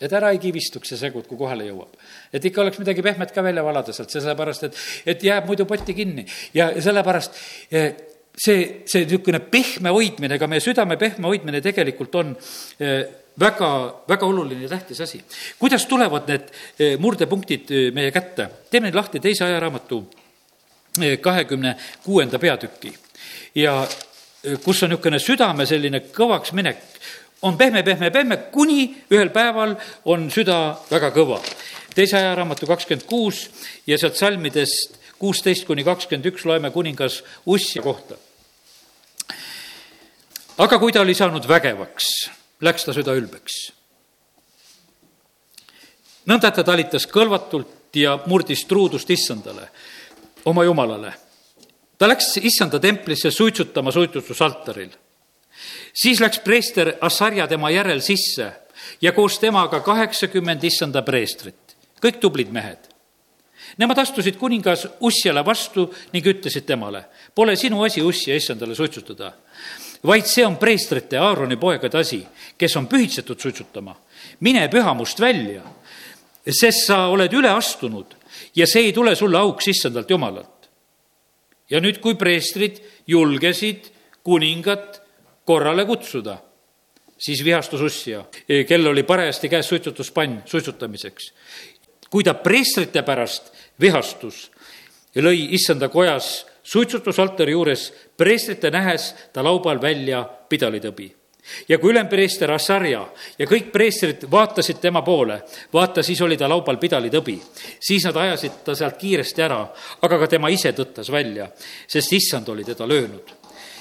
et 0.00 0.12
ära 0.12 0.30
ei 0.32 0.38
kivistuks 0.40 0.90
see 0.92 0.98
segud, 1.00 1.24
kui 1.28 1.38
kohale 1.40 1.68
jõuab. 1.68 1.94
et 2.32 2.44
ikka 2.44 2.60
oleks 2.60 2.78
midagi 2.78 3.02
pehmet 3.02 3.32
ka 3.32 3.42
välja 3.42 3.64
valada 3.64 3.92
sealt, 3.92 4.10
sellepärast 4.10 4.68
et, 4.68 4.82
et 5.06 5.24
jääb 5.24 5.46
muidu 5.46 5.64
potti 5.66 5.94
kinni 5.94 6.26
ja, 6.54 6.70
ja 6.70 6.82
sellepärast 6.82 7.38
eh, 7.70 7.94
see, 8.36 8.82
see 8.84 9.06
niisugune 9.06 9.40
pehme 9.40 9.92
hoidmine, 9.94 10.38
ka 10.38 10.48
meie 10.50 10.60
südame 10.60 10.98
pehme 11.00 11.30
hoidmine 11.30 11.62
tegelikult 11.64 12.14
on 12.20 12.34
eh, 12.80 13.06
väga, 13.40 13.70
väga 14.08 14.26
oluline 14.26 14.62
ja 14.62 14.68
tähtis 14.68 15.00
asi. 15.00 15.24
kuidas 15.58 15.86
tulevad 15.86 16.28
need 16.28 16.50
eh, 16.78 16.98
murdepunktid 16.98 17.70
meie 17.92 18.10
kätte? 18.10 18.50
teeme 18.70 18.92
lahti 18.94 19.20
teise 19.20 19.44
ajaraamatu 19.44 20.04
kahekümne 21.20 21.76
kuuenda 22.04 22.38
peatüki 22.38 22.92
ja 23.54 23.86
kus 24.64 24.82
on 24.82 24.92
niisugune 24.92 25.18
südame 25.20 25.66
selline 25.66 26.00
kõvaks 26.14 26.52
minek, 26.56 26.78
on 27.42 27.56
pehme, 27.58 27.82
pehme, 27.82 28.10
pehme, 28.10 28.36
kuni 28.52 28.88
ühel 29.10 29.30
päeval 29.34 29.76
on 30.04 30.30
süda 30.30 30.76
väga 30.90 31.10
kõva. 31.14 31.40
teise 31.94 32.16
ajaraamatu 32.16 32.66
kakskümmend 32.66 33.06
kuus 33.08 33.48
ja 33.86 33.98
sealt 33.98 34.16
salmidest 34.16 34.98
kuusteist 35.18 35.66
kuni 35.66 35.84
kakskümmend 35.84 36.26
üks 36.32 36.44
loeme 36.44 36.70
kuningas 36.70 37.22
Ussi 37.46 37.80
kohta. 37.80 38.16
aga 40.58 40.78
kui 40.78 40.92
ta 40.92 41.00
oli 41.00 41.14
saanud 41.14 41.48
vägevaks, 41.48 42.30
läks 42.60 42.84
ta 42.84 42.92
süda 42.92 43.14
ülbeks. 43.14 43.72
nõnda 46.26 46.50
ta 46.50 46.64
talitas 46.64 47.06
kõlvatult 47.06 47.94
ja 47.94 48.18
murdis 48.26 48.64
truudust 48.64 49.10
issandale, 49.10 49.68
oma 50.44 50.64
jumalale. 50.64 51.12
ta 51.98 52.08
läks 52.08 52.36
issanda 52.36 52.80
templisse 52.80 53.30
suitsutama 53.30 53.92
suitsutusaltaril 53.92 54.90
siis 55.96 56.20
läks 56.20 56.40
preester 56.44 56.94
Assarja 57.00 57.46
tema 57.46 57.70
järel 57.70 58.00
sisse 58.04 58.50
ja 59.00 59.12
koos 59.12 59.38
temaga 59.38 59.80
kaheksakümmend 59.80 60.64
issanda 60.64 61.02
preestrit, 61.02 61.76
kõik 62.02 62.20
tublid 62.20 62.52
mehed. 62.52 62.92
Nemad 63.80 63.98
astusid 63.98 64.36
kuningas 64.38 64.86
Ussjale 65.04 65.42
vastu 65.44 65.88
ning 66.12 66.26
ütlesid 66.26 66.64
temale, 66.68 67.02
pole 67.34 67.56
sinu 67.56 67.82
asi 67.84 68.02
Ussja 68.04 68.36
issandale 68.36 68.76
suitsutada, 68.78 69.32
vaid 70.06 70.26
see 70.26 70.44
on 70.46 70.56
preestrite 70.56 71.18
Aaroni 71.18 71.56
poegade 71.56 71.98
asi, 71.98 72.20
kes 72.58 72.76
on 72.76 72.88
pühitsetud 72.88 73.40
suitsutama. 73.40 73.96
mine 74.40 74.68
pühamust 74.68 75.20
välja, 75.20 75.62
sest 76.46 76.86
sa 76.86 77.06
oled 77.08 77.32
üle 77.32 77.50
astunud 77.50 78.16
ja 78.56 78.66
see 78.66 78.88
ei 78.88 78.92
tule 78.92 79.14
sulle 79.16 79.38
auks 79.38 79.68
issandalt 79.68 80.10
jumalalt. 80.10 80.68
ja 81.70 81.80
nüüd, 81.80 82.00
kui 82.00 82.14
preestrid 82.14 82.80
julgesid 83.06 83.90
kuningat 84.22 85.02
korrale 85.44 85.84
kutsuda. 85.84 86.38
siis 87.18 87.44
vihastus 87.44 87.80
Ussia, 87.80 88.24
kel 88.68 88.86
oli 88.86 89.02
parajasti 89.02 89.48
käes 89.48 89.68
suitsutuspann 89.68 90.42
suitsutamiseks. 90.44 91.32
kui 92.10 92.24
ta 92.24 92.34
preestrite 92.34 93.02
pärast 93.02 93.52
vihastus, 93.80 94.50
lõi 95.16 95.48
issanda 95.56 95.88
kojas 95.88 96.46
suitsutusaltari 96.66 97.54
juures 97.54 97.92
preestrite 98.16 98.70
nähes 98.74 99.12
ta 99.32 99.44
laubal 99.44 99.80
välja 99.82 100.24
pidalitõbi 100.48 101.12
ja 101.68 101.78
kui 101.78 101.92
ülempreester 101.92 102.50
Assarja 102.50 103.04
ja 103.38 103.46
kõik 103.46 103.70
preestrid 103.72 104.26
vaatasid 104.30 104.80
tema 104.82 105.02
poole, 105.06 105.40
vaata, 105.72 106.02
siis 106.02 106.20
oli 106.26 106.36
ta 106.36 106.48
laubal 106.48 106.76
pidalitõbi. 106.82 107.38
siis 107.80 108.04
nad 108.04 108.16
ajasid 108.16 108.62
ta 108.64 108.74
sealt 108.74 108.96
kiiresti 108.98 109.42
ära, 109.42 109.60
aga 110.02 110.18
ka 110.18 110.26
tema 110.26 110.48
ise 110.48 110.72
tõttas 110.72 111.10
välja, 111.12 111.48
sest 111.86 112.12
issand 112.12 112.48
oli 112.48 112.64
teda 112.64 112.88
löönud 112.88 113.34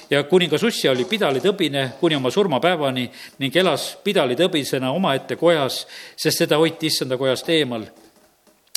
ja 0.09 0.23
kuningas 0.23 0.63
Ussia 0.63 0.91
oli 0.91 1.05
pidalitõbine 1.05 1.89
kuni 1.99 2.15
oma 2.15 2.31
surmapäevani 2.31 3.09
ning 3.39 3.55
elas 3.55 3.95
pidalitõbisena 4.03 4.91
omaette 4.91 5.35
kojas, 5.35 5.85
sest 6.15 6.43
seda 6.43 6.57
hoiti 6.61 6.87
issanda 6.87 7.17
kojast 7.17 7.49
eemal. 7.49 7.85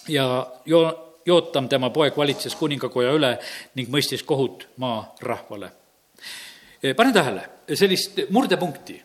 ja 0.08 0.46
jo-, 0.66 1.07
Jootam, 1.28 1.68
tema 1.68 1.90
poeg, 1.94 2.16
valitses 2.16 2.56
kuningakoja 2.56 3.12
üle 3.16 3.34
ning 3.76 3.90
mõistis 3.92 4.24
kohut 4.26 4.64
maa 4.80 5.02
rahvale. 5.20 5.70
Eh, 6.82 6.94
pane 6.96 7.12
tähele, 7.12 7.44
sellist 7.74 8.22
murdepunkti 8.32 8.96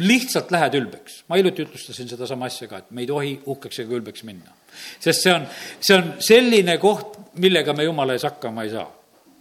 lihtsalt 0.00 0.50
lähed 0.50 0.74
ülbeks. 0.74 1.24
ma 1.28 1.36
hiljuti 1.36 1.62
jutlustasin 1.62 2.08
sedasama 2.08 2.46
asja 2.46 2.68
ka, 2.68 2.78
et 2.78 2.90
me 2.90 3.02
ei 3.02 3.06
tohi 3.06 3.40
uhkeks 3.46 3.78
ega 3.78 3.94
ülbeks 3.98 4.22
minna. 4.24 4.52
sest 5.00 5.22
see 5.22 5.34
on, 5.34 5.46
see 5.80 5.96
on 5.96 6.14
selline 6.18 6.78
koht, 6.78 7.18
millega 7.34 7.72
me 7.72 7.84
jumala 7.84 8.12
ees 8.12 8.22
hakkama 8.22 8.62
ei 8.62 8.70
saa 8.70 8.86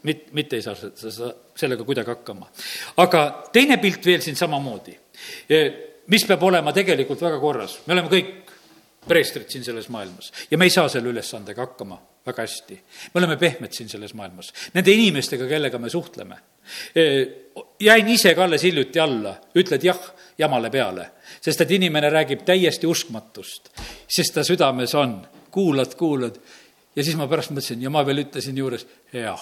mit-, 0.03 0.31
mitte 0.33 0.55
ei 0.55 0.61
saa 0.61 0.75
sa 0.75 1.33
sellega 1.55 1.83
kuidagi 1.83 2.09
hakkama. 2.09 2.49
aga 2.97 3.49
teine 3.53 3.77
pilt 3.77 4.05
veel 4.05 4.21
siin 4.21 4.35
samamoodi, 4.35 4.97
e, 5.49 5.61
mis 6.07 6.25
peab 6.25 6.43
olema 6.43 6.73
tegelikult 6.73 7.21
väga 7.21 7.39
korras, 7.39 7.79
me 7.85 7.93
oleme 7.93 8.09
kõik 8.09 8.55
preestrid 9.07 9.49
siin 9.49 9.63
selles 9.63 9.89
maailmas 9.89 10.33
ja 10.51 10.57
me 10.57 10.65
ei 10.65 10.73
saa 10.73 10.89
selle 10.89 11.13
ülesandega 11.13 11.67
hakkama 11.67 11.99
väga 12.25 12.45
hästi. 12.45 12.79
me 13.13 13.19
oleme 13.19 13.37
pehmed 13.37 13.73
siin 13.73 13.89
selles 13.89 14.13
maailmas, 14.13 14.53
nende 14.73 14.91
inimestega, 14.91 15.47
kellega 15.47 15.79
me 15.79 15.89
suhtleme. 15.89 16.37
Jäin 17.79 18.07
ise 18.07 18.35
ka 18.35 18.43
alles 18.43 18.63
hiljuti 18.63 18.99
alla, 18.99 19.35
ütled 19.55 19.83
jah 19.83 19.99
jamale 20.37 20.69
peale, 20.69 21.09
sest 21.41 21.61
et 21.61 21.71
inimene 21.71 22.09
räägib 22.09 22.45
täiesti 22.45 22.87
uskmatust, 22.87 23.71
sest 24.07 24.33
ta 24.33 24.43
südames 24.43 24.95
on, 24.95 25.19
kuulad, 25.51 25.95
kuulad. 25.95 26.37
Ja 26.95 27.03
siis 27.03 27.15
ma 27.15 27.27
pärast 27.29 27.53
mõtlesin 27.53 27.81
ja 27.81 27.89
ma 27.93 28.03
veel 28.05 28.25
ütlesin 28.25 28.57
juures, 28.57 28.85
jah 29.13 29.39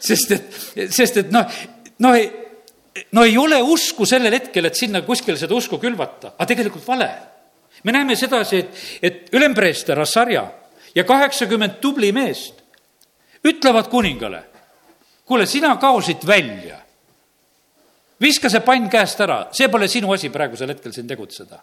sest 0.00 0.32
et, 0.36 0.60
sest 0.92 1.20
et 1.22 1.32
noh, 1.32 1.60
no 2.04 2.12
ei, 2.16 2.28
no 3.16 3.24
ei 3.26 3.36
ole 3.40 3.60
usku 3.62 4.06
sellel 4.08 4.34
hetkel, 4.36 4.68
et 4.68 4.78
sinna 4.78 5.02
kuskile 5.06 5.38
seda 5.40 5.56
usku 5.56 5.80
külvata, 5.82 6.34
aga 6.36 6.48
tegelikult 6.52 6.86
vale. 6.88 7.10
Me 7.84 7.92
näeme 7.92 8.16
sedasi, 8.16 8.58
et, 8.58 8.80
et 9.02 9.34
ülempreester 9.34 10.00
Assarja 10.00 10.44
ja 10.94 11.04
kaheksakümmend 11.04 11.80
tubli 11.80 12.12
meest 12.12 12.60
ütlevad 13.44 13.88
kuningale, 13.90 14.42
kuule, 15.24 15.46
sina 15.46 15.76
kao 15.76 16.00
siit 16.02 16.26
välja. 16.26 16.78
viska 18.20 18.50
see 18.52 18.60
pann 18.60 18.90
käest 18.90 19.20
ära, 19.20 19.46
see 19.52 19.68
pole 19.72 19.88
sinu 19.88 20.12
asi 20.12 20.28
praegusel 20.30 20.68
hetkel 20.68 20.92
siin 20.92 21.08
tegutseda. 21.08 21.58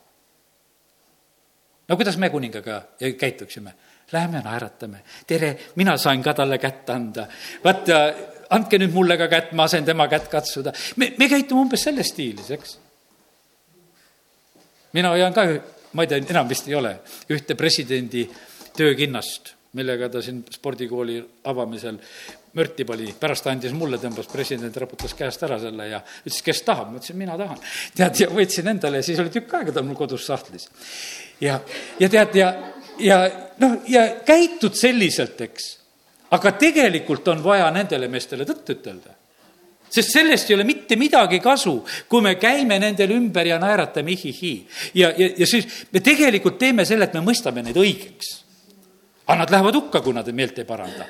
no 1.88 1.96
kuidas 1.96 2.18
me 2.18 2.30
kuningaga 2.30 2.82
käituksime? 3.20 3.74
Lähme 4.12 4.40
naeratame, 4.40 5.02
tere, 5.28 5.58
mina 5.76 5.98
sain 5.98 6.24
ka 6.24 6.34
talle 6.34 6.58
kätt 6.58 6.90
anda. 6.90 7.28
vaata, 7.64 8.14
andke 8.50 8.80
nüüd 8.80 8.94
mulle 8.94 9.18
ka 9.18 9.28
kätt, 9.28 9.52
ma 9.52 9.64
lasen 9.68 9.86
tema 9.86 10.08
kätt 10.08 10.28
katsuda. 10.32 10.74
me, 10.96 11.14
me 11.18 11.30
käitume 11.30 11.62
umbes 11.62 11.84
selles 11.84 12.08
stiilis, 12.08 12.52
eks. 12.52 12.78
mina 14.94 15.10
hoian 15.10 15.34
ka, 15.34 15.44
ma 15.94 16.04
ei 16.04 16.12
tea, 16.12 16.24
enam 16.30 16.50
vist 16.50 16.68
ei 16.68 16.76
ole, 16.76 16.98
ühte 17.34 17.56
presidendi 17.60 18.26
töökinnast, 18.78 19.54
millega 19.78 20.10
ta 20.10 20.22
siin 20.24 20.44
spordikooli 20.52 21.20
avamisel 21.50 22.00
mürti 22.58 22.86
pani, 22.88 23.12
pärast 23.20 23.46
ta 23.46 23.52
andis 23.54 23.74
mulle, 23.78 24.00
tõmbas 24.02 24.30
president, 24.32 24.78
raputas 24.82 25.14
käest 25.18 25.44
ära 25.46 25.60
selle 25.62 25.90
ja 25.92 26.00
ütles, 26.24 26.40
kes 26.46 26.64
tahab, 26.66 26.90
ma 26.90 27.02
ütlesin, 27.02 27.20
mina 27.20 27.38
tahan. 27.38 27.60
tead, 27.96 28.24
ja 28.24 28.30
võtsin 28.34 28.72
endale 28.74 29.04
ja 29.04 29.06
siis 29.06 29.20
oli 29.22 29.34
tükk 29.34 29.60
aega 29.60 29.76
ta 29.76 29.84
mul 29.86 30.00
kodus 30.00 30.26
sahtlis. 30.26 30.70
ja, 31.44 31.60
ja 32.00 32.10
tead, 32.10 32.36
ja 32.40 32.50
ja 33.00 33.20
noh, 33.62 33.78
ja 33.88 34.08
käitud 34.26 34.76
selliselt, 34.78 35.42
eks. 35.42 35.70
aga 36.32 36.52
tegelikult 36.60 37.28
on 37.34 37.44
vaja 37.44 37.70
nendele 37.72 38.10
meestele 38.12 38.46
tõtt 38.48 38.74
ütelda. 38.76 39.16
Sest 39.90 40.12
sellest 40.14 40.50
ei 40.50 40.58
ole 40.58 40.66
mitte 40.68 40.96
midagi 41.00 41.40
kasu, 41.44 41.80
kui 42.10 42.22
me 42.22 42.36
käime 42.40 42.80
nendel 42.80 43.14
ümber 43.18 43.48
ja 43.48 43.60
naeratame 43.60 44.12
ihihi. 44.12 44.56
ja, 44.94 45.14
ja, 45.18 45.30
ja 45.38 45.48
siis 45.48 45.88
me 45.92 46.00
tegelikult 46.00 46.60
teeme 46.60 46.86
selle, 46.86 47.08
et 47.08 47.16
me 47.18 47.24
mõistame 47.26 47.64
neid 47.64 47.78
õigeks 47.78 48.48
aga 49.28 49.42
nad 49.42 49.52
lähevad 49.52 49.76
hukka, 49.76 50.00
kui 50.02 50.16
nad 50.16 50.28
meelt 50.32 50.60
ei 50.62 50.66
paranda. 50.66 51.06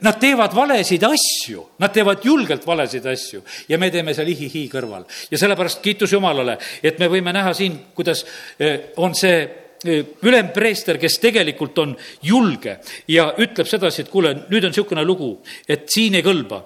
Nad 0.00 0.16
teevad 0.20 0.54
valesid 0.56 1.02
asju, 1.04 1.64
nad 1.84 1.92
teevad 1.92 2.24
julgelt 2.24 2.64
valesid 2.66 3.04
asju 3.12 3.42
ja 3.68 3.78
me 3.78 3.90
teeme 3.92 4.14
seal 4.16 4.30
ihihi 4.32 4.64
kõrval. 4.72 5.04
ja 5.30 5.38
sellepärast 5.38 5.82
kiitus 5.84 6.12
Jumalale, 6.12 6.56
et 6.82 6.98
me 6.98 7.10
võime 7.12 7.32
näha 7.32 7.52
siin, 7.54 7.76
kuidas 7.94 8.24
eh, 8.58 8.92
on 8.96 9.14
see 9.14 9.66
ülempreester, 10.22 10.98
kes 10.98 11.18
tegelikult 11.22 11.78
on 11.78 11.92
julge 12.22 12.78
ja 13.08 13.28
ütleb 13.38 13.68
sedasi, 13.68 14.02
et 14.02 14.10
kuule, 14.10 14.32
nüüd 14.48 14.64
on 14.64 14.72
niisugune 14.72 15.04
lugu, 15.04 15.36
et 15.68 15.86
siin 15.92 16.16
ei 16.18 16.24
kõlba 16.24 16.64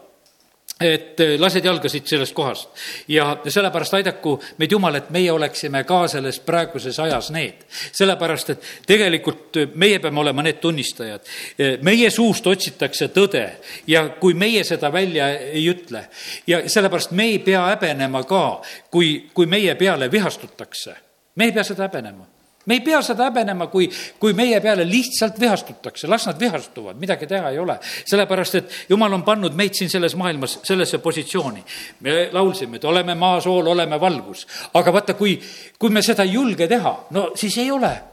et 0.85 1.23
lased 1.39 1.65
jalgasid 1.65 2.07
sellest 2.07 2.35
kohast 2.35 2.83
ja 3.09 3.37
sellepärast 3.49 3.95
aidaku 3.95 4.37
meid 4.59 4.73
Jumal, 4.73 4.99
et 4.99 5.11
meie 5.11 5.33
oleksime 5.33 5.85
ka 5.85 6.07
selles 6.09 6.41
praeguses 6.41 6.99
ajas 7.01 7.31
need. 7.31 7.65
sellepärast, 7.93 8.51
et 8.51 8.69
tegelikult 8.87 9.61
meie 9.75 9.99
peame 9.99 10.21
olema 10.21 10.43
need 10.43 10.61
tunnistajad. 10.61 11.21
meie 11.83 12.11
suust 12.11 12.47
otsitakse 12.47 13.09
tõde 13.09 13.47
ja 13.87 14.09
kui 14.21 14.35
meie 14.35 14.65
seda 14.65 14.93
välja 14.93 15.31
ei 15.39 15.69
ütle 15.71 16.07
ja 16.47 16.63
sellepärast 16.69 17.11
me 17.11 17.31
ei 17.33 17.39
pea 17.39 17.67
häbenema 17.67 18.25
ka, 18.25 18.63
kui, 18.91 19.31
kui 19.35 19.47
meie 19.47 19.75
peale 19.75 20.11
vihastutakse. 20.11 20.95
me 21.37 21.45
ei 21.45 21.53
pea 21.53 21.65
seda 21.65 21.89
häbenema 21.89 22.32
me 22.67 22.75
ei 22.75 22.81
pea 22.81 23.01
seda 23.03 23.29
häbenema, 23.29 23.67
kui, 23.73 23.89
kui 24.21 24.37
meie 24.39 24.61
peale 24.61 24.87
lihtsalt 24.89 25.41
vihastutakse, 25.41 26.09
las 26.11 26.27
nad 26.27 26.41
vihastuvad, 26.41 27.01
midagi 27.01 27.27
teha 27.27 27.51
ei 27.51 27.59
ole. 27.59 27.79
sellepärast, 28.05 28.55
et 28.55 28.79
jumal 28.89 29.13
on 29.13 29.25
pannud 29.27 29.57
meid 29.59 29.75
siin 29.75 29.91
selles 29.91 30.17
maailmas 30.17 30.59
sellesse 30.63 30.99
positsiooni. 30.99 31.65
me 32.01 32.29
laulsime, 32.33 32.77
et 32.77 32.85
oleme 32.85 33.15
maasool, 33.15 33.67
oleme 33.67 34.01
valgus. 34.01 34.47
aga 34.75 34.93
vaata, 34.93 35.15
kui, 35.15 35.41
kui 35.79 35.91
me 35.91 36.03
seda 36.03 36.23
ei 36.23 36.33
julge 36.33 36.69
teha, 36.69 36.97
no 37.11 37.31
siis 37.35 37.59
ei 37.59 37.71
ole 37.71 38.12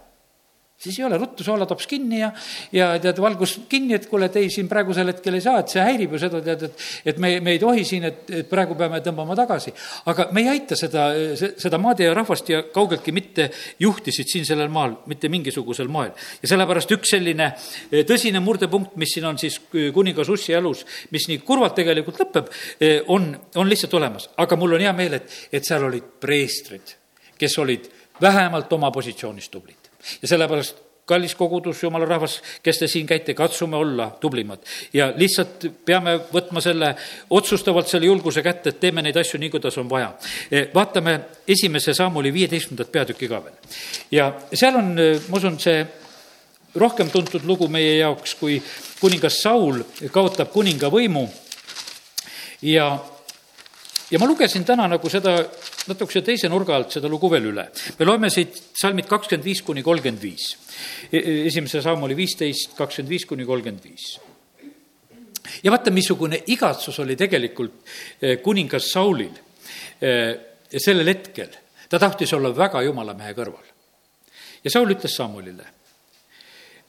siis 0.79 0.99
ei 0.99 1.05
ole, 1.05 1.17
ruttu 1.19 1.43
soolatops 1.43 1.87
kinni 1.87 2.21
ja, 2.21 2.29
ja 2.71 2.87
tead, 3.03 3.17
valgus 3.19 3.57
kinni, 3.69 3.97
et 3.97 4.05
kuule, 4.07 4.29
et 4.29 4.37
ei, 4.39 4.49
siin 4.53 4.69
praegusel 4.71 5.11
hetkel 5.11 5.35
ei 5.35 5.43
saa, 5.43 5.59
et 5.59 5.73
see 5.73 5.83
häirib 5.83 6.13
ju 6.15 6.21
seda, 6.21 6.39
tead, 6.45 6.63
et, 6.69 6.85
et 7.11 7.17
me, 7.19 7.33
me 7.43 7.55
ei 7.55 7.59
tohi 7.59 7.83
siin, 7.87 8.05
et, 8.07 8.21
et 8.39 8.47
praegu 8.49 8.77
peame 8.79 9.01
tõmbama 9.03 9.35
tagasi. 9.35 9.73
aga 10.11 10.29
me 10.35 10.45
ei 10.45 10.51
aita 10.53 10.77
seda, 10.79 11.09
seda 11.35 11.79
maad 11.81 11.99
ja 12.03 12.13
rahvast 12.15 12.51
ja 12.51 12.61
kaugeltki 12.73 13.11
mitte 13.15 13.49
juhtisid 13.79 14.31
siin 14.31 14.47
sellel 14.47 14.71
maal 14.71 14.95
mitte 15.11 15.29
mingisugusel 15.31 15.91
moel. 15.91 16.13
ja 16.41 16.51
sellepärast 16.53 16.95
üks 16.95 17.11
selline 17.15 17.49
eh, 17.51 18.05
tõsine 18.07 18.39
murdepunkt, 18.43 18.95
mis 19.01 19.17
siin 19.17 19.27
on 19.27 19.41
siis 19.41 19.59
kuningas 19.93 20.31
Ussi 20.31 20.55
elus, 20.55 20.85
mis 21.11 21.27
nii 21.27 21.41
kurvalt 21.43 21.75
tegelikult 21.75 22.23
lõpeb, 22.23 22.53
eh, 22.79 23.01
on, 23.11 23.33
on 23.59 23.67
lihtsalt 23.69 23.99
olemas. 23.99 24.29
aga 24.37 24.55
mul 24.55 24.79
on 24.79 24.87
hea 24.87 24.95
meel, 24.95 25.19
et, 25.19 25.37
et 25.51 25.65
seal 25.65 25.83
olid 25.91 26.07
preestrid, 26.23 26.95
kes 27.35 27.59
olid 27.59 27.91
vähemalt 28.21 28.71
oma 28.79 28.91
positsioonis 28.95 29.51
tublid 29.51 29.78
ja 30.21 30.27
sellepärast 30.27 30.85
kallis 31.09 31.33
kogudus, 31.35 31.81
jumala 31.83 32.05
rahvas, 32.05 32.37
kes 32.63 32.83
te 32.83 32.87
siin 32.89 33.07
käite, 33.09 33.33
katsume 33.33 33.77
olla 33.77 34.09
tublimad. 34.21 34.61
ja 34.93 35.09
lihtsalt 35.15 35.65
peame 35.85 36.17
võtma 36.33 36.61
selle, 36.61 36.93
otsustavalt 37.29 37.89
selle 37.89 38.05
julguse 38.05 38.43
kätte, 38.45 38.69
et 38.69 38.79
teeme 38.79 39.01
neid 39.01 39.17
asju 39.17 39.39
nii, 39.41 39.49
kuidas 39.55 39.77
on 39.81 39.89
vaja. 39.89 40.11
E, 40.51 40.67
vaatame 40.73 41.15
esimese 41.47 41.95
sammuli 41.97 42.33
viieteistkümnendat 42.33 42.91
peatükki 42.91 43.31
ka 43.31 43.41
veel. 43.45 43.57
ja 44.11 44.29
seal 44.53 44.77
on, 44.77 44.93
e, 44.99 45.09
ma 45.29 45.41
usun, 45.41 45.57
see 45.59 45.81
rohkem 46.77 47.09
tuntud 47.09 47.45
lugu 47.49 47.67
meie 47.67 47.97
jaoks, 47.97 48.35
kui 48.37 48.59
kuningas 49.01 49.41
Saul 49.41 49.81
kaotab 50.13 50.53
kuninga 50.53 50.91
võimu 50.93 51.25
ja 52.61 52.91
ja 54.11 54.19
ma 54.19 54.27
lugesin 54.27 54.65
täna 54.65 54.87
nagu 54.89 55.09
seda 55.11 55.35
natukese 55.89 56.21
teise 56.25 56.49
nurga 56.49 56.75
alt 56.75 56.95
seda 56.95 57.09
lugu 57.09 57.29
veel 57.29 57.51
üle. 57.51 57.65
me 57.99 58.05
loeme 58.05 58.29
siit 58.33 58.57
salmid 58.81 59.07
kakskümmend 59.09 59.45
viis 59.45 59.61
kuni 59.61 59.83
kolmkümmend 59.85 60.21
viis. 60.21 60.55
E, 61.11 61.17
e, 61.17 61.35
esimese 61.49 61.81
samm 61.85 62.03
oli 62.07 62.17
viisteist, 62.17 62.73
kakskümmend 62.77 63.09
viis 63.09 63.25
kuni 63.29 63.45
kolmkümmend 63.45 63.83
viis. 63.85 64.17
ja 65.63 65.71
vaata, 65.71 65.91
missugune 65.91 66.41
igatsus 66.47 66.99
oli 66.99 67.15
tegelikult 67.15 67.85
e, 68.21 68.37
kuningas 68.37 68.91
Saulil 68.93 69.33
sellel 69.99 71.07
hetkel. 71.07 71.53
ta 71.89 71.99
tahtis 71.99 72.33
olla 72.33 72.53
väga 72.55 72.81
jumala 72.81 73.13
mehe 73.13 73.33
kõrval. 73.37 73.65
ja 74.63 74.71
Saul 74.71 74.95
ütles 74.95 75.15
Samulile, 75.15 75.65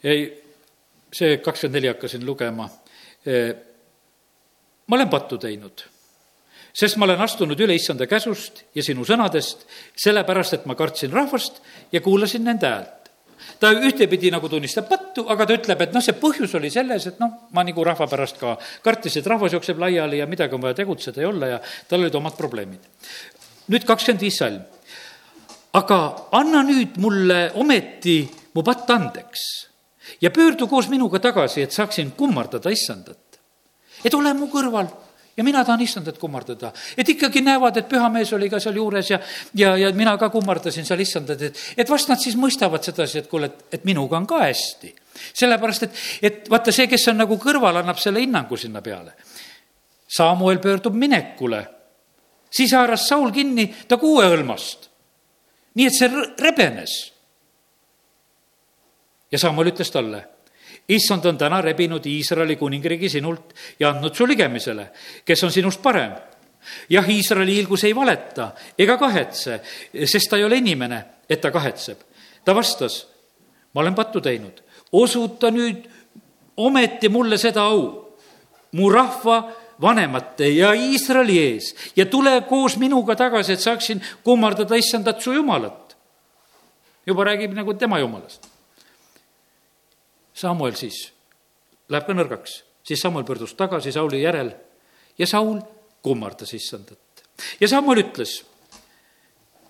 see 0.01 1.37
kakskümmend 1.37 1.77
neli 1.77 1.91
hakkasin 1.91 2.25
lugema, 2.25 2.65
ma 4.87 4.95
olen 4.95 5.09
pattu 5.09 5.37
teinud 5.37 5.83
sest 6.73 6.97
ma 6.97 7.05
olen 7.07 7.21
astunud 7.21 7.59
üle 7.59 7.75
issanda 7.75 8.07
käsust 8.07 8.63
ja 8.75 8.83
sinu 8.85 9.05
sõnadest, 9.07 9.65
sellepärast 9.99 10.59
et 10.59 10.65
ma 10.69 10.75
kartsin 10.79 11.11
rahvast 11.13 11.61
ja 11.91 12.01
kuulasin 12.01 12.43
nende 12.47 12.67
häält. 12.67 12.97
ta 13.59 13.71
ühtepidi 13.73 14.31
nagu 14.31 14.49
tunnistab 14.49 14.87
pattu, 14.89 15.25
aga 15.29 15.45
ta 15.45 15.55
ütleb, 15.57 15.81
et 15.81 15.93
noh, 15.93 16.01
see 16.01 16.13
põhjus 16.17 16.53
oli 16.57 16.69
selles, 16.69 17.07
et 17.07 17.19
noh, 17.19 17.49
ma 17.51 17.63
nagu 17.65 17.83
rahva 17.83 18.07
pärast 18.07 18.37
ka 18.39 18.55
kartis, 18.83 19.17
et 19.17 19.27
rahvas 19.27 19.53
jookseb 19.53 19.79
laiali 19.81 20.21
ja 20.21 20.27
midagi 20.29 20.55
on 20.55 20.61
vaja 20.61 20.77
tegutseda 20.77 21.21
ja 21.21 21.29
olla 21.29 21.49
ja 21.55 21.59
tal 21.89 22.01
olid 22.01 22.15
omad 22.15 22.37
probleemid. 22.37 22.85
nüüd 23.67 23.85
kakskümmend 23.85 24.21
viis 24.21 24.37
salm. 24.37 24.61
aga 25.73 25.97
anna 26.31 26.63
nüüd 26.63 26.97
mulle 26.97 27.51
ometi 27.55 28.29
mu 28.53 28.63
patt 28.63 28.89
andeks 28.89 29.71
ja 30.21 30.31
pöördu 30.31 30.67
koos 30.67 30.89
minuga 30.89 31.19
tagasi, 31.19 31.61
et 31.61 31.71
saaksin 31.71 32.11
kummardada 32.11 32.69
issandat. 32.69 33.39
et 34.03 34.13
ole 34.13 34.33
mu 34.33 34.47
kõrval 34.47 34.87
ja 35.37 35.43
mina 35.43 35.63
tahan 35.65 35.81
issandat 35.81 36.17
kummardada. 36.17 36.71
et 36.97 37.09
ikkagi 37.09 37.41
näevad, 37.41 37.77
et 37.77 37.89
püha 37.89 38.09
mees 38.09 38.33
oli 38.33 38.49
ka 38.49 38.59
seal 38.59 38.75
juures 38.75 39.09
ja, 39.09 39.19
ja, 39.55 39.75
ja 39.77 39.91
mina 39.93 40.17
ka 40.17 40.29
kummardasin 40.29 40.85
seal 40.85 40.99
issandat, 40.99 41.41
et, 41.41 41.59
et 41.77 41.89
vast 41.89 42.09
nad 42.09 42.19
siis 42.19 42.35
mõistavad 42.35 42.83
sedasi, 42.83 43.21
et 43.21 43.29
kuule, 43.31 43.47
et, 43.51 43.63
et 43.71 43.85
minuga 43.85 44.17
on 44.17 44.27
ka 44.27 44.43
hästi. 44.43 44.93
sellepärast, 45.33 45.83
et, 45.83 46.01
et 46.21 46.49
vaata, 46.49 46.71
see, 46.71 46.87
kes 46.87 47.07
on 47.11 47.21
nagu 47.23 47.37
kõrval, 47.37 47.81
annab 47.81 47.99
selle 47.99 48.23
hinnangu 48.23 48.57
sinna 48.57 48.81
peale. 48.81 49.15
Samuel 50.11 50.59
pöördub 50.59 50.95
minekule, 50.95 51.63
siis 52.51 52.73
haaras 52.75 53.07
Saul 53.07 53.31
kinni 53.31 53.69
ta 53.87 53.97
kuuehõlmast. 53.97 54.89
nii 55.75 55.87
et 55.87 55.95
see 55.95 56.11
rebenes. 56.39 57.13
ja 59.31 59.39
Samuel 59.39 59.71
ütles 59.71 59.91
talle 59.91 60.25
issand 60.95 61.25
on 61.25 61.37
täna 61.37 61.61
rebinud 61.61 62.05
Iisraeli 62.05 62.55
kuningriigi 62.59 63.09
sinult 63.09 63.53
ja 63.79 63.91
andnud 63.91 64.15
su 64.15 64.27
ligemisele, 64.27 64.87
kes 65.25 65.43
on 65.43 65.51
sinust 65.51 65.81
parem. 65.81 66.13
jah, 66.89 67.09
Iisraeli 67.09 67.55
hiilgus 67.55 67.83
ei 67.83 67.95
valeta 67.95 68.51
ega 68.77 68.97
kahetse, 68.97 69.61
sest 70.05 70.29
ta 70.29 70.37
ei 70.37 70.43
ole 70.45 70.59
inimene, 70.61 71.03
et 71.29 71.41
ta 71.41 71.51
kahetseb. 71.51 71.97
ta 72.45 72.55
vastas, 72.55 73.07
ma 73.73 73.81
olen 73.81 73.95
pattu 73.95 74.21
teinud, 74.21 74.61
osuta 74.91 75.51
nüüd 75.51 75.87
ometi 76.57 77.09
mulle 77.09 77.37
seda 77.37 77.63
au, 77.63 78.15
mu 78.71 78.89
rahva 78.89 79.41
vanemate 79.81 80.49
ja 80.53 80.73
Iisraeli 80.73 81.39
ees 81.39 81.75
ja 81.95 82.05
tule 82.05 82.41
koos 82.49 82.77
minuga 82.77 83.15
tagasi, 83.15 83.53
et 83.53 83.59
saaksin 83.59 84.01
kummardada 84.23 84.75
issandat 84.75 85.21
su 85.21 85.33
jumalat. 85.33 85.97
juba 87.05 87.23
räägib 87.23 87.53
nagu 87.53 87.73
tema 87.73 87.99
jumalast 87.99 88.50
Samuel 90.33 90.75
siis 90.79 91.11
läheb 91.91 92.07
ka 92.07 92.15
nõrgaks, 92.15 92.61
siis 92.83 93.01
Samuel 93.01 93.25
pöördus 93.27 93.53
tagasi 93.57 93.91
Sauli 93.91 94.21
järel 94.23 94.53
ja 95.17 95.27
Saul 95.27 95.59
kummardas 96.01 96.53
issandat. 96.53 97.23
ja 97.59 97.67
Samuel 97.67 98.03
ütles, 98.05 98.43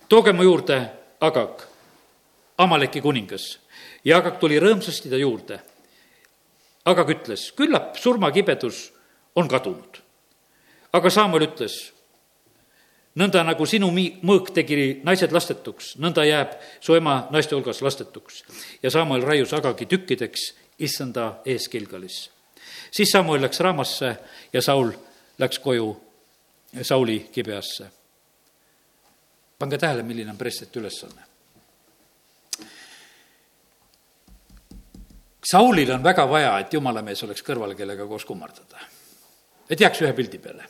tooge 0.08 0.32
mu 0.32 0.42
juurde 0.42 0.78
Agag, 1.20 1.62
Amaleki 2.58 3.00
kuningas. 3.00 3.58
ja 4.04 4.18
Agag 4.18 4.38
tuli 4.38 4.60
rõõmsasti 4.60 5.10
ta 5.10 5.16
juurde. 5.16 5.60
Agag 6.84 7.10
ütles, 7.10 7.52
küllap 7.52 7.96
surmakibedus 7.96 8.92
on 9.36 9.48
kadunud. 9.48 10.02
aga 10.92 11.10
Samuel 11.10 11.46
ütles, 11.48 11.91
nõnda 13.18 13.42
nagu 13.44 13.66
sinu 13.68 13.90
mõõk 13.92 14.52
tegi 14.56 15.00
naised 15.04 15.32
lastetuks, 15.32 15.96
nõnda 16.00 16.24
jääb 16.26 16.54
su 16.80 16.96
ema 16.96 17.26
naiste 17.30 17.56
hulgas 17.56 17.82
lastetuks. 17.82 18.44
ja 18.82 18.90
Samuel 18.90 19.22
raius 19.22 19.52
Agagi 19.52 19.86
tükkideks 19.86 20.52
issanda 20.78 21.40
ees 21.44 21.68
Gilgalis. 21.68 22.30
siis 22.90 23.10
Samuel 23.10 23.42
läks 23.42 23.60
Raamasse 23.60 24.16
ja 24.52 24.62
Saul 24.62 24.92
läks 25.38 25.58
koju 25.58 26.00
Sauli 26.82 27.28
kibeasse. 27.32 27.86
pange 29.58 29.78
tähele, 29.78 30.02
milline 30.02 30.30
on 30.30 30.38
preestete 30.38 30.80
ülesanne. 30.80 31.22
Saulil 35.44 35.90
on 35.90 36.02
väga 36.02 36.28
vaja, 36.30 36.58
et 36.58 36.72
jumala 36.72 37.02
mees 37.02 37.22
oleks 37.22 37.42
kõrval, 37.42 37.74
kellega 37.76 38.06
koos 38.06 38.24
kummardada. 38.24 38.80
et 39.70 39.80
jääks 39.80 40.02
ühe 40.02 40.12
pildi 40.12 40.38
peale. 40.38 40.64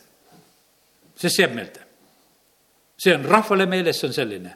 sest 1.15 1.35
see 1.35 1.43
jääb 1.43 1.55
meelde 1.55 1.82
see 3.03 3.13
on 3.15 3.25
rahvale 3.27 3.65
meeles, 3.67 3.99
see 3.99 4.07
on 4.07 4.13
selline. 4.15 4.53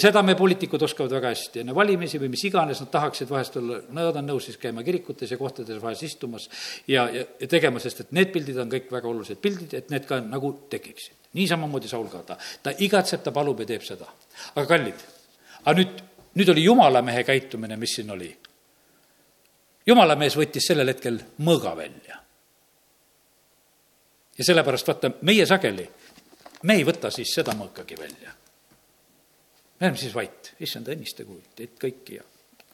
seda 0.00 0.22
me 0.26 0.34
poliitikud 0.36 0.82
oskavad 0.84 1.14
väga 1.16 1.30
hästi, 1.32 1.62
enne 1.62 1.74
valimisi 1.76 2.20
või 2.20 2.28
mis 2.34 2.44
iganes 2.48 2.82
nad 2.82 2.90
tahaksid 2.92 3.30
vahest 3.30 3.56
olla, 3.60 3.78
nad 3.96 4.18
on 4.20 4.28
nõus 4.28 4.48
siis 4.48 4.58
käima 4.60 4.84
kirikutes 4.84 5.32
ja 5.32 5.38
kohtades 5.40 5.80
vahest 5.80 6.04
istumas 6.04 6.48
ja, 6.90 7.06
ja, 7.08 7.24
ja 7.40 7.48
tegema, 7.48 7.80
sest 7.80 8.04
et 8.04 8.12
need 8.16 8.32
pildid 8.34 8.60
on 8.60 8.70
kõik 8.72 8.92
väga 8.92 9.08
olulised 9.08 9.40
pildid, 9.42 9.72
et 9.78 9.92
need 9.94 10.06
ka 10.08 10.20
nagu 10.20 10.52
tekiksid. 10.72 11.16
nii 11.38 11.48
samamoodi 11.48 11.88
Saul 11.88 12.10
ka, 12.12 12.22
ta, 12.28 12.38
ta 12.62 12.76
igatseb, 12.84 13.24
ta 13.24 13.32
palub 13.32 13.64
ja 13.64 13.70
teeb 13.72 13.86
seda. 13.86 14.08
aga 14.54 14.66
kallid, 14.68 15.06
aga 15.64 15.76
nüüd, 15.80 16.04
nüüd 16.36 16.52
oli 16.52 16.66
jumala 16.68 17.02
mehe 17.02 17.24
käitumine, 17.24 17.80
mis 17.80 17.96
siin 17.96 18.12
oli. 18.12 18.28
jumala 19.86 20.18
mees 20.20 20.36
võttis 20.36 20.68
sellel 20.68 20.92
hetkel 20.92 21.22
mõõga 21.40 21.76
välja. 21.80 22.20
ja 24.36 24.44
sellepärast 24.44 24.92
vaata, 24.92 25.16
meie 25.22 25.48
sageli 25.48 25.88
me 26.62 26.76
ei 26.78 26.84
võta 26.86 27.10
siis 27.10 27.32
seda 27.34 27.54
mõõkagi 27.58 27.98
välja. 27.98 28.34
me 29.80 29.86
oleme 29.86 29.98
siis 29.98 30.14
vait, 30.14 30.52
issand, 30.60 30.88
õnnistagu 30.88 31.40
teid 31.56 31.74
kõiki 31.80 32.18
ja 32.18 32.24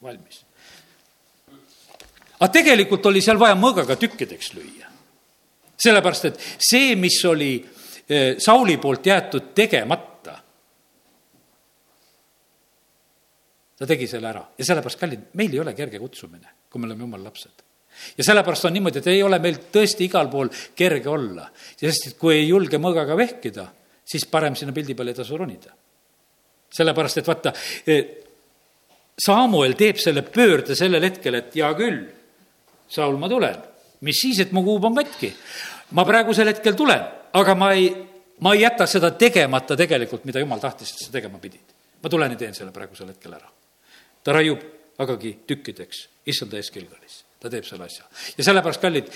valmis. 0.03 0.43
aga 2.39 2.51
tegelikult 2.53 3.07
oli 3.07 3.23
seal 3.25 3.39
vaja 3.41 3.57
mõõgaga 3.59 3.97
tükkideks 3.97 4.53
lüüa. 4.57 4.91
sellepärast, 5.77 6.25
et 6.25 6.41
see, 6.59 6.97
mis 6.97 7.25
oli 7.25 7.53
eh, 8.09 8.37
Sauli 8.39 8.77
poolt 8.77 9.07
jäetud 9.07 9.55
tegemata, 9.55 10.43
ta 13.79 13.87
tegi 13.87 14.07
selle 14.07 14.29
ära 14.29 14.45
ja 14.59 14.65
sellepärast, 14.65 14.99
kallid, 15.01 15.31
meil 15.35 15.55
ei 15.55 15.61
ole 15.61 15.75
kerge 15.75 15.99
kutsumine, 15.99 16.67
kui 16.69 16.81
me 16.81 16.91
oleme 16.91 17.07
jumala 17.07 17.31
lapsed 17.31 17.65
ja 18.19 18.25
sellepärast 18.25 18.69
on 18.69 18.73
niimoodi, 18.73 19.01
et 19.01 19.11
ei 19.11 19.23
ole 19.23 19.39
meil 19.43 19.59
tõesti 19.73 20.07
igal 20.07 20.29
pool 20.31 20.51
kerge 20.79 21.11
olla, 21.11 21.49
sest 21.77 22.15
kui 22.19 22.37
ei 22.37 22.49
julge 22.49 22.79
mõõgaga 22.79 23.17
vehkida, 23.19 23.67
siis 24.09 24.27
parem 24.31 24.57
sinna 24.57 24.73
pildi 24.73 24.97
peale 24.97 25.13
ei 25.13 25.19
tasu 25.19 25.37
ronida. 25.37 25.75
sellepärast, 26.69 27.19
et 27.19 27.27
vaata, 27.27 27.53
e, 27.87 28.03
Samuel 29.19 29.73
teeb 29.75 29.97
selle 29.99 30.23
pöörde 30.23 30.77
sellel 30.77 31.03
hetkel, 31.09 31.35
et 31.35 31.55
hea 31.57 31.71
küll, 31.75 32.05
Saul, 32.89 33.17
ma 33.21 33.29
tulen, 33.29 33.57
mis 34.07 34.21
siis, 34.21 34.39
et 34.41 34.53
mu 34.53 34.63
kuub 34.65 34.85
on 34.85 34.95
katki. 34.97 35.33
ma 35.97 36.05
praegusel 36.05 36.53
hetkel 36.53 36.77
tulen, 36.77 37.03
aga 37.33 37.55
ma 37.55 37.73
ei, 37.73 37.89
ma 38.41 38.53
ei 38.55 38.63
jäta 38.63 38.87
seda 38.87 39.11
tegemata 39.11 39.77
tegelikult, 39.77 40.25
mida 40.25 40.41
jumal 40.41 40.61
tahtis, 40.61 40.93
et 40.93 41.07
sa 41.07 41.13
tegema 41.13 41.39
pidid. 41.39 41.75
ma 42.03 42.09
tulen 42.09 42.33
ja 42.33 42.39
teen 42.39 42.55
selle 42.55 42.73
praegusel 42.73 43.09
hetkel 43.09 43.33
ära. 43.33 43.49
ta 44.25 44.33
raiub 44.33 44.63
agagi 44.99 45.39
tükkideks, 45.47 46.09
issanda 46.27 46.57
ees 46.57 46.71
Kilgalis, 46.71 47.25
ta 47.41 47.51
teeb 47.51 47.65
selle 47.65 47.85
asja. 47.85 48.05
ja 48.39 48.45
sellepärast, 48.45 48.81
kallid, 48.81 49.11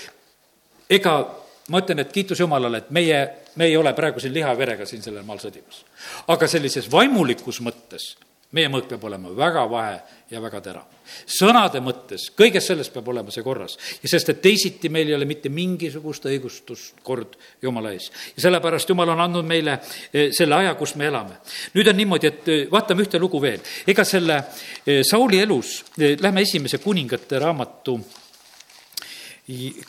ega 0.89 1.42
ma 1.69 1.79
ütlen, 1.79 2.03
et 2.03 2.11
kiitus 2.11 2.39
Jumalale, 2.39 2.83
et 2.83 2.91
meie, 2.91 3.23
me 3.55 3.65
ei 3.69 3.77
ole 3.77 3.93
praegu 3.93 4.19
siin 4.19 4.33
liha 4.33 4.51
ja 4.51 4.57
verega 4.57 4.85
siin 4.85 5.03
sellel 5.03 5.23
maal 5.23 5.39
sõdimas. 5.39 5.83
aga 6.27 6.47
sellises 6.47 6.91
vaimulikus 6.91 7.61
mõttes 7.61 8.13
meie 8.53 8.69
mõõk 8.69 8.87
peab 8.91 9.03
olema 9.09 9.31
väga 9.35 9.63
vahe 9.69 9.95
ja 10.31 10.41
väga 10.41 10.61
terav. 10.61 10.85
sõnade 11.25 11.81
mõttes, 11.83 12.29
kõiges 12.37 12.67
selles 12.69 12.89
peab 12.93 13.07
olema 13.07 13.31
see 13.31 13.43
korras. 13.43 13.77
ja 14.03 14.09
sest, 14.09 14.29
et 14.29 14.41
teisiti 14.41 14.89
meil 14.89 15.07
ei 15.07 15.15
ole 15.15 15.25
mitte 15.25 15.49
mingisugust 15.49 16.25
õigustust 16.25 17.01
kord 17.03 17.35
Jumala 17.61 17.91
ees. 17.91 18.11
ja 18.35 18.41
sellepärast 18.47 18.89
Jumal 18.89 19.09
on 19.09 19.21
andnud 19.21 19.45
meile 19.45 19.79
eh, 20.13 20.29
selle 20.31 20.55
aja, 20.55 20.75
kus 20.75 20.95
me 20.95 21.05
elame. 21.05 21.39
nüüd 21.73 21.89
on 21.89 21.97
niimoodi, 21.97 22.27
et 22.27 22.47
eh, 22.47 22.65
vaatame 22.71 23.03
ühte 23.03 23.19
lugu 23.19 23.41
veel. 23.41 23.59
ega 23.87 24.03
selle 24.03 24.43
eh, 24.85 25.01
Sauli 25.03 25.39
elus, 25.39 25.83
lähme 25.97 26.41
esimese 26.41 26.77
kuningate 26.77 27.39
raamatu 27.39 27.99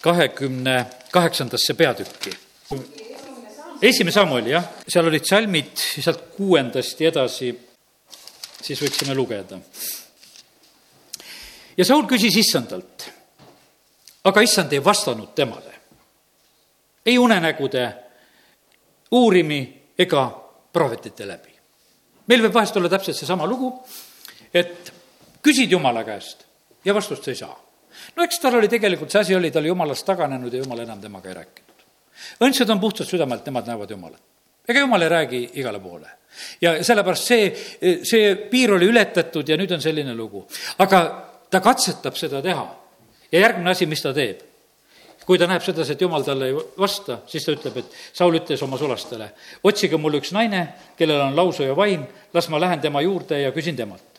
kahekümne 0.02 0.86
kaheksandasse 1.10 1.74
peatükki 1.74 2.30
esimene 3.82 4.12
Samuel, 4.12 4.46
jah, 4.48 4.64
seal 4.88 5.08
olid 5.08 5.26
salmid 5.28 5.72
sealt 5.76 6.30
kuuendast 6.36 7.00
ja 7.00 7.10
edasi 7.12 7.50
siis 8.64 8.80
võiksime 8.80 9.16
lugeda. 9.16 9.58
ja 11.76 11.84
Saul 11.84 12.06
küsis 12.08 12.36
issandalt, 12.40 13.08
aga 14.24 14.44
issand 14.44 14.72
ei 14.72 14.84
vastanud 14.84 15.34
temale. 15.34 15.74
ei 17.06 17.18
unenägude 17.18 17.84
uurimi 19.10 19.60
ega 19.98 20.24
prohvetite 20.72 21.26
läbi. 21.28 21.52
meil 22.26 22.42
võib 22.42 22.54
vahest 22.54 22.76
olla 22.76 22.88
täpselt 22.88 23.16
seesama 23.16 23.46
lugu, 23.46 23.72
et 24.54 24.92
küsid 25.42 25.70
Jumala 25.70 26.04
käest 26.04 26.46
ja 26.84 26.94
vastust 26.94 27.28
ei 27.28 27.34
saa. 27.34 27.63
No 28.16 28.24
eks 28.24 28.40
tal 28.42 28.58
oli 28.58 28.68
tegelikult, 28.68 29.10
see 29.10 29.20
asi 29.20 29.36
oli 29.36 29.50
tal 29.50 29.64
Jumalast 29.64 30.06
taganenud 30.06 30.52
ja 30.52 30.62
Jumal 30.62 30.84
enam 30.84 31.00
temaga 31.00 31.28
ei 31.28 31.38
rääkinud. 31.40 31.86
õndsad 32.48 32.70
on 32.70 32.80
puhtad 32.80 33.08
südamelt, 33.08 33.46
nemad 33.46 33.66
näevad 33.70 33.90
Jumalat. 33.90 34.22
ega 34.68 34.80
Jumal 34.80 35.02
ei 35.02 35.08
räägi 35.08 35.42
igale 35.60 35.80
poole 35.80 36.10
ja 36.60 36.76
sellepärast 36.84 37.28
see, 37.30 37.50
see 38.02 38.34
piir 38.50 38.74
oli 38.74 38.88
ületatud 38.90 39.48
ja 39.48 39.58
nüüd 39.58 39.72
on 39.74 39.82
selline 39.82 40.14
lugu. 40.16 40.44
aga 40.78 41.04
ta 41.50 41.60
katsetab 41.60 42.16
seda 42.18 42.42
teha. 42.42 42.66
ja 43.32 43.40
järgmine 43.40 43.70
asi, 43.70 43.86
mis 43.86 44.02
ta 44.02 44.12
teeb, 44.14 44.40
kui 45.26 45.38
ta 45.38 45.46
näeb 45.50 45.62
sedasi, 45.64 45.94
et 45.94 46.00
jumal 46.00 46.24
talle 46.26 46.50
ei 46.50 46.56
vasta, 46.78 47.20
siis 47.26 47.46
ta 47.46 47.54
ütleb, 47.54 47.78
et 47.80 48.00
Saul 48.12 48.38
ütles 48.38 48.62
oma 48.62 48.78
sulastele, 48.78 49.30
otsige 49.64 49.98
mulle 49.98 50.20
üks 50.22 50.34
naine, 50.36 50.66
kellel 50.98 51.22
on 51.28 51.36
lausuja 51.36 51.76
vaim, 51.76 52.04
las 52.34 52.50
ma 52.52 52.60
lähen 52.60 52.82
tema 52.82 53.02
juurde 53.02 53.40
ja 53.40 53.52
küsin 53.54 53.76
temalt. 53.76 54.13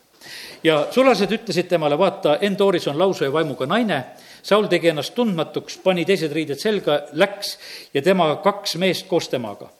Ja 0.64 0.86
sulased 0.90 1.32
ütlesid 1.32 1.68
temale, 1.68 1.98
vaata, 1.98 2.38
Endoris 2.40 2.88
on 2.88 2.98
lausuja 2.98 3.32
vaimuga 3.32 3.66
naine, 3.66 4.04
Saul 4.42 4.68
tegi 4.70 4.88
ennast 4.92 5.14
tundmatuks, 5.14 5.80
pani 5.82 6.04
teised 6.06 6.32
riided 6.32 6.60
selga, 6.60 7.00
läks 7.12 7.56
ja 7.94 8.02
tema 8.02 8.28
kaks 8.44 8.76
meest 8.78 9.08
koos 9.10 9.28
temaga. 9.28 9.70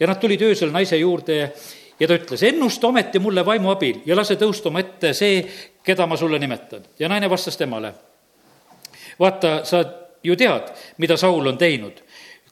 ja 0.00 0.06
nad 0.06 0.20
tulid 0.20 0.42
öösel 0.42 0.70
naise 0.70 0.96
juurde 0.96 1.52
ja 2.00 2.08
ta 2.08 2.14
ütles, 2.14 2.42
ennusta 2.42 2.88
ometi 2.88 3.18
mulle 3.18 3.44
vaimu 3.46 3.70
abil 3.70 4.02
ja 4.06 4.16
lase 4.16 4.36
tõustuma 4.36 4.80
ette 4.80 5.12
see, 5.14 5.44
keda 5.84 6.06
ma 6.06 6.16
sulle 6.16 6.38
nimetan. 6.38 6.82
ja 6.98 7.08
naine 7.08 7.30
vastas 7.30 7.56
temale, 7.56 7.92
vaata, 9.18 9.64
sa 9.64 9.84
ju 10.22 10.36
tead, 10.36 10.72
mida 10.98 11.16
Saul 11.16 11.46
on 11.46 11.58
teinud, 11.58 12.02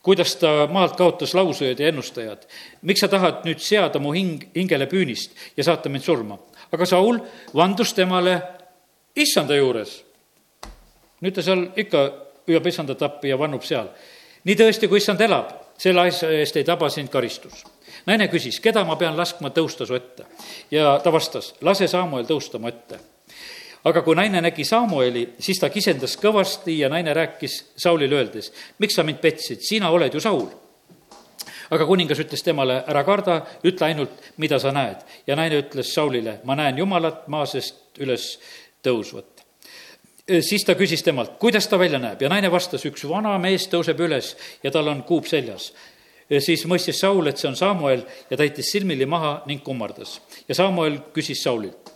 kuidas 0.05 0.37
ta 0.37 0.67
maalt 0.71 0.97
kaotas 0.97 1.35
lausujad 1.35 1.81
ja 1.81 1.89
ennustajad. 1.89 2.47
miks 2.83 3.01
sa 3.01 3.09
tahad 3.09 3.45
nüüd 3.45 3.59
seada 3.59 3.99
mu 3.99 4.13
hing, 4.13 4.43
hingele 4.55 4.87
püünist 4.87 5.33
ja 5.57 5.65
saata 5.65 5.89
mind 5.89 6.05
surma? 6.05 6.39
Aga 6.75 6.87
Saul 6.87 7.21
vandus 7.55 7.95
temale 7.95 8.39
issanda 9.17 9.57
juures. 9.57 10.03
nüüd 11.23 11.35
ta 11.35 11.43
seal 11.43 11.69
ikka 11.77 12.05
hüüab 12.49 12.67
issandat 12.69 13.03
appi 13.03 13.31
ja 13.31 13.39
vannub 13.39 13.63
seal. 13.63 13.89
nii 14.45 14.57
tõesti, 14.57 14.89
kui 14.89 14.99
issand 14.99 15.21
elab, 15.21 15.55
selle 15.79 16.05
asja 16.09 16.31
eest 16.31 16.57
ei 16.57 16.65
taba 16.65 16.91
sind 16.91 17.09
karistus 17.09 17.65
naine 18.07 18.29
küsis, 18.29 18.61
keda 18.61 18.85
ma 18.85 18.97
pean 19.01 19.17
laskma 19.17 19.51
tõusta 19.55 19.87
su 19.89 19.97
ette? 19.97 20.27
ja 20.71 20.99
ta 21.03 21.13
vastas, 21.13 21.55
lase 21.65 21.89
Samuel 21.89 22.27
tõusta 22.29 22.59
mu 22.59 22.69
ette. 22.69 22.99
aga 23.85 24.03
kui 24.03 24.17
naine 24.17 24.41
nägi 24.41 24.65
Samueli, 24.65 25.29
siis 25.39 25.61
ta 25.61 25.71
kisendas 25.71 26.17
kõvasti 26.21 26.79
ja 26.81 26.89
naine 26.89 27.15
rääkis 27.15 27.61
Saulile 27.77 28.17
öeldes, 28.17 28.53
miks 28.79 28.95
sa 28.95 29.03
mind 29.03 29.21
petsid, 29.23 29.63
sina 29.63 29.91
oled 29.91 30.15
ju 30.15 30.21
Saul 30.21 30.64
aga 31.71 31.87
kuningas 31.87 32.21
ütles 32.25 32.43
temale, 32.43 32.83
ära 32.87 33.05
karda, 33.05 33.41
ütle 33.65 33.87
ainult, 33.87 34.33
mida 34.37 34.59
sa 34.59 34.73
näed. 34.73 35.05
ja 35.27 35.37
naine 35.37 35.63
ütles 35.63 35.95
Saulile, 35.95 36.41
ma 36.45 36.57
näen 36.59 36.79
Jumalat 36.79 37.29
maa 37.29 37.47
seest 37.47 38.01
üles 38.01 38.39
tõusvat 38.85 39.45
siis 40.25 40.65
ta 40.65 40.73
küsis 40.75 41.03
temalt, 41.05 41.37
kuidas 41.39 41.69
ta 41.69 41.79
välja 41.79 41.99
näeb 42.01 42.23
ja 42.23 42.29
naine 42.33 42.49
vastas, 42.53 42.85
üks 42.89 43.05
vana 43.09 43.37
mees 43.39 43.67
tõuseb 43.69 43.99
üles 44.01 44.37
ja 44.65 44.71
tal 44.73 44.89
on 44.89 45.03
kuup 45.05 45.29
seljas 45.29 45.73
siis 46.41 46.65
mõistis 46.69 47.01
Saul, 47.01 47.27
et 47.29 47.39
see 47.39 47.49
on 47.51 47.57
Samuel 47.57 48.05
ja 48.31 48.39
täitis 48.41 48.71
silmili 48.73 49.07
maha 49.07 49.43
ning 49.47 49.63
kummardas. 49.65 50.21
ja 50.49 50.55
Samuel 50.55 50.99
küsis 51.15 51.43
Saulilt, 51.43 51.93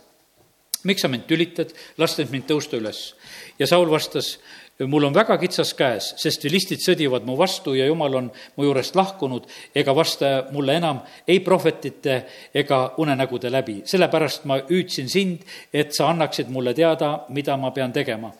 miks 0.83 1.01
sa 1.01 1.07
mind 1.07 1.25
tülitad, 1.27 1.73
lastes 1.97 2.29
mind 2.29 2.45
tõusta 2.49 2.77
üles. 2.77 3.15
ja 3.59 3.67
Saul 3.67 3.89
vastas, 3.89 4.39
mul 4.87 5.03
on 5.03 5.13
väga 5.13 5.37
kitsas 5.37 5.73
käes, 5.75 6.13
sest 6.21 6.43
vilistid 6.43 6.79
sõdivad 6.83 7.25
mu 7.27 7.35
vastu 7.37 7.73
ja 7.75 7.87
jumal 7.89 8.15
on 8.15 8.29
mu 8.55 8.63
juurest 8.63 8.95
lahkunud 8.95 9.47
ega 9.75 9.95
vasta 9.95 10.29
mulle 10.53 10.77
enam 10.79 11.01
ei 11.27 11.41
prohvetite 11.43 12.19
ega 12.53 12.93
unenägude 12.97 13.51
läbi. 13.51 13.81
sellepärast 13.85 14.45
ma 14.45 14.59
hüüdsin 14.69 15.09
sind, 15.09 15.43
et 15.73 15.93
sa 15.93 16.09
annaksid 16.09 16.49
mulle 16.49 16.73
teada, 16.73 17.25
mida 17.29 17.57
ma 17.57 17.71
pean 17.71 17.93
tegema. 17.93 18.31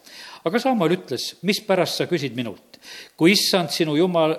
aga 0.46 0.60
Samuel 0.60 0.96
ütles, 0.98 1.36
mispärast 1.42 1.98
sa 1.98 2.06
küsid 2.06 2.36
minult? 2.36 2.80
kui 3.18 3.32
issand 3.32 3.70
sinu 3.70 3.96
jumal, 3.96 4.38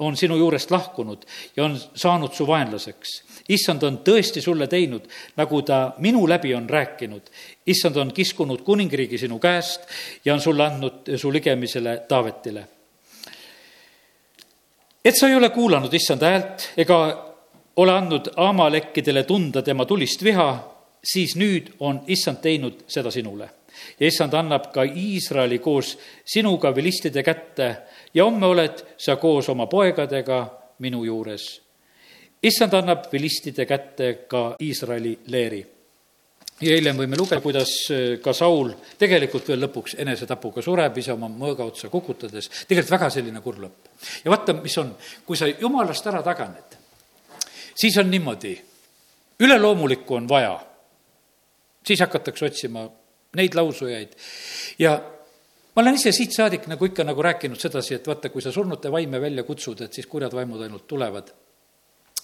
on 0.00 0.16
sinu 0.16 0.36
juurest 0.36 0.70
lahkunud 0.70 1.26
ja 1.56 1.64
on 1.64 1.76
saanud 1.94 2.32
su 2.32 2.46
vaenlaseks. 2.46 3.22
Issand 3.50 3.82
on 3.82 3.98
tõesti 4.06 4.42
sulle 4.42 4.66
teinud, 4.70 5.06
nagu 5.36 5.62
ta 5.62 5.92
minu 5.98 6.26
läbi 6.28 6.54
on 6.54 6.68
rääkinud. 6.70 7.22
issand 7.66 7.96
on 7.96 8.12
kiskunud 8.12 8.62
kuningriigi 8.62 9.18
sinu 9.18 9.38
käest 9.38 9.80
ja 10.24 10.34
on 10.34 10.40
sulle 10.40 10.64
andnud 10.66 11.16
su 11.16 11.32
ligemisele 11.32 12.02
Taavetile. 12.08 12.64
et 15.04 15.16
sa 15.16 15.28
ei 15.28 15.34
ole 15.34 15.50
kuulanud 15.50 15.94
issanda 15.94 16.26
häält 16.26 16.70
ega 16.76 16.98
ole 17.76 17.92
andnud 17.92 18.32
Amalekkidele 18.36 19.22
tunda 19.22 19.62
tema 19.62 19.84
tulist 19.84 20.24
viha, 20.24 20.76
siis 21.04 21.36
nüüd 21.36 21.72
on 21.80 22.02
issand 22.06 22.42
teinud 22.42 22.84
seda 22.86 23.10
sinule 23.10 23.48
ja 24.00 24.06
issand 24.06 24.34
annab 24.34 24.70
ka 24.74 24.84
Iisraeli 24.84 25.58
koos 25.58 25.98
sinuga 26.24 26.74
vilistide 26.74 27.22
kätte 27.22 27.76
ja 28.14 28.24
homme 28.24 28.46
oled 28.46 28.84
sa 28.96 29.16
koos 29.16 29.48
oma 29.48 29.66
poegadega 29.66 30.46
minu 30.78 31.04
juures. 31.04 31.69
Issand 32.42 32.74
annab 32.74 33.10
vilistide 33.12 33.66
kätte 33.68 34.12
ka 34.28 34.54
Iisraeli 34.62 35.18
leeri. 35.26 35.60
ja 36.60 36.74
hiljem 36.76 36.98
võime 37.00 37.16
lugeda, 37.16 37.40
kuidas 37.40 37.70
äh, 37.90 38.18
ka 38.20 38.32
Saul 38.36 38.72
tegelikult 39.00 39.48
veel 39.48 39.62
lõpuks 39.64 39.94
enesetapuga 39.98 40.62
sureb, 40.62 40.98
ise 41.00 41.12
oma 41.12 41.28
mõõga 41.28 41.64
otsa 41.64 41.88
kukutades, 41.88 42.50
tegelikult 42.68 42.90
väga 42.96 43.10
selline 43.10 43.40
kurb 43.40 43.64
lõpp. 43.64 43.92
ja 44.24 44.32
vaata, 44.32 44.54
mis 44.60 44.78
on, 44.78 44.94
kui 45.26 45.36
sa 45.36 45.48
jumalast 45.48 46.06
ära 46.06 46.22
taganed, 46.22 46.76
siis 47.74 47.96
on 47.98 48.10
niimoodi, 48.10 48.56
üleloomulikku 49.40 50.14
on 50.14 50.28
vaja, 50.28 50.58
siis 51.86 52.00
hakatakse 52.04 52.44
otsima 52.50 52.84
neid 53.36 53.54
lausujaid 53.54 54.16
ja 54.78 54.96
ma 55.74 55.82
olen 55.82 55.96
ise 55.96 56.12
siit 56.12 56.34
saadik 56.36 56.66
nagu 56.68 56.88
ikka 56.88 57.04
nagu 57.08 57.22
rääkinud 57.22 57.60
sedasi, 57.60 57.94
et 57.96 58.06
vaata, 58.06 58.28
kui 58.28 58.42
sa 58.42 58.52
surnute 58.52 58.92
vaime 58.92 59.20
välja 59.20 59.44
kutsud, 59.48 59.80
et 59.86 59.96
siis 59.96 60.08
kurjad 60.10 60.34
vaimud 60.34 60.60
ainult 60.66 60.86
tulevad. 60.90 61.30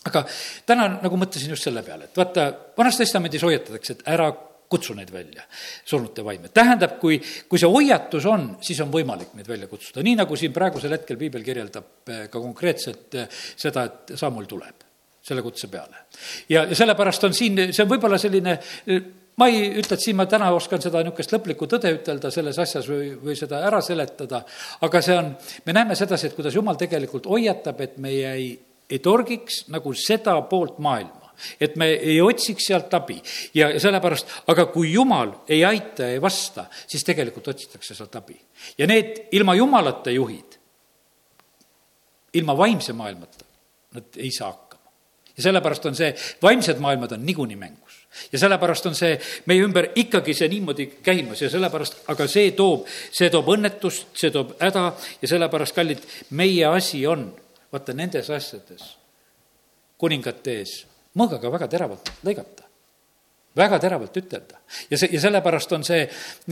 Aga 0.06 0.24
täna 0.66 0.88
nagu 1.02 1.18
mõtlesin 1.20 1.52
just 1.54 1.66
selle 1.68 1.82
peale, 1.86 2.10
et 2.10 2.18
vaata, 2.18 2.50
Vanas 2.78 3.00
Testamendis 3.00 3.44
hoiatatakse, 3.46 3.98
et 3.98 4.06
ära 4.14 4.30
kutsu 4.68 4.94
neid 4.98 5.10
välja, 5.14 5.44
surnute 5.86 6.24
vaime. 6.26 6.48
tähendab, 6.54 6.98
kui, 7.02 7.20
kui 7.48 7.60
see 7.60 7.70
hoiatus 7.70 8.26
on, 8.30 8.48
siis 8.64 8.80
on 8.82 8.90
võimalik 8.92 9.34
neid 9.38 9.48
välja 9.48 9.68
kutsuda, 9.70 10.02
nii 10.02 10.16
nagu 10.22 10.38
siin 10.38 10.54
praegusel 10.54 10.96
hetkel 10.96 11.18
piibel 11.20 11.44
kirjeldab 11.46 12.10
eh, 12.10 12.24
ka 12.32 12.40
konkreetselt 12.40 13.14
eh, 13.14 13.28
seda, 13.30 13.86
et 13.86 14.16
Samuel 14.18 14.48
tuleb 14.50 14.82
selle 15.26 15.42
kutse 15.42 15.70
peale. 15.70 16.06
ja, 16.48 16.64
ja 16.64 16.74
sellepärast 16.78 17.24
on 17.26 17.34
siin, 17.34 17.68
see 17.70 17.84
on 17.84 17.90
võib-olla 17.90 18.18
selline 18.18 18.58
eh, 18.86 19.06
ma 19.38 19.48
ei 19.52 19.68
ütle, 19.80 19.96
et 19.96 20.02
siin 20.02 20.18
ma 20.18 20.26
täna 20.30 20.50
oskan 20.56 20.82
seda 20.82 21.02
niisugust 21.04 21.34
lõplikku 21.34 21.68
tõde 21.70 21.92
ütelda 21.98 22.30
selles 22.34 22.58
asjas 22.62 22.88
või, 22.90 23.12
või 23.22 23.36
seda 23.38 23.62
ära 23.68 23.82
seletada, 23.84 24.42
aga 24.86 25.02
see 25.04 25.18
on, 25.18 25.34
me 25.66 25.76
näeme 25.76 25.98
sedasi, 25.98 26.30
et 26.30 26.38
kuidas 26.38 26.56
jumal 26.56 26.78
tegelikult 26.80 27.28
hoiatab, 27.30 27.82
et 27.84 27.98
meie 28.02 28.32
ei, 28.32 28.54
ei 28.90 28.98
torgiks 29.02 29.64
nagu 29.72 29.94
seda 29.94 30.36
poolt 30.50 30.78
maailma. 30.78 31.22
et 31.60 31.74
me 31.76 31.90
ei 31.92 32.20
otsiks 32.24 32.64
sealt 32.64 32.94
abi 32.96 33.18
ja 33.54 33.68
sellepärast, 33.80 34.30
aga 34.48 34.66
kui 34.72 34.92
Jumal 34.92 35.34
ei 35.48 35.64
aita 35.68 36.06
ei 36.08 36.20
vasta, 36.22 36.64
siis 36.86 37.04
tegelikult 37.04 37.48
otsitakse 37.52 37.94
sealt 37.94 38.16
abi. 38.16 38.38
ja 38.78 38.86
need 38.86 39.28
ilma 39.32 39.54
Jumalata 39.54 40.10
juhid, 40.10 40.56
ilma 42.32 42.56
vaimse 42.56 42.92
maailmata, 42.92 43.44
nad 43.92 44.16
ei 44.16 44.30
saa 44.32 44.48
hakkama. 44.52 44.90
ja 45.36 45.42
sellepärast 45.42 45.86
on 45.86 45.96
see, 45.96 46.14
vaimsed 46.42 46.80
maailmad 46.80 47.12
on 47.12 47.26
niikuinii 47.26 47.56
mängus 47.56 48.06
ja 48.32 48.38
sellepärast 48.38 48.86
on 48.86 48.94
see 48.96 49.16
meie 49.46 49.64
ümber 49.64 49.90
ikkagi 49.94 50.34
see 50.34 50.48
niimoodi 50.48 50.86
käimas 51.04 51.42
ja 51.42 51.50
sellepärast, 51.52 52.02
aga 52.12 52.26
see 52.30 52.52
toob, 52.56 52.86
see 52.88 53.28
toob 53.32 53.50
õnnetust, 53.56 54.08
see 54.16 54.32
toob 54.32 54.54
häda 54.60 54.88
ja 55.22 55.28
sellepärast, 55.28 55.76
kallid, 55.76 56.00
meie 56.30 56.64
asi 56.70 57.04
on, 57.06 57.28
vaata 57.76 57.96
nendes 57.96 58.30
asjades, 58.32 58.86
kuningate 60.00 60.60
ees, 60.62 60.78
mõõgaga 61.16 61.52
väga 61.52 61.68
teravalt 61.76 62.14
lõigata 62.24 62.66
väga 63.56 63.78
teravalt 63.80 64.16
ütelda. 64.16 64.58
ja 64.90 64.98
see, 64.98 65.08
ja 65.12 65.20
sellepärast 65.20 65.72
on 65.72 65.84
see, 65.86 66.02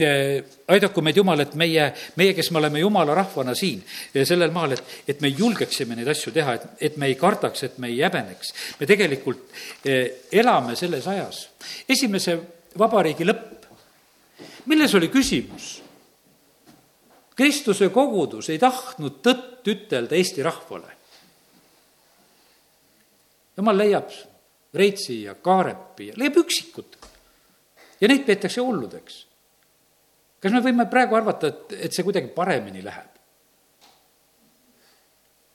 eh, 0.01 0.43
aidaku 0.73 1.03
meid 1.05 1.17
Jumal, 1.19 1.43
et 1.43 1.53
meie, 1.59 1.91
meie, 2.17 2.33
kes 2.33 2.49
me 2.51 2.59
oleme 2.59 2.81
Jumala 2.81 3.15
rahvana 3.15 3.53
siin 3.55 3.83
sellel 4.25 4.53
maal, 4.55 4.73
et, 4.73 4.83
et 5.07 5.21
me 5.21 5.29
julgeksime 5.29 5.95
neid 5.95 6.09
asju 6.09 6.33
teha, 6.33 6.55
et, 6.57 6.67
et 6.89 6.97
me 6.97 7.09
ei 7.11 7.17
kardaks, 7.19 7.63
et 7.63 7.77
me 7.77 7.91
ei 7.93 8.01
häbeneks. 8.01 8.53
me 8.79 8.89
tegelikult 8.89 9.45
eh, 9.85 10.25
elame 10.31 10.75
selles 10.75 11.07
ajas. 11.07 11.49
esimese 11.89 12.39
vabariigi 12.77 13.27
lõpp, 13.27 13.69
milles 14.65 14.95
oli 14.97 15.11
küsimus? 15.13 15.73
Kristuse 17.35 17.89
kogudus 17.91 18.49
ei 18.49 18.57
tahtnud 18.57 19.19
tõtt 19.21 19.67
ütelda 19.67 20.15
Eesti 20.15 20.43
rahvale. 20.43 20.94
Jumal 23.57 23.77
leiab 23.77 24.09
Reitsi 24.75 25.21
ja 25.23 25.35
Kaarepi 25.35 26.07
ja 26.07 26.13
leiab 26.17 26.37
üksikud. 26.43 26.97
ja 28.01 28.07
neid 28.07 28.25
peetakse 28.25 28.61
hulludeks. 28.61 29.25
kas 30.39 30.51
me 30.51 30.61
võime 30.61 30.89
praegu 30.89 31.15
arvata, 31.15 31.47
et, 31.47 31.77
et 31.87 31.93
see 31.93 32.03
kuidagi 32.03 32.27
paremini 32.35 32.83
läheb? 32.83 33.15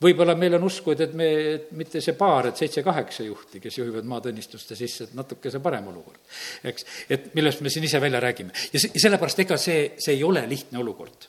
võib-olla 0.01 0.35
meil 0.35 0.57
on 0.57 0.65
usku, 0.65 0.95
et, 0.97 1.13
me, 1.13 1.29
mitte 1.77 2.01
see 2.01 2.17
paar, 2.17 2.49
et 2.49 2.57
seitse-kaheksa 2.57 3.27
juhti, 3.27 3.61
kes 3.61 3.77
juhivad 3.79 4.09
maatunnistuste 4.09 4.77
sisse, 4.79 5.05
et 5.05 5.15
natuke 5.19 5.53
see 5.53 5.61
parem 5.61 5.93
olukord. 5.93 6.23
eks, 6.65 6.87
et 7.11 7.31
millest 7.37 7.61
me 7.61 7.73
siin 7.73 7.85
ise 7.85 8.01
välja 8.01 8.21
räägime. 8.21 8.57
ja 8.73 8.81
se-, 8.81 8.95
sellepärast 8.97 9.45
ega 9.45 9.61
see, 9.61 9.93
see 10.01 10.17
ei 10.17 10.25
ole 10.25 10.47
lihtne 10.49 10.81
olukord. 10.81 11.29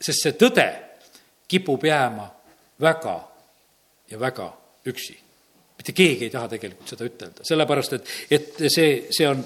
sest 0.00 0.28
see 0.28 0.36
tõde 0.36 0.68
kipub 1.48 1.84
jääma 1.84 2.28
väga 2.80 3.18
ja 4.10 4.20
väga 4.20 4.52
üksi 4.88 5.21
mitte 5.82 5.92
keegi 5.98 6.28
ei 6.28 6.30
taha 6.30 6.48
tegelikult 6.52 6.92
seda 6.94 7.06
ütelda, 7.08 7.44
sellepärast 7.46 7.96
et, 7.96 8.10
et 8.30 8.60
see, 8.70 8.90
see 9.10 9.26
on, 9.26 9.40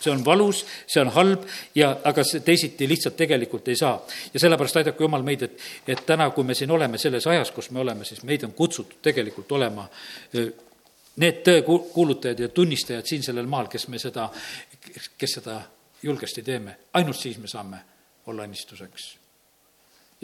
see 0.00 0.12
on 0.12 0.22
valus, 0.24 0.62
see 0.88 1.02
on 1.02 1.10
halb 1.12 1.44
ja, 1.76 1.90
aga 2.08 2.24
see 2.24 2.40
teisiti 2.46 2.88
lihtsalt 2.88 3.18
tegelikult 3.20 3.68
ei 3.68 3.76
saa. 3.76 3.98
ja 4.32 4.40
sellepärast 4.40 4.80
aidaku 4.80 5.04
Jumal 5.04 5.26
meid, 5.26 5.44
et, 5.44 5.60
et 5.86 6.04
täna, 6.08 6.30
kui 6.32 6.48
me 6.48 6.56
siin 6.56 6.72
oleme 6.72 6.98
selles 6.98 7.28
ajas, 7.28 7.52
kus 7.52 7.70
me 7.76 7.84
oleme, 7.84 8.08
siis 8.08 8.24
meid 8.24 8.48
on 8.48 8.56
kutsutud 8.56 9.04
tegelikult 9.04 9.52
olema 9.52 9.84
need 11.20 11.44
tõekuulutajad 11.44 12.40
ja 12.40 12.48
tunnistajad 12.48 13.06
siin 13.06 13.22
sellel 13.28 13.46
maal, 13.52 13.68
kes 13.68 13.84
me 13.92 14.00
seda, 14.00 14.30
kes 15.20 15.38
seda 15.42 15.60
julgesti 16.02 16.42
teeme, 16.42 16.78
ainult 16.96 17.20
siis 17.20 17.36
me 17.38 17.52
saame 17.52 17.84
olla 18.32 18.48
õnnistuseks. 18.48 19.12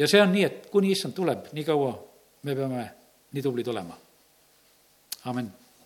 ja 0.00 0.08
see 0.08 0.24
on 0.24 0.32
nii, 0.32 0.48
et 0.48 0.68
kuni 0.72 0.96
issand 0.96 1.12
tuleb, 1.12 1.52
nii 1.52 1.68
kaua 1.68 1.92
me 2.48 2.56
peame 2.56 2.90
nii 3.36 3.44
tublid 3.44 3.68
olema 3.68 4.07
amen 5.28 5.52